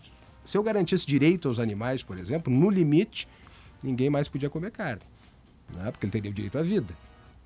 se 0.44 0.58
eu 0.58 0.62
garantisse 0.62 1.06
direito 1.06 1.46
aos 1.46 1.58
animais, 1.60 2.02
por 2.02 2.18
exemplo, 2.18 2.52
no 2.52 2.68
limite, 2.68 3.28
ninguém 3.82 4.10
mais 4.10 4.28
podia 4.28 4.50
comer 4.50 4.72
carne. 4.72 5.02
Né? 5.72 5.90
Porque 5.90 6.04
ele 6.06 6.10
teria 6.12 6.30
o 6.30 6.34
direito 6.34 6.58
à 6.58 6.62
vida. 6.62 6.94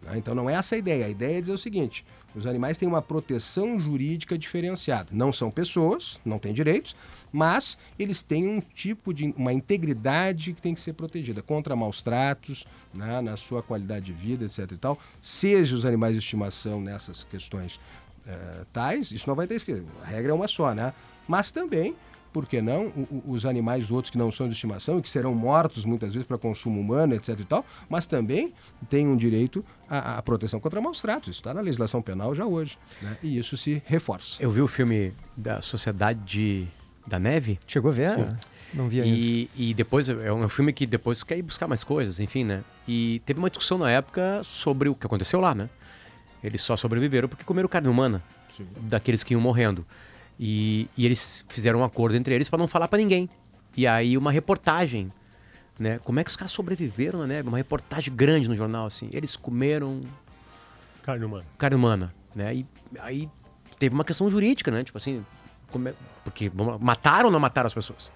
Né? 0.03 0.19
Então 0.19 0.35
não 0.35 0.49
é 0.49 0.55
essa 0.55 0.75
a 0.75 0.79
ideia. 0.79 1.07
A 1.07 1.09
ideia 1.09 1.39
é 1.39 1.41
dizer 1.41 1.53
o 1.53 1.59
seguinte: 1.59 2.05
os 2.35 2.47
animais 2.47 2.79
têm 2.79 2.89
uma 2.89 3.03
proteção 3.03 3.79
jurídica 3.79 4.37
diferenciada. 4.37 5.09
Não 5.13 5.33
são 5.33 5.51
pessoas, 5.51 6.21
não 6.25 6.39
têm 6.39 6.53
direitos, 6.53 6.97
mas 7.33 7.79
eles 7.99 8.23
têm 8.23 8.49
um 8.49 8.61
tipo 8.61 9.13
de 9.15 9.33
uma 9.37 9.53
integridade 9.53 10.53
que 10.53 10.63
tem 10.63 10.75
que 10.75 10.81
ser 10.81 10.93
protegida 10.95 11.43
contra 11.43 11.77
maus 11.77 12.03
tratos, 12.03 12.67
né, 12.93 13.21
na 13.21 13.37
sua 13.37 13.63
qualidade 13.63 14.07
de 14.07 14.13
vida, 14.13 14.45
etc. 14.45 14.73
E 14.73 14.77
tal. 14.77 14.99
Seja 15.21 15.77
os 15.77 15.85
animais 15.85 16.15
de 16.15 16.19
estimação 16.19 16.81
nessas 16.81 17.25
questões 17.25 17.79
eh, 18.27 18.65
tais, 18.73 19.11
isso 19.11 19.29
não 19.29 19.35
vai 19.35 19.47
ter 19.47 19.55
escrito. 19.55 19.87
A 20.03 20.07
regra 20.07 20.33
é 20.33 20.35
uma 20.35 20.49
só, 20.49 20.75
né? 20.75 20.93
Mas 21.27 21.51
também 21.51 21.97
por 22.33 22.49
que 22.49 22.63
não, 22.63 22.87
o- 22.87 23.23
o- 23.27 23.33
os 23.33 23.45
animais 23.45 23.91
outros 23.91 24.11
que 24.11 24.17
não 24.19 24.31
são 24.33 24.49
de 24.49 24.55
estimação 24.55 24.99
e 24.99 25.03
que 25.03 25.09
serão 25.11 25.35
mortos 25.35 25.85
muitas 25.85 26.13
vezes 26.13 26.27
para 26.27 26.39
consumo 26.39 26.81
humano, 26.81 27.15
etc 27.15 27.39
e 27.39 27.45
tal, 27.45 27.65
mas 27.89 28.07
também 28.07 28.53
têm 28.89 29.07
um 29.07 29.17
direito 29.17 29.65
à, 29.89 30.19
à 30.19 30.23
proteção 30.23 30.59
contra 30.59 30.81
maus 30.81 31.01
tratos. 31.03 31.29
Isso 31.29 31.41
está 31.41 31.53
na 31.53 31.61
legislação 31.61 32.01
penal 32.01 32.35
já 32.35 32.47
hoje. 32.47 32.79
né? 33.03 33.17
E 33.23 33.37
isso 33.39 33.57
se 33.57 33.83
reforça. 33.87 34.43
Eu 34.43 34.51
vi 34.51 34.61
o 34.63 34.69
filme 34.69 35.13
da 35.37 35.61
Sociedade 35.61 36.21
de- 36.25 36.67
da 37.07 37.19
Neve. 37.19 37.59
Chegou 37.67 37.91
a 37.91 37.95
ver? 37.95 38.09
Sim. 38.09 38.27
Não 38.73 38.89
vi 38.89 39.03
ainda. 39.03 39.15
E, 39.17 39.51
e 39.55 39.75
depois 39.75 40.09
é 40.09 40.33
um 40.33 40.49
filme 40.49 40.73
que 40.73 40.87
depois 40.87 41.23
quer 41.23 41.37
ir 41.37 41.43
buscar 41.43 41.69
mais 41.69 41.85
coisas, 41.85 42.19
enfim, 42.21 42.43
né? 42.45 42.65
E 42.89 43.21
teve 43.27 43.39
uma 43.39 43.51
discussão 43.51 43.77
na 43.77 43.91
época 43.91 44.41
sobre 44.45 44.89
o 44.89 44.95
que 44.95 45.05
aconteceu 45.07 45.41
lá, 45.41 45.55
né? 45.55 45.69
Eles 46.43 46.63
só 46.63 46.77
sobreviveram 46.77 47.29
porque 47.29 47.45
comeram 47.45 47.69
carne 47.69 47.89
humana 47.89 48.23
daqueles 48.81 49.23
que 49.23 49.35
iam 49.35 49.41
morrendo. 49.41 49.85
E, 50.45 50.89
e 50.99 51.07
eles 51.07 51.45
fizeram 51.49 51.79
um 51.79 51.85
acordo 51.85 52.17
entre 52.17 52.35
eles 52.35 52.49
para 52.49 52.59
não 52.59 52.67
falar 52.67 52.89
para 52.89 52.99
ninguém. 52.99 53.31
E 53.77 53.87
aí 53.87 54.19
uma 54.19 54.33
reportagem, 54.33 55.13
né? 55.79 56.01
Como 56.03 56.19
é 56.19 56.25
que 56.25 56.31
os 56.31 56.35
caras 56.37 56.51
sobreviveram 56.51 57.21
na 57.21 57.29
neve? 57.29 57.49
Uma 57.49 57.59
reportagem 57.59 58.13
grande 58.13 58.49
no 58.49 58.57
jornal 58.57 58.87
assim. 58.87 59.09
Eles 59.13 59.37
comeram 59.37 60.01
Carne 61.01 61.25
humana. 61.25 61.45
carne 61.57 61.77
humana, 61.77 62.15
né? 62.35 62.57
E 62.57 62.67
aí 62.99 63.29
teve 63.79 63.95
uma 63.95 64.03
questão 64.05 64.29
jurídica, 64.29 64.73
né? 64.73 64.83
Tipo 64.83 64.99
assim, 64.99 65.25
como 65.71 65.89
é- 65.89 65.95
porque 66.25 66.51
mataram 66.81 67.27
ou 67.27 67.33
não 67.33 67.39
mataram 67.39 67.69
as 67.69 67.75
pessoas? 67.75 68.11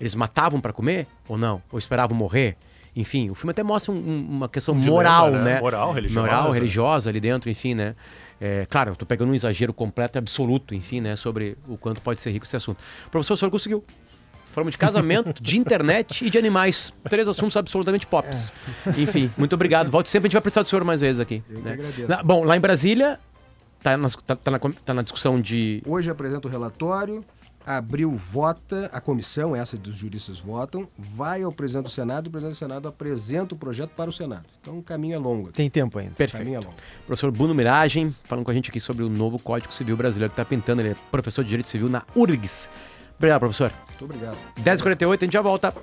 Eles 0.00 0.16
matavam 0.16 0.60
para 0.60 0.72
comer 0.72 1.06
ou 1.28 1.38
não? 1.38 1.62
Ou 1.70 1.78
esperavam 1.78 2.16
morrer? 2.16 2.56
Enfim, 2.96 3.30
o 3.30 3.34
filme 3.34 3.52
até 3.52 3.62
mostra 3.62 3.92
um- 3.92 3.96
um- 3.96 4.26
uma 4.28 4.48
questão 4.48 4.74
dilema, 4.74 4.96
moral, 4.96 5.30
né? 5.30 5.42
né? 5.54 5.60
Moral, 5.60 5.92
religiosa. 5.92 6.26
Moral, 6.26 6.50
religiosa 6.50 7.10
ali 7.10 7.20
dentro, 7.20 7.48
enfim, 7.48 7.74
né? 7.74 7.94
É, 8.40 8.66
claro, 8.68 8.90
eu 8.92 8.96
tô 8.96 9.06
pegando 9.06 9.30
um 9.30 9.34
exagero 9.34 9.72
completo 9.72 10.16
e 10.16 10.18
absoluto, 10.18 10.74
enfim, 10.74 11.00
né? 11.00 11.14
Sobre 11.14 11.56
o 11.68 11.76
quanto 11.76 12.00
pode 12.02 12.20
ser 12.20 12.30
rico 12.32 12.44
esse 12.46 12.56
assunto. 12.56 12.78
Professor, 13.10 13.34
o 13.34 13.36
senhor 13.36 13.50
conseguiu. 13.50 13.84
Falamos 14.52 14.72
de 14.72 14.78
casamento, 14.78 15.40
de 15.40 15.56
internet 15.58 16.24
e 16.26 16.30
de 16.30 16.36
animais. 16.36 16.92
Três 17.08 17.28
assuntos 17.28 17.56
absolutamente 17.56 18.04
pops. 18.06 18.50
Enfim, 18.98 19.30
muito 19.38 19.52
obrigado. 19.54 19.88
Volte 19.88 20.08
sempre, 20.08 20.26
a 20.26 20.28
gente 20.28 20.32
vai 20.32 20.42
precisar 20.42 20.62
do 20.62 20.68
senhor 20.68 20.82
mais 20.84 21.00
vezes 21.00 21.20
aqui. 21.20 21.40
Eu 21.48 21.56
que 21.58 21.62
né? 21.62 21.72
agradeço. 21.74 22.08
Na- 22.08 22.22
bom, 22.24 22.42
lá 22.42 22.56
em 22.56 22.60
Brasília, 22.60 23.20
tá 23.80 23.96
na, 23.96 24.08
tá- 24.10 24.34
tá 24.34 24.50
na 24.50 24.58
tá 24.58 24.92
na 24.94 25.02
discussão 25.02 25.40
de. 25.40 25.80
Hoje 25.86 26.10
apresenta 26.10 26.48
o 26.48 26.50
relatório, 26.50 27.24
abril 27.66 28.10
vota, 28.12 28.90
a 28.92 29.00
comissão, 29.00 29.54
essa 29.54 29.76
dos 29.76 29.94
juristas 29.94 30.38
votam, 30.38 30.88
vai 30.98 31.42
ao 31.42 31.52
presidente 31.52 31.84
do 31.84 31.90
Senado, 31.90 32.26
o 32.26 32.30
presidente 32.30 32.54
do 32.56 32.58
Senado 32.58 32.88
apresenta 32.88 33.54
o 33.54 33.58
projeto 33.58 33.90
para 33.90 34.08
o 34.10 34.12
Senado. 34.12 34.46
Então 34.60 34.78
o 34.78 34.82
caminho 34.82 35.14
é 35.14 35.18
longo. 35.18 35.48
aqui. 35.48 35.52
Tem 35.54 35.70
tempo 35.70 35.98
ainda. 35.98 36.12
O 36.12 36.16
caminho 36.16 36.30
é 36.30 36.60
Perfeito. 36.60 36.64
longo. 36.64 36.76
Professor 37.06 37.30
Bruno 37.30 37.54
Miragem, 37.54 38.14
falando 38.24 38.44
com 38.44 38.50
a 38.50 38.54
gente 38.54 38.70
aqui 38.70 38.80
sobre 38.80 39.04
o 39.04 39.08
novo 39.08 39.38
Código 39.38 39.72
Civil 39.72 39.96
Brasileiro 39.96 40.32
que 40.32 40.40
está 40.40 40.48
pintando. 40.48 40.82
Ele 40.82 40.90
é 40.90 40.96
professor 41.10 41.42
de 41.42 41.50
Direito 41.50 41.68
Civil 41.68 41.88
na 41.88 42.02
URGS. 42.14 42.70
Obrigado, 43.18 43.40
professor. 43.40 43.72
Muito 43.88 44.04
obrigado. 44.04 44.38
10h48, 44.62 45.16
a 45.18 45.24
gente 45.24 45.32
já 45.32 45.42
volta. 45.42 45.74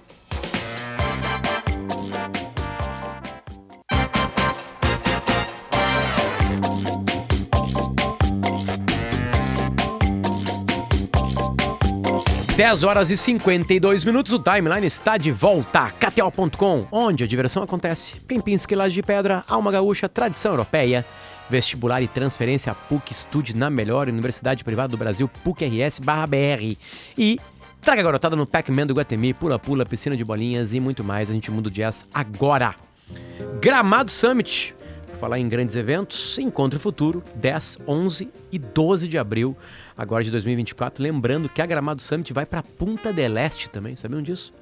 Dez 12.58 12.82
horas 12.84 13.12
e 13.12 13.16
52 13.16 14.04
minutos, 14.04 14.34
o 14.34 14.40
Timeline 14.40 14.88
está 14.88 15.16
de 15.16 15.32
volta. 15.32 15.92
KTO.com, 15.92 16.88
onde 16.92 17.24
a 17.24 17.28
diversão 17.28 17.62
acontece. 17.62 18.14
Kempinski 18.28 18.74
Laje 18.74 18.96
de 18.96 19.04
Pedra, 19.04 19.44
Alma 19.48 19.72
Gaúcha, 19.72 20.10
tradição 20.10 20.54
europeia. 20.54 21.06
Vestibular 21.52 22.02
e 22.02 22.08
transferência 22.08 22.74
PUC, 22.74 23.12
estude 23.12 23.56
na 23.56 23.70
melhor 23.70 24.08
universidade 24.08 24.64
privada 24.64 24.88
do 24.88 24.98
Brasil, 24.98 25.30
PUC-RS 25.44 26.00
BR. 26.00 26.76
E 27.16 27.40
traga 27.80 28.02
a 28.02 28.04
garotada 28.06 28.36
no 28.36 28.48
Pac-Man 28.48 28.88
do 28.88 28.96
Guatemi, 28.96 29.36
pula-pula, 29.36 29.86
piscina 29.86 30.18
de 30.18 30.26
bolinhas 30.26 30.74
e 30.74 30.80
muito 30.80 31.04
mais. 31.04 31.30
A 31.30 31.34
gente 31.34 31.52
muda 31.52 31.68
o 31.68 31.72
jazz 31.72 32.08
agora. 32.12 32.74
Gramado 33.62 34.10
Summit. 34.10 34.74
Falar 35.20 35.40
em 35.40 35.50
grandes 35.50 35.76
eventos, 35.76 36.38
Encontro 36.38 36.80
Futuro, 36.80 37.24
10, 37.36 37.80
11 37.88 38.30
e 38.52 38.60
12 38.60 39.08
de 39.08 39.18
abril, 39.18 39.58
agora 39.98 40.24
de 40.24 40.32
2024. 40.32 41.02
Lembrando 41.02 41.50
que 41.50 41.62
a 41.62 41.66
Gramado 41.66 42.02
Summit 42.02 42.32
vai 42.32 42.46
para 42.46 42.62
Punta 42.62 43.12
del 43.12 43.38
Este 43.38 43.70
também, 43.70 43.96
sabiam 43.96 44.22
disso? 44.22 44.54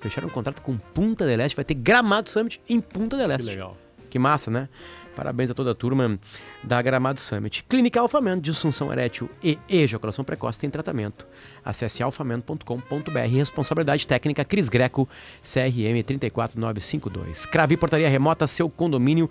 Fecharam 0.00 0.28
um 0.28 0.30
contrato 0.30 0.60
com 0.62 0.76
Punta 0.76 1.24
del 1.24 1.40
Este, 1.40 1.54
vai 1.54 1.64
ter 1.64 1.74
Gramado 1.74 2.28
Summit 2.28 2.60
em 2.68 2.80
Punta 2.80 3.16
del 3.16 3.28
Que 3.28 3.34
Este. 3.34 3.46
legal. 3.46 3.76
Que 4.08 4.18
massa, 4.18 4.50
né? 4.50 4.68
Parabéns 5.14 5.50
a 5.50 5.54
toda 5.54 5.72
a 5.72 5.74
turma 5.74 6.18
da 6.62 6.80
Gramado 6.80 7.20
Summit. 7.20 7.64
Clínica 7.68 8.00
Alfamento, 8.00 8.40
disfunção 8.40 8.92
erétil 8.92 9.28
e 9.42 9.58
ejaculação 9.68 10.24
precoce 10.24 10.58
tem 10.58 10.70
tratamento. 10.70 11.26
Acesse 11.64 12.02
alfamento.com.br. 12.02 13.18
Responsabilidade 13.30 14.06
técnica 14.06 14.44
Cris 14.44 14.68
Greco, 14.68 15.08
CRM 15.42 16.02
34952. 16.04 17.44
Cravi 17.46 17.76
Portaria 17.76 18.08
Remota, 18.08 18.46
seu 18.46 18.70
condomínio 18.70 19.28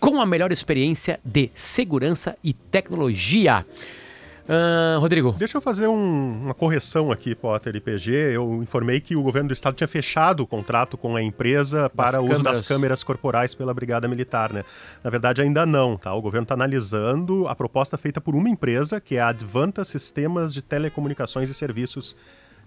com 0.00 0.20
a 0.20 0.26
melhor 0.26 0.52
experiência 0.52 1.18
de 1.24 1.50
segurança 1.54 2.36
e 2.42 2.52
tecnologia. 2.52 3.66
Ah, 4.48 4.96
Rodrigo, 4.98 5.32
Deixa 5.38 5.58
eu 5.58 5.60
fazer 5.60 5.86
um- 5.88 6.44
uma 6.44 6.54
correção 6.54 7.12
aqui, 7.12 7.34
Potter 7.34 7.76
e 7.76 7.80
PG. 7.80 8.12
Eu 8.34 8.60
informei 8.62 8.98
que 8.98 9.14
o 9.14 9.22
governo 9.22 9.48
do 9.48 9.52
estado 9.52 9.74
tinha 9.74 9.86
fechado 9.86 10.42
o 10.42 10.46
contrato 10.46 10.96
com 10.96 11.14
a 11.16 11.22
empresa 11.22 11.90
para 11.90 12.20
o 12.20 12.24
uso 12.24 12.42
das 12.42 12.62
câmeras 12.62 13.02
corporais 13.02 13.54
pela 13.54 13.74
Brigada 13.74 14.08
Militar, 14.08 14.52
né? 14.52 14.64
Na 15.04 15.10
verdade, 15.10 15.42
ainda 15.42 15.66
não, 15.66 15.96
tá? 15.98 16.14
O 16.14 16.22
governo 16.22 16.44
está 16.44 16.54
analisando 16.54 17.46
a 17.46 17.54
proposta 17.54 17.98
feita 17.98 18.20
por 18.22 18.34
uma 18.34 18.48
empresa, 18.48 19.00
que 19.00 19.16
é 19.16 19.20
a 19.20 19.28
Advanta 19.28 19.84
Sistemas 19.84 20.54
de 20.54 20.62
Telecomunicações 20.62 21.50
e 21.50 21.54
Serviços 21.54 22.16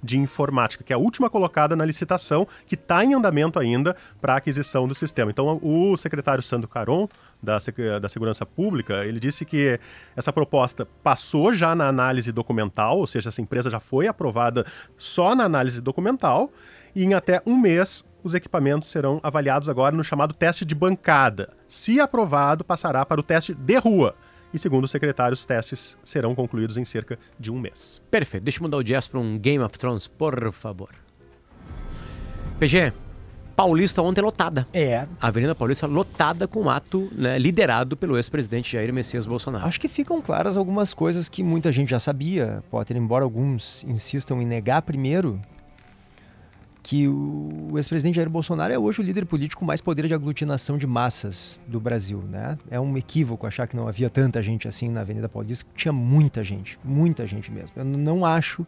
de 0.04 0.18
Informática, 0.18 0.84
que 0.84 0.92
é 0.92 0.96
a 0.96 1.00
última 1.00 1.30
colocada 1.30 1.76
na 1.76 1.86
licitação, 1.86 2.48
que 2.66 2.76
está 2.76 3.04
em 3.04 3.14
andamento 3.14 3.60
ainda 3.60 3.96
para 4.20 4.36
aquisição 4.36 4.88
do 4.88 4.96
sistema. 4.96 5.32
Então, 5.32 5.60
o 5.62 5.96
secretário 5.98 6.44
Sandro 6.44 6.68
Caron, 6.68 7.08
da, 7.42 7.58
da 8.00 8.10
Segurança 8.10 8.46
Pública, 8.46 9.06
ele 9.06 9.20
disse 9.20 9.46
que 9.46 9.80
essa 10.16 10.32
proposta 10.32 10.88
passou 11.04 11.54
já 11.54 11.76
na 11.76 11.88
análise 11.88 12.32
documental, 12.32 13.00
ou 13.00 13.08
seja, 13.08 13.30
essa 13.30 13.42
empresa 13.42 13.70
já 13.70 13.80
foi 13.80 14.08
aprovada 14.08 14.66
só 14.98 15.36
na 15.36 15.46
análise 15.46 15.82
documental, 15.82 16.52
e 16.96 17.04
em 17.04 17.14
até 17.14 17.42
um 17.46 17.58
mês 17.58 18.06
os 18.24 18.36
equipamentos 18.36 18.90
serão 18.90 19.20
avaliados 19.24 19.70
agora 19.70 19.96
no 19.96 20.04
chamado 20.04 20.34
teste 20.34 20.66
de 20.66 20.76
bancada. 20.76 21.54
Se 21.68 22.00
aprovado, 22.00 22.64
passará 22.64 23.06
para 23.06 23.20
o 23.20 23.24
teste 23.24 23.54
de 23.54 23.78
rua. 23.78 24.16
E 24.54 24.60
segundo 24.60 24.84
o 24.84 24.88
secretário, 24.88 25.34
os 25.34 25.46
testes 25.46 25.98
serão 26.04 26.36
concluídos 26.36 26.78
em 26.78 26.86
cerca 26.86 27.18
de 27.40 27.52
um 27.52 27.60
mês. 27.60 28.02
Perfeito. 28.12 28.44
Deixa 28.44 28.60
eu 28.60 28.64
mudar 28.64 28.78
o 28.78 28.84
jazz 28.84 29.08
para 29.08 29.20
um 29.20 29.38
Game 29.38 29.64
of 29.64 29.78
Thrones, 29.78 30.08
por 30.08 30.52
favor. 30.52 30.90
PG, 32.60 32.94
Paulista 33.56 34.02
ontem 34.02 34.22
lotada. 34.22 34.68
É. 34.74 35.08
A 35.20 35.28
Avenida 35.28 35.54
Paulista 35.54 35.86
lotada 35.86 36.48
com 36.48 36.62
um 36.62 36.70
ato 36.70 37.10
né, 37.12 37.38
liderado 37.38 37.96
pelo 37.96 38.18
ex-presidente 38.18 38.74
Jair 38.74 38.92
Messias 38.94 39.26
Bolsonaro. 39.26 39.66
Acho 39.66 39.80
que 39.80 39.88
ficam 39.88 40.22
claras 40.22 40.58
algumas 40.58 40.94
coisas 40.94 41.30
que 41.30 41.44
muita 41.44 41.72
gente 41.72 41.90
já 41.90 42.00
sabia, 42.00 42.64
Potter, 42.72 42.98
embora 42.98 43.24
alguns 43.24 43.84
insistam 43.84 44.42
em 44.42 44.46
negar 44.46 44.82
primeiro 44.82 45.40
que 46.84 47.08
o 47.08 47.74
ex-presidente 47.76 48.16
Jair 48.16 48.30
Bolsonaro 48.30 48.74
é 48.74 48.80
hoje 48.80 49.02
o 49.02 49.04
líder 49.04 49.26
político 49.26 49.64
mais 49.64 49.80
poder 49.80 50.08
de 50.08 50.14
aglutinação 50.14 50.78
de 50.78 50.88
massas 50.88 51.62
do 51.68 51.80
Brasil, 51.80 52.24
né? 52.28 52.58
É 52.70 52.80
um 52.80 52.98
equívoco 52.98 53.46
achar 53.46 53.68
que 53.68 53.76
não 53.76 53.88
havia 53.88 54.10
tanta 54.10 54.42
gente 54.42 54.68
assim 54.68 54.90
na 54.90 55.02
Avenida 55.02 55.30
Paulista, 55.30 55.66
tinha 55.76 55.92
muita 55.92 56.44
gente, 56.44 56.80
muita 56.84 57.28
gente 57.28 57.52
mesmo. 57.52 57.74
Eu 57.76 57.86
não 57.86 58.26
acho 58.26 58.66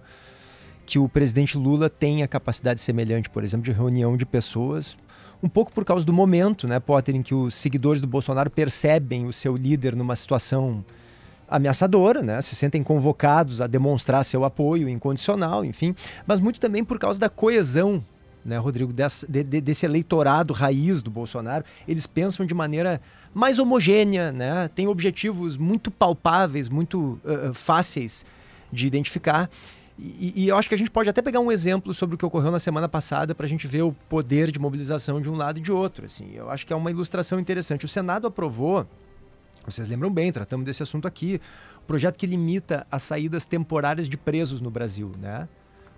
que 0.85 0.99
o 0.99 1.09
presidente 1.09 1.57
Lula 1.57 1.89
tenha 1.89 2.27
capacidade 2.27 2.81
semelhante, 2.81 3.29
por 3.29 3.43
exemplo, 3.43 3.65
de 3.65 3.71
reunião 3.71 4.15
de 4.15 4.25
pessoas, 4.25 4.95
um 5.41 5.49
pouco 5.49 5.73
por 5.73 5.83
causa 5.83 6.05
do 6.05 6.13
momento, 6.13 6.67
né, 6.67 6.79
Potter, 6.79 7.15
em 7.15 7.21
que 7.21 7.33
os 7.33 7.55
seguidores 7.55 8.01
do 8.01 8.07
Bolsonaro 8.07 8.49
percebem 8.49 9.25
o 9.25 9.33
seu 9.33 9.55
líder 9.55 9.95
numa 9.95 10.15
situação 10.15 10.85
ameaçadora, 11.53 12.23
né? 12.23 12.41
Se 12.41 12.55
sentem 12.55 12.81
convocados 12.81 13.61
a 13.61 13.67
demonstrar 13.67 14.25
seu 14.25 14.43
apoio 14.43 14.89
incondicional, 14.89 15.63
enfim, 15.63 15.95
mas 16.25 16.39
muito 16.39 16.59
também 16.59 16.83
por 16.83 16.97
causa 16.97 17.19
da 17.19 17.29
coesão, 17.29 18.03
né, 18.43 18.57
Rodrigo, 18.57 18.91
desse, 18.91 19.29
de, 19.29 19.43
desse 19.43 19.85
eleitorado 19.85 20.51
raiz 20.51 21.01
do 21.03 21.11
Bolsonaro. 21.11 21.63
Eles 21.87 22.07
pensam 22.07 22.43
de 22.43 22.55
maneira 22.55 22.99
mais 23.33 23.59
homogênea, 23.59 24.31
né? 24.31 24.67
Tem 24.73 24.87
objetivos 24.87 25.55
muito 25.55 25.91
palpáveis, 25.91 26.67
muito 26.67 27.19
uh, 27.23 27.53
fáceis 27.53 28.25
de 28.71 28.87
identificar. 28.87 29.47
E, 29.97 30.33
e, 30.35 30.47
eu 30.47 30.57
acho 30.57 30.67
que 30.67 30.73
a 30.73 30.77
gente 30.77 30.89
pode 30.89 31.07
até 31.07 31.21
pegar 31.21 31.39
um 31.39 31.51
exemplo 31.51 31.93
sobre 31.93 32.15
o 32.15 32.17
que 32.17 32.25
ocorreu 32.25 32.49
na 32.49 32.57
semana 32.57 32.89
passada 32.89 33.35
para 33.35 33.45
a 33.45 33.49
gente 33.49 33.67
ver 33.67 33.83
o 33.83 33.93
poder 34.09 34.51
de 34.51 34.57
mobilização 34.57 35.21
de 35.21 35.29
um 35.29 35.35
lado 35.35 35.59
e 35.59 35.61
de 35.61 35.71
outro. 35.71 36.05
Assim, 36.05 36.31
eu 36.33 36.49
acho 36.49 36.65
que 36.65 36.73
é 36.73 36.75
uma 36.75 36.89
ilustração 36.89 37.39
interessante. 37.39 37.85
O 37.85 37.87
Senado 37.87 38.25
aprovou 38.25 38.87
vocês 39.71 39.87
lembram 39.87 40.11
bem, 40.11 40.31
tratamos 40.31 40.65
desse 40.65 40.83
assunto 40.83 41.07
aqui. 41.07 41.39
O 41.77 41.85
projeto 41.85 42.17
que 42.17 42.27
limita 42.27 42.85
as 42.91 43.03
saídas 43.03 43.45
temporárias 43.45 44.07
de 44.07 44.17
presos 44.17 44.61
no 44.61 44.69
Brasil, 44.69 45.11
né? 45.19 45.47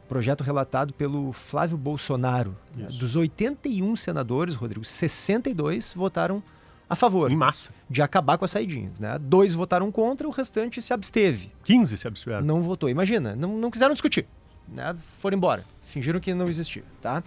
Projeto 0.07 0.43
relatado 0.43 0.93
pelo 0.93 1.33
Flávio 1.33 1.77
Bolsonaro. 1.77 2.55
Né? 2.75 2.87
Dos 2.87 3.15
81 3.15 3.95
senadores, 3.95 4.53
Rodrigo, 4.53 4.85
62 4.85 5.93
votaram 5.93 6.43
a 6.87 6.95
favor. 6.95 7.31
Em 7.31 7.35
massa. 7.35 7.73
De 7.89 8.01
acabar 8.01 8.37
com 8.37 8.45
as 8.45 8.51
saidinhas, 8.51 8.99
né? 8.99 9.17
Dois 9.19 9.53
votaram 9.53 9.91
contra, 9.91 10.27
o 10.27 10.31
restante 10.31 10.81
se 10.81 10.93
absteve. 10.93 11.51
15 11.63 11.97
se 11.97 12.07
abstiveram. 12.07 12.45
Não 12.45 12.61
votou. 12.61 12.87
Imagina, 12.87 13.35
não, 13.35 13.57
não 13.57 13.71
quiseram 13.71 13.93
discutir. 13.93 14.27
Né? 14.67 14.95
Foram 15.19 15.37
embora. 15.37 15.65
Fingiram 15.83 16.19
que 16.19 16.33
não 16.33 16.47
existia, 16.47 16.83
tá? 17.01 17.23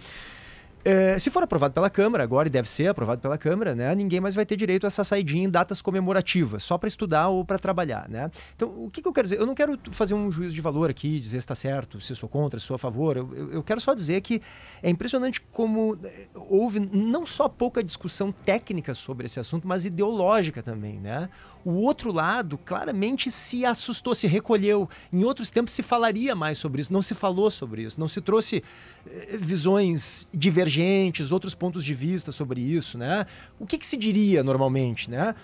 É, 0.83 1.19
se 1.19 1.29
for 1.29 1.43
aprovado 1.43 1.73
pela 1.73 1.89
Câmara, 1.89 2.23
agora 2.23 2.47
e 2.47 2.51
deve 2.51 2.69
ser 2.69 2.87
aprovado 2.87 3.21
pela 3.21 3.37
Câmara, 3.37 3.75
né, 3.75 3.93
ninguém 3.93 4.21
mais 4.21 4.33
vai 4.33 4.45
ter 4.45 4.55
direito 4.55 4.85
a 4.85 4.87
essa 4.87 5.03
saidinha 5.03 5.43
em 5.43 5.49
datas 5.49 5.81
comemorativas, 5.81 6.63
só 6.63 6.77
para 6.77 6.87
estudar 6.87 7.27
ou 7.27 7.43
para 7.43 7.59
trabalhar. 7.59 8.07
Né? 8.07 8.31
Então, 8.55 8.69
o 8.85 8.89
que, 8.89 9.01
que, 9.01 9.07
eu 9.07 9.11
quero 9.11 9.25
dizer? 9.25 9.39
Eu 9.39 9.45
não 9.45 9.53
quero 9.53 9.77
fazer 9.91 10.13
um 10.13 10.31
juízo 10.31 10.55
de 10.55 10.61
valor 10.61 10.89
aqui, 10.89 11.19
dizer 11.19 11.37
se 11.37 11.43
está 11.43 11.55
certo, 11.55 11.99
se 11.99 12.15
sou 12.15 12.29
contra, 12.29 12.59
se 12.59 12.65
sou 12.65 12.75
a 12.75 12.79
favor. 12.79 13.17
Eu, 13.17 13.35
eu, 13.35 13.51
eu, 13.53 13.63
quero 13.63 13.81
só 13.81 13.93
dizer 13.93 14.21
que 14.21 14.41
é 14.81 14.89
impressionante 14.89 15.41
como 15.51 15.99
é, 16.03 16.27
houve 16.33 16.79
não 16.79 17.25
só 17.25 17.49
pouca 17.49 17.83
discussão 17.83 18.31
técnica 18.31 18.93
sobre 18.93 19.25
esse 19.25 19.39
assunto, 19.39 19.67
mas 19.67 19.85
ideológica 19.85 20.63
também. 20.63 20.99
Né? 20.99 21.29
O 21.65 21.71
outro 21.71 22.11
lado 22.11 22.57
claramente 22.57 23.29
se 23.29 23.65
assustou, 23.65 24.15
se 24.15 24.27
recolheu. 24.27 24.89
Em 25.11 25.23
outros 25.23 25.49
tempos 25.49 25.73
se 25.73 25.83
falaria 25.83 26.33
mais 26.33 26.57
sobre 26.57 26.81
isso, 26.81 26.93
não 26.93 27.01
se 27.01 27.13
falou 27.13 27.51
sobre 27.51 27.83
isso, 27.83 27.99
não 27.99 28.07
se 28.07 28.21
trouxe 28.21 28.63
eh, 29.05 29.37
visões 29.37 30.27
divergentes, 30.33 31.31
outros 31.31 31.53
pontos 31.53 31.83
de 31.83 31.93
vista 31.93 32.31
sobre 32.31 32.61
isso, 32.61 32.97
né? 32.97 33.25
O 33.59 33.65
que, 33.65 33.77
que 33.77 33.85
se 33.85 33.97
diria 33.97 34.41
normalmente, 34.41 35.09
né? 35.09 35.35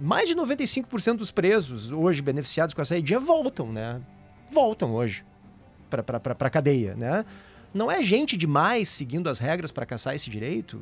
Mais 0.00 0.28
de 0.28 0.34
95% 0.34 1.16
dos 1.16 1.30
presos 1.30 1.92
hoje 1.92 2.22
beneficiados 2.22 2.74
com 2.74 2.80
a 2.80 2.84
saída 2.84 3.18
voltam, 3.18 3.72
né? 3.72 4.00
Voltam 4.52 4.94
hoje 4.94 5.24
para 5.90 6.46
a 6.46 6.50
cadeia, 6.50 6.94
né? 6.94 7.24
Não 7.74 7.90
é 7.90 8.00
gente 8.00 8.36
demais 8.36 8.88
seguindo 8.88 9.28
as 9.28 9.38
regras 9.38 9.70
para 9.70 9.84
caçar 9.84 10.14
esse 10.14 10.30
direito? 10.30 10.80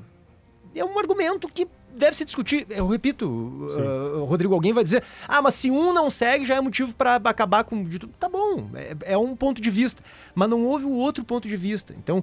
É 0.75 0.85
um 0.85 0.99
argumento 0.99 1.49
que 1.49 1.67
deve 1.95 2.17
se 2.17 2.25
discutir. 2.25 2.67
Eu 2.71 2.87
repito, 2.87 3.27
uh, 3.27 4.25
Rodrigo, 4.25 4.55
alguém 4.55 4.73
vai 4.73 4.85
dizer: 4.85 5.03
ah, 5.27 5.41
mas 5.41 5.55
se 5.55 5.71
um 5.71 5.93
não 5.93 6.11
segue, 6.11 6.45
já 6.45 6.57
é 6.57 6.61
motivo 6.61 6.95
para 6.95 7.17
acabar 7.17 7.65
com. 7.65 7.87
Tá 8.19 8.29
bom, 8.29 8.69
é, 8.75 9.13
é, 9.13 9.19
um 9.19 9.35
ponto 9.35 9.61
de 9.61 9.71
vista. 9.71 10.03
Mas 10.35 10.49
não 10.49 10.65
houve 10.65 10.85
o 10.85 10.93
outro 10.93 11.25
ponto 11.25 11.49
de 11.49 11.57
vista. 11.57 11.95
Então, 11.97 12.23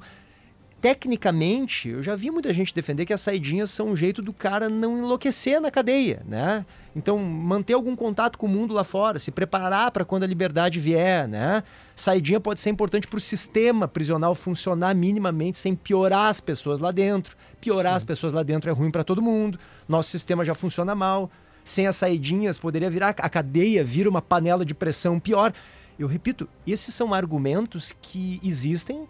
tecnicamente, 0.82 1.89
eu 1.89 2.01
já 2.01 2.15
vi 2.15 2.32
muita 2.32 2.51
gente 2.51 2.73
defender 2.73 3.05
que 3.05 3.13
as 3.13 3.21
saidinhas 3.21 3.69
são 3.69 3.89
um 3.89 3.95
jeito 3.95 4.19
do 4.19 4.34
cara 4.34 4.67
não 4.67 4.97
enlouquecer 4.97 5.61
na 5.61 5.69
cadeia, 5.69 6.23
né? 6.27 6.65
Então, 6.95 7.19
manter 7.19 7.73
algum 7.73 7.95
contato 7.95 8.36
com 8.36 8.47
o 8.47 8.49
mundo 8.49 8.73
lá 8.73 8.84
fora, 8.84 9.19
se 9.19 9.29
preparar 9.32 9.91
para 9.91 10.03
quando 10.03 10.23
a 10.23 10.27
liberdade 10.27 10.79
vier, 10.79 11.27
né? 11.27 11.63
Saidinha 11.95 12.39
pode 12.39 12.59
ser 12.59 12.71
importante 12.71 13.07
para 13.07 13.17
o 13.17 13.21
sistema 13.21 13.88
prisional 13.88 14.34
funcionar 14.34 14.95
minimamente 14.95 15.59
sem 15.59 15.75
piorar 15.75 16.29
as 16.29 16.41
pessoas 16.41 16.79
lá 16.79 16.91
dentro. 16.91 17.38
Piorar 17.61 17.93
Sim. 17.93 17.97
as 17.97 18.03
pessoas 18.03 18.34
lá 18.34 18.41
dentro 18.41 18.69
é 18.69 18.73
ruim 18.73 18.89
para 18.89 19.03
todo 19.03 19.21
mundo. 19.21 19.59
Nosso 19.88 20.09
sistema 20.09 20.43
já 20.43 20.55
funciona 20.55 20.95
mal. 20.95 21.29
Sem 21.63 21.86
as 21.86 21.95
saidinhas, 21.95 22.57
poderia 22.57 22.89
virar 22.89 23.09
a 23.09 23.29
cadeia, 23.29 23.84
vira 23.84 24.09
uma 24.09 24.21
panela 24.21 24.65
de 24.65 24.73
pressão 24.73 25.19
pior. 25.19 25.53
Eu 25.99 26.07
repito, 26.07 26.49
esses 26.65 26.95
são 26.95 27.13
argumentos 27.13 27.93
que 28.01 28.41
existem 28.43 29.07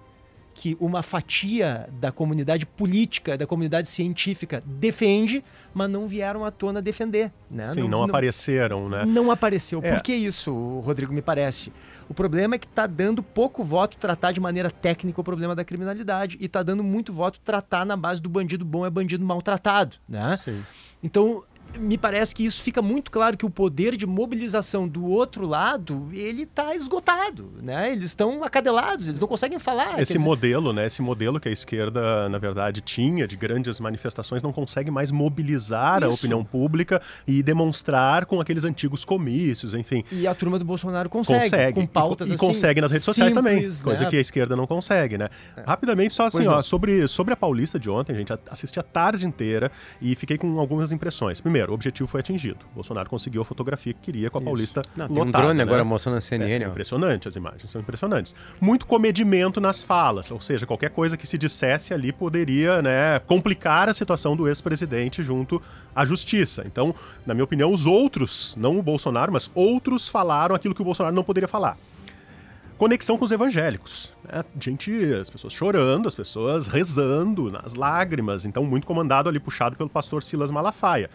que 0.62 0.78
uma 0.80 1.02
fatia 1.02 1.90
da 1.94 2.12
comunidade 2.12 2.68
política, 2.68 3.36
da 3.36 3.48
comunidade 3.48 3.88
científica 3.88 4.62
defende, 4.64 5.44
mas 5.74 5.90
não 5.90 6.08
vieram 6.08 6.46
à 6.46 6.52
tona 6.52 6.80
defender. 6.80 7.32
Né? 7.50 7.66
Sim, 7.66 7.80
não, 7.80 7.88
não, 7.90 7.98
não 7.98 8.06
apareceram, 8.06 8.88
né? 8.88 9.04
Não 9.04 9.32
apareceu. 9.32 9.80
É. 9.82 9.92
Por 9.92 10.04
que 10.04 10.14
isso, 10.14 10.54
Rodrigo, 10.82 11.12
me 11.12 11.22
parece? 11.22 11.74
O 12.08 12.14
problema 12.14 12.54
é 12.54 12.58
que 12.60 12.68
está 12.68 12.86
dando 12.86 13.24
pouco 13.24 13.64
voto 13.64 13.98
tratar 13.98 14.34
de 14.34 14.40
maneira 14.40 14.70
técnica 14.70 15.20
o 15.20 15.24
problema 15.24 15.56
da 15.56 15.66
criminalidade 15.66 16.38
e 16.40 16.46
está 16.46 16.62
dando 16.62 16.84
muito 16.84 17.12
voto 17.12 17.40
tratar 17.40 17.84
na 17.84 17.98
base 17.98 18.22
do 18.22 18.30
bandido 18.30 18.64
bom 18.64 18.86
é 18.86 18.90
bandido 18.92 19.26
maltratado, 19.26 19.98
né? 20.08 20.38
Sim. 20.38 20.62
Então, 21.04 21.44
me 21.78 21.98
parece 21.98 22.34
que 22.36 22.46
isso 22.46 22.62
fica 22.62 22.82
muito 22.82 23.12
claro 23.12 23.38
que 23.38 23.46
o 23.46 23.50
poder 23.50 23.96
de 23.96 24.06
mobilização 24.06 24.88
do 24.88 25.06
outro 25.06 25.48
lado 25.48 26.10
ele 26.14 26.44
está 26.44 26.76
esgotado, 26.76 27.52
né? 27.62 27.92
Eles 27.92 28.06
estão 28.06 28.44
acadelados, 28.44 29.08
eles 29.08 29.20
não 29.20 29.28
conseguem 29.28 29.60
falar. 29.60 30.00
Esse 30.00 30.18
modelo, 30.18 30.70
dizer... 30.70 30.74
né? 30.74 30.88
Esse 30.88 31.02
modelo 31.02 31.40
que 31.40 31.50
a 31.50 31.52
esquerda 31.52 32.30
na 32.30 32.38
verdade 32.38 32.82
tinha 32.82 33.28
de 33.28 33.36
grandes 33.36 33.80
manifestações 33.80 34.44
não 34.44 34.52
consegue 34.52 34.92
mais 34.92 35.12
mobilizar 35.12 36.02
isso. 36.02 36.12
a 36.12 36.14
opinião 36.14 36.44
pública 36.44 37.02
e 37.28 37.42
demonstrar 37.42 38.26
com 38.26 38.40
aqueles 38.42 38.64
antigos 38.64 39.06
comícios, 39.06 39.74
enfim. 39.74 40.04
E 40.12 40.28
a 40.28 40.36
turma 40.36 40.60
do 40.60 40.66
Bolsonaro 40.66 41.10
consegue, 41.10 41.44
consegue 41.44 41.74
com 41.74 41.88
pautas 41.88 42.28
e, 42.28 42.32
e 42.32 42.36
assim, 42.36 42.46
consegue 42.46 42.82
nas 42.82 42.92
redes 42.92 43.06
simples, 43.06 43.16
sociais 43.16 43.34
também, 43.34 43.68
né? 43.68 43.76
coisa 43.84 44.06
que 44.06 44.18
a 44.18 44.22
esquerda 44.22 44.56
não 44.56 44.68
consegue, 44.68 45.18
né? 45.18 45.30
É. 45.56 45.64
Rapidamente 45.66 46.14
só 46.14 46.26
assim, 46.26 46.48
ó, 46.48 46.62
sobre 46.62 47.08
sobre 47.08 47.34
a 47.34 47.38
Paulista 47.38 47.80
de 47.80 47.90
ontem, 47.90 48.16
gente, 48.16 48.34
assisti 48.50 48.80
a 48.80 48.84
tarde 48.84 49.26
inteira 49.26 49.72
e 50.02 50.16
fiquei 50.16 50.38
com 50.38 50.60
algumas 50.60 50.92
impressões. 50.92 51.40
Primeiro 51.40 51.61
Primeiro, 51.62 51.72
o 51.72 51.76
objetivo 51.76 52.08
foi 52.08 52.20
atingido. 52.22 52.60
Bolsonaro 52.74 53.10
conseguiu 53.10 53.42
a 53.42 53.46
fotografia 53.46 53.94
que 53.94 54.00
queria 54.00 54.30
com 54.30 54.38
a 54.38 54.42
Isso. 54.42 54.46
Paulista 54.46 54.82
Não, 54.96 55.08
tem 55.08 55.24
um 55.24 55.32
drone 55.32 55.54
né? 55.54 55.64
agora 55.64 55.84
mostrando 55.84 56.18
a 56.18 56.22
CNN. 56.22 56.66
É, 56.66 56.68
impressionante 56.68 57.28
as 57.28 57.36
imagens, 57.36 57.70
são 57.70 57.82
impressionantes. 57.82 58.36
Muito 58.60 58.88
comedimento 58.88 59.62
nas 59.62 59.84
falas, 59.84 60.32
ou 60.32 60.42
seja, 60.42 60.66
qualquer 60.66 60.90
coisa 60.90 61.16
que 61.16 61.28
se 61.28 61.38
dissesse 61.38 61.94
ali 61.94 62.12
poderia 62.12 62.82
né, 62.82 63.20
complicar 63.20 63.90
a 63.90 63.94
situação 63.94 64.36
do 64.36 64.48
ex-presidente 64.48 65.22
junto 65.22 65.62
à 65.96 66.04
justiça. 66.04 66.64
Então, 66.66 66.96
na 67.26 67.34
minha 67.34 67.44
opinião, 67.44 67.72
os 67.72 67.86
outros, 67.86 68.56
não 68.58 68.80
o 68.80 68.84
Bolsonaro, 68.84 69.32
mas 69.32 69.50
outros 69.54 70.08
falaram 70.08 70.56
aquilo 70.56 70.74
que 70.74 70.82
o 70.82 70.86
Bolsonaro 70.86 71.16
não 71.16 71.24
poderia 71.24 71.48
falar 71.48 71.78
conexão 72.82 73.16
com 73.16 73.24
os 73.24 73.32
evangélicos. 73.32 74.12
Né? 74.24 74.44
Gente, 74.60 74.92
as 75.14 75.30
pessoas 75.30 75.54
chorando, 75.54 76.08
as 76.08 76.16
pessoas 76.16 76.66
rezando 76.66 77.52
nas 77.52 77.76
lágrimas, 77.76 78.44
então 78.44 78.64
muito 78.64 78.88
comandado 78.88 79.30
ali, 79.30 79.40
puxado 79.40 79.76
pelo 79.76 79.88
pastor 79.88 80.24
Silas 80.24 80.50
Malafaia. 80.50 81.08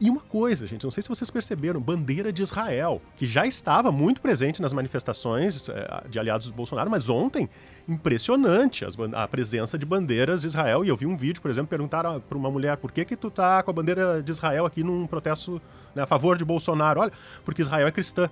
E 0.00 0.08
uma 0.08 0.20
coisa, 0.22 0.66
gente, 0.66 0.82
não 0.84 0.90
sei 0.90 1.02
se 1.02 1.08
vocês 1.10 1.30
perceberam, 1.30 1.78
bandeira 1.78 2.32
de 2.32 2.42
Israel, 2.42 3.02
que 3.16 3.26
já 3.26 3.46
estava 3.46 3.92
muito 3.92 4.20
presente 4.22 4.62
nas 4.62 4.72
manifestações 4.72 5.68
eh, 5.68 6.02
de 6.08 6.18
aliados 6.18 6.46
do 6.46 6.54
Bolsonaro, 6.54 6.90
mas 6.90 7.08
ontem, 7.10 7.50
impressionante 7.86 8.84
a 9.14 9.28
presença 9.28 9.78
de 9.78 9.84
bandeiras 9.84 10.40
de 10.40 10.46
Israel. 10.46 10.82
E 10.84 10.88
eu 10.88 10.96
vi 10.96 11.04
um 11.06 11.14
vídeo, 11.16 11.42
por 11.42 11.50
exemplo, 11.50 11.68
perguntaram 11.68 12.18
para 12.18 12.38
uma 12.38 12.50
mulher, 12.50 12.78
por 12.78 12.90
que 12.90 13.04
que 13.04 13.14
tu 13.14 13.30
tá 13.30 13.62
com 13.62 13.70
a 13.70 13.74
bandeira 13.74 14.22
de 14.22 14.30
Israel 14.30 14.64
aqui 14.64 14.82
num 14.82 15.06
protesto 15.06 15.60
né, 15.94 16.02
a 16.02 16.06
favor 16.06 16.38
de 16.38 16.44
Bolsonaro? 16.46 17.00
Olha, 17.00 17.12
porque 17.44 17.60
Israel 17.60 17.86
é 17.86 17.90
cristã. 17.90 18.30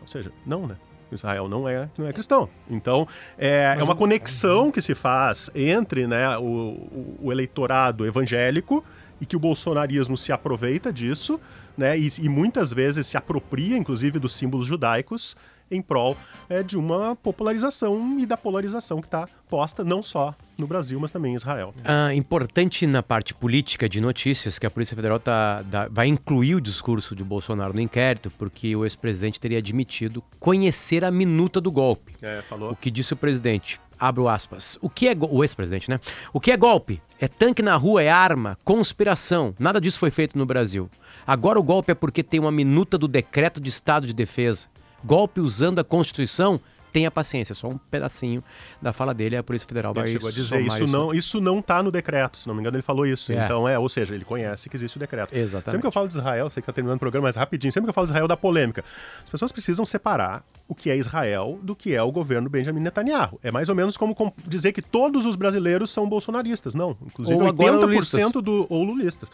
Ou 0.00 0.06
seja, 0.06 0.32
não, 0.46 0.66
né? 0.66 0.76
Israel 1.12 1.46
não 1.48 1.68
é, 1.68 1.88
não 1.96 2.08
é 2.08 2.12
cristão. 2.12 2.48
Então, 2.68 3.06
é, 3.38 3.76
é 3.78 3.82
uma 3.84 3.94
conexão 3.94 4.72
que 4.72 4.82
se 4.82 4.92
faz 4.94 5.48
entre 5.54 6.04
né, 6.06 6.36
o, 6.38 6.42
o- 6.42 7.16
o 7.22 7.32
eleitorado 7.32 8.04
evangélico 8.04 8.84
e 9.20 9.26
que 9.26 9.36
o 9.36 9.40
bolsonarismo 9.40 10.16
se 10.16 10.32
aproveita 10.32 10.92
disso, 10.92 11.40
né, 11.76 11.98
e, 11.98 12.08
e 12.20 12.28
muitas 12.28 12.72
vezes 12.72 13.06
se 13.06 13.16
apropria, 13.16 13.76
inclusive, 13.76 14.18
dos 14.18 14.34
símbolos 14.34 14.66
judaicos 14.66 15.36
em 15.68 15.82
prol 15.82 16.16
é, 16.48 16.62
de 16.62 16.76
uma 16.76 17.16
popularização 17.16 18.18
e 18.20 18.24
da 18.26 18.36
polarização 18.36 19.00
que 19.00 19.08
está 19.08 19.26
posta 19.48 19.82
não 19.82 20.00
só 20.02 20.34
no 20.58 20.66
Brasil, 20.66 20.98
mas 21.00 21.10
também 21.10 21.32
em 21.32 21.36
Israel. 21.36 21.74
Ah, 21.84 22.14
importante 22.14 22.86
na 22.86 23.02
parte 23.02 23.34
política 23.34 23.88
de 23.88 24.00
notícias 24.00 24.58
que 24.58 24.66
a 24.66 24.70
Polícia 24.70 24.94
Federal 24.94 25.18
tá, 25.18 25.62
dá- 25.62 25.88
vai 25.90 26.06
incluir 26.06 26.54
o 26.54 26.60
discurso 26.60 27.14
de 27.16 27.24
Bolsonaro 27.24 27.74
no 27.74 27.80
inquérito, 27.80 28.30
porque 28.38 28.74
o 28.76 28.84
ex-presidente 28.84 29.40
teria 29.40 29.58
admitido 29.58 30.22
conhecer 30.38 31.04
a 31.04 31.10
minuta 31.10 31.60
do 31.60 31.70
golpe. 31.70 32.14
É, 32.22 32.42
falou. 32.42 32.70
O 32.72 32.76
que 32.76 32.90
disse 32.90 33.12
o 33.12 33.16
presidente? 33.16 33.80
Abro 33.98 34.28
aspas. 34.28 34.78
O 34.82 34.90
que 34.90 35.08
é 35.08 35.16
o 35.18 35.42
ex-presidente, 35.42 35.88
né? 35.88 36.00
O 36.32 36.40
que 36.40 36.52
é 36.52 36.56
golpe? 36.56 37.00
É 37.18 37.26
tanque 37.26 37.62
na 37.62 37.76
rua, 37.76 38.02
é 38.02 38.10
arma, 38.10 38.58
conspiração. 38.62 39.54
Nada 39.58 39.80
disso 39.80 39.98
foi 39.98 40.10
feito 40.10 40.36
no 40.36 40.44
Brasil. 40.44 40.88
Agora 41.26 41.58
o 41.58 41.62
golpe 41.62 41.92
é 41.92 41.94
porque 41.94 42.22
tem 42.22 42.38
uma 42.38 42.52
minuta 42.52 42.98
do 42.98 43.08
decreto 43.08 43.60
de 43.60 43.70
estado 43.70 44.06
de 44.06 44.12
defesa. 44.12 44.68
Golpe 45.04 45.40
usando 45.40 45.78
a 45.78 45.84
Constituição? 45.84 46.60
Tenha 46.96 47.10
paciência, 47.10 47.54
só 47.54 47.68
um 47.68 47.76
pedacinho 47.76 48.42
da 48.80 48.90
fala 48.90 49.12
dele, 49.12 49.36
a 49.36 49.42
Polícia 49.42 49.68
Federal 49.68 49.92
vai 49.92 50.06
chegou 50.06 50.30
a 50.30 50.32
dizer, 50.32 50.62
somar 50.64 50.80
isso 50.80 50.86
não, 50.90 51.12
isso 51.12 51.40
não 51.42 51.60
tá 51.60 51.82
no 51.82 51.90
decreto, 51.90 52.38
se 52.38 52.48
não 52.48 52.54
me 52.54 52.62
engano 52.62 52.74
ele 52.74 52.82
falou 52.82 53.04
isso. 53.04 53.32
É. 53.32 53.44
Então, 53.44 53.68
é, 53.68 53.78
ou 53.78 53.86
seja, 53.86 54.14
ele 54.14 54.24
conhece 54.24 54.70
que 54.70 54.76
existe 54.76 54.96
o 54.96 54.98
decreto. 55.00 55.36
Exatamente. 55.36 55.64
Sempre 55.72 55.80
que 55.82 55.86
eu 55.86 55.92
falo 55.92 56.08
de 56.08 56.14
Israel, 56.14 56.48
sei 56.48 56.62
que 56.62 56.66
tá 56.66 56.72
terminando 56.72 56.96
o 56.96 56.98
programa, 57.00 57.28
mas 57.28 57.36
rapidinho, 57.36 57.70
sempre 57.70 57.84
que 57.84 57.90
eu 57.90 57.92
falo 57.92 58.06
de 58.06 58.12
Israel, 58.12 58.26
da 58.26 58.34
polêmica. 58.34 58.82
As 59.22 59.28
pessoas 59.28 59.52
precisam 59.52 59.84
separar 59.84 60.42
o 60.66 60.74
que 60.74 60.90
é 60.90 60.96
Israel 60.96 61.60
do 61.62 61.76
que 61.76 61.94
é 61.94 62.02
o 62.02 62.10
governo 62.10 62.48
Benjamin 62.48 62.80
Netanyahu. 62.80 63.38
É 63.42 63.50
mais 63.50 63.68
ou 63.68 63.74
menos 63.74 63.98
como 63.98 64.14
com- 64.14 64.32
dizer 64.46 64.72
que 64.72 64.80
todos 64.80 65.26
os 65.26 65.36
brasileiros 65.36 65.90
são 65.90 66.08
bolsonaristas. 66.08 66.74
Não, 66.74 66.96
inclusive 67.04 67.38
Ou 67.38 67.46
agora 67.46 67.76
80% 67.76 68.40
do, 68.40 68.66
ou 68.70 68.82
lulistas. 68.82 69.28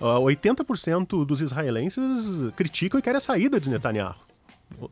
Ah, 0.00 0.18
80% 0.18 1.24
dos 1.24 1.40
israelenses 1.40 2.52
criticam 2.56 2.98
e 2.98 3.02
querem 3.02 3.18
a 3.18 3.20
saída 3.20 3.60
de 3.60 3.70
Netanyahu. 3.70 4.16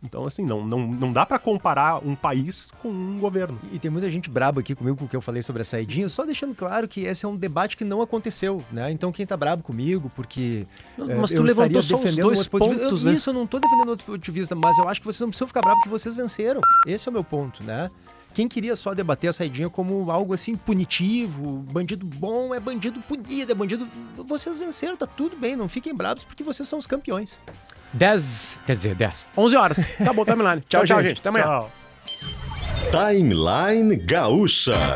Então, 0.03 0.25
assim, 0.27 0.45
não, 0.45 0.65
não, 0.65 0.79
não 0.87 1.13
dá 1.13 1.27
para 1.27 1.39
comparar 1.39 1.99
um 2.07 2.15
país 2.15 2.71
com 2.81 2.89
um 2.89 3.19
governo. 3.19 3.59
E 3.73 3.79
tem 3.79 3.91
muita 3.91 4.09
gente 4.09 4.31
braba 4.31 4.61
aqui 4.61 4.75
comigo 4.75 4.97
com 4.97 5.05
o 5.07 5.09
que 5.09 5.17
eu 5.17 5.21
falei 5.21 5.43
sobre 5.43 5.63
a 5.63 5.65
saidinha, 5.65 6.09
só 6.09 6.25
deixando 6.25 6.55
claro 6.55 6.87
que 6.87 7.01
esse 7.01 7.25
é 7.25 7.29
um 7.29 7.37
debate 7.37 7.77
que 7.77 7.85
não 7.85 8.01
aconteceu, 8.01 8.63
né? 8.71 8.91
Então 8.93 9.11
quem 9.11 9.27
tá 9.27 9.37
brabo 9.37 9.63
comigo, 9.63 10.11
porque. 10.15 10.67
eh, 10.99 11.15
Mas 11.17 11.31
tu 11.31 11.37
eu 11.37 11.43
levantou 11.43 11.81
estaria 11.81 11.83
só 11.83 11.97
os 11.97 12.01
defendendo 12.03 12.23
dois 12.27 12.39
outro 12.39 12.51
ponto 12.53 12.63
de 12.65 12.69
vista. 12.71 12.85
pontos, 12.89 13.05
Eu- 13.05 13.11
né? 13.11 13.17
Isso, 13.17 13.31
eu 13.31 13.35
não 13.35 13.47
tô 13.47 13.59
defendendo 13.59 13.89
outro 13.89 14.07
ponto 14.07 14.19
de 14.19 14.31
vista, 14.31 14.55
mas 14.55 14.79
eu 14.79 14.89
acho 14.89 15.01
que 15.01 15.07
vocês 15.07 15.21
não 15.21 15.29
precisam 15.29 15.49
ficar 15.49 15.61
bravos 15.63 15.81
porque 15.81 15.91
vocês 15.91 16.15
venceram. 16.15 16.61
Esse 16.87 17.09
é 17.09 17.11
o 17.11 17.13
meu 17.13 17.25
ponto, 17.25 17.63
né? 17.65 17.91
Quem 18.35 18.49
queria 18.49 18.75
só 18.77 18.95
debater 18.95 19.29
a 19.29 19.33
saidinha 19.33 19.69
como 19.69 20.11
algo 20.11 20.33
assim 20.33 20.55
punitivo, 20.57 21.59
bandido 21.71 22.07
bom 22.07 22.55
é 22.55 22.61
bandido 22.61 23.01
punido, 23.01 23.53
é 23.53 23.55
bandido. 23.55 23.87
Vocês 24.17 24.59
venceram, 24.59 24.97
tá 24.97 25.07
tudo 25.07 25.37
bem, 25.37 25.55
não 25.57 25.69
fiquem 25.69 25.95
bravos 25.95 26.25
porque 26.25 26.43
vocês 26.43 26.67
são 26.69 26.79
os 26.79 26.87
campeões. 26.87 27.39
10, 27.93 28.59
quer 28.67 28.77
dizer, 28.77 28.95
10. 28.95 29.29
11 29.37 29.57
horas. 29.57 29.79
Acabou 30.01 30.23
o 30.23 30.27
timeline. 30.27 30.63
Tchau, 30.69 30.85
tchau, 30.85 31.03
gente. 31.03 31.21
Até 31.21 31.29
amanhã. 31.29 31.45
Tchau. 31.45 31.71
Timeline 32.91 33.97
Gaúcha. 33.97 34.95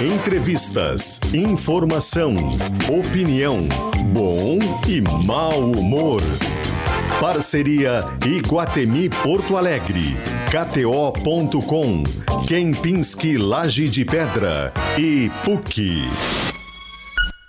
Entrevistas, 0.00 1.20
informação, 1.32 2.34
opinião, 2.88 3.68
bom 4.12 4.58
e 4.88 5.00
mau 5.00 5.60
humor. 5.60 6.22
Parceria 7.20 8.04
Iguatemi 8.26 9.08
Porto 9.08 9.56
Alegre, 9.56 10.16
KTO.com, 10.50 12.02
Kempinski 12.48 13.38
Laje 13.38 13.88
de 13.88 14.04
Pedra 14.04 14.72
e 14.98 15.30
PUC. 15.44 16.51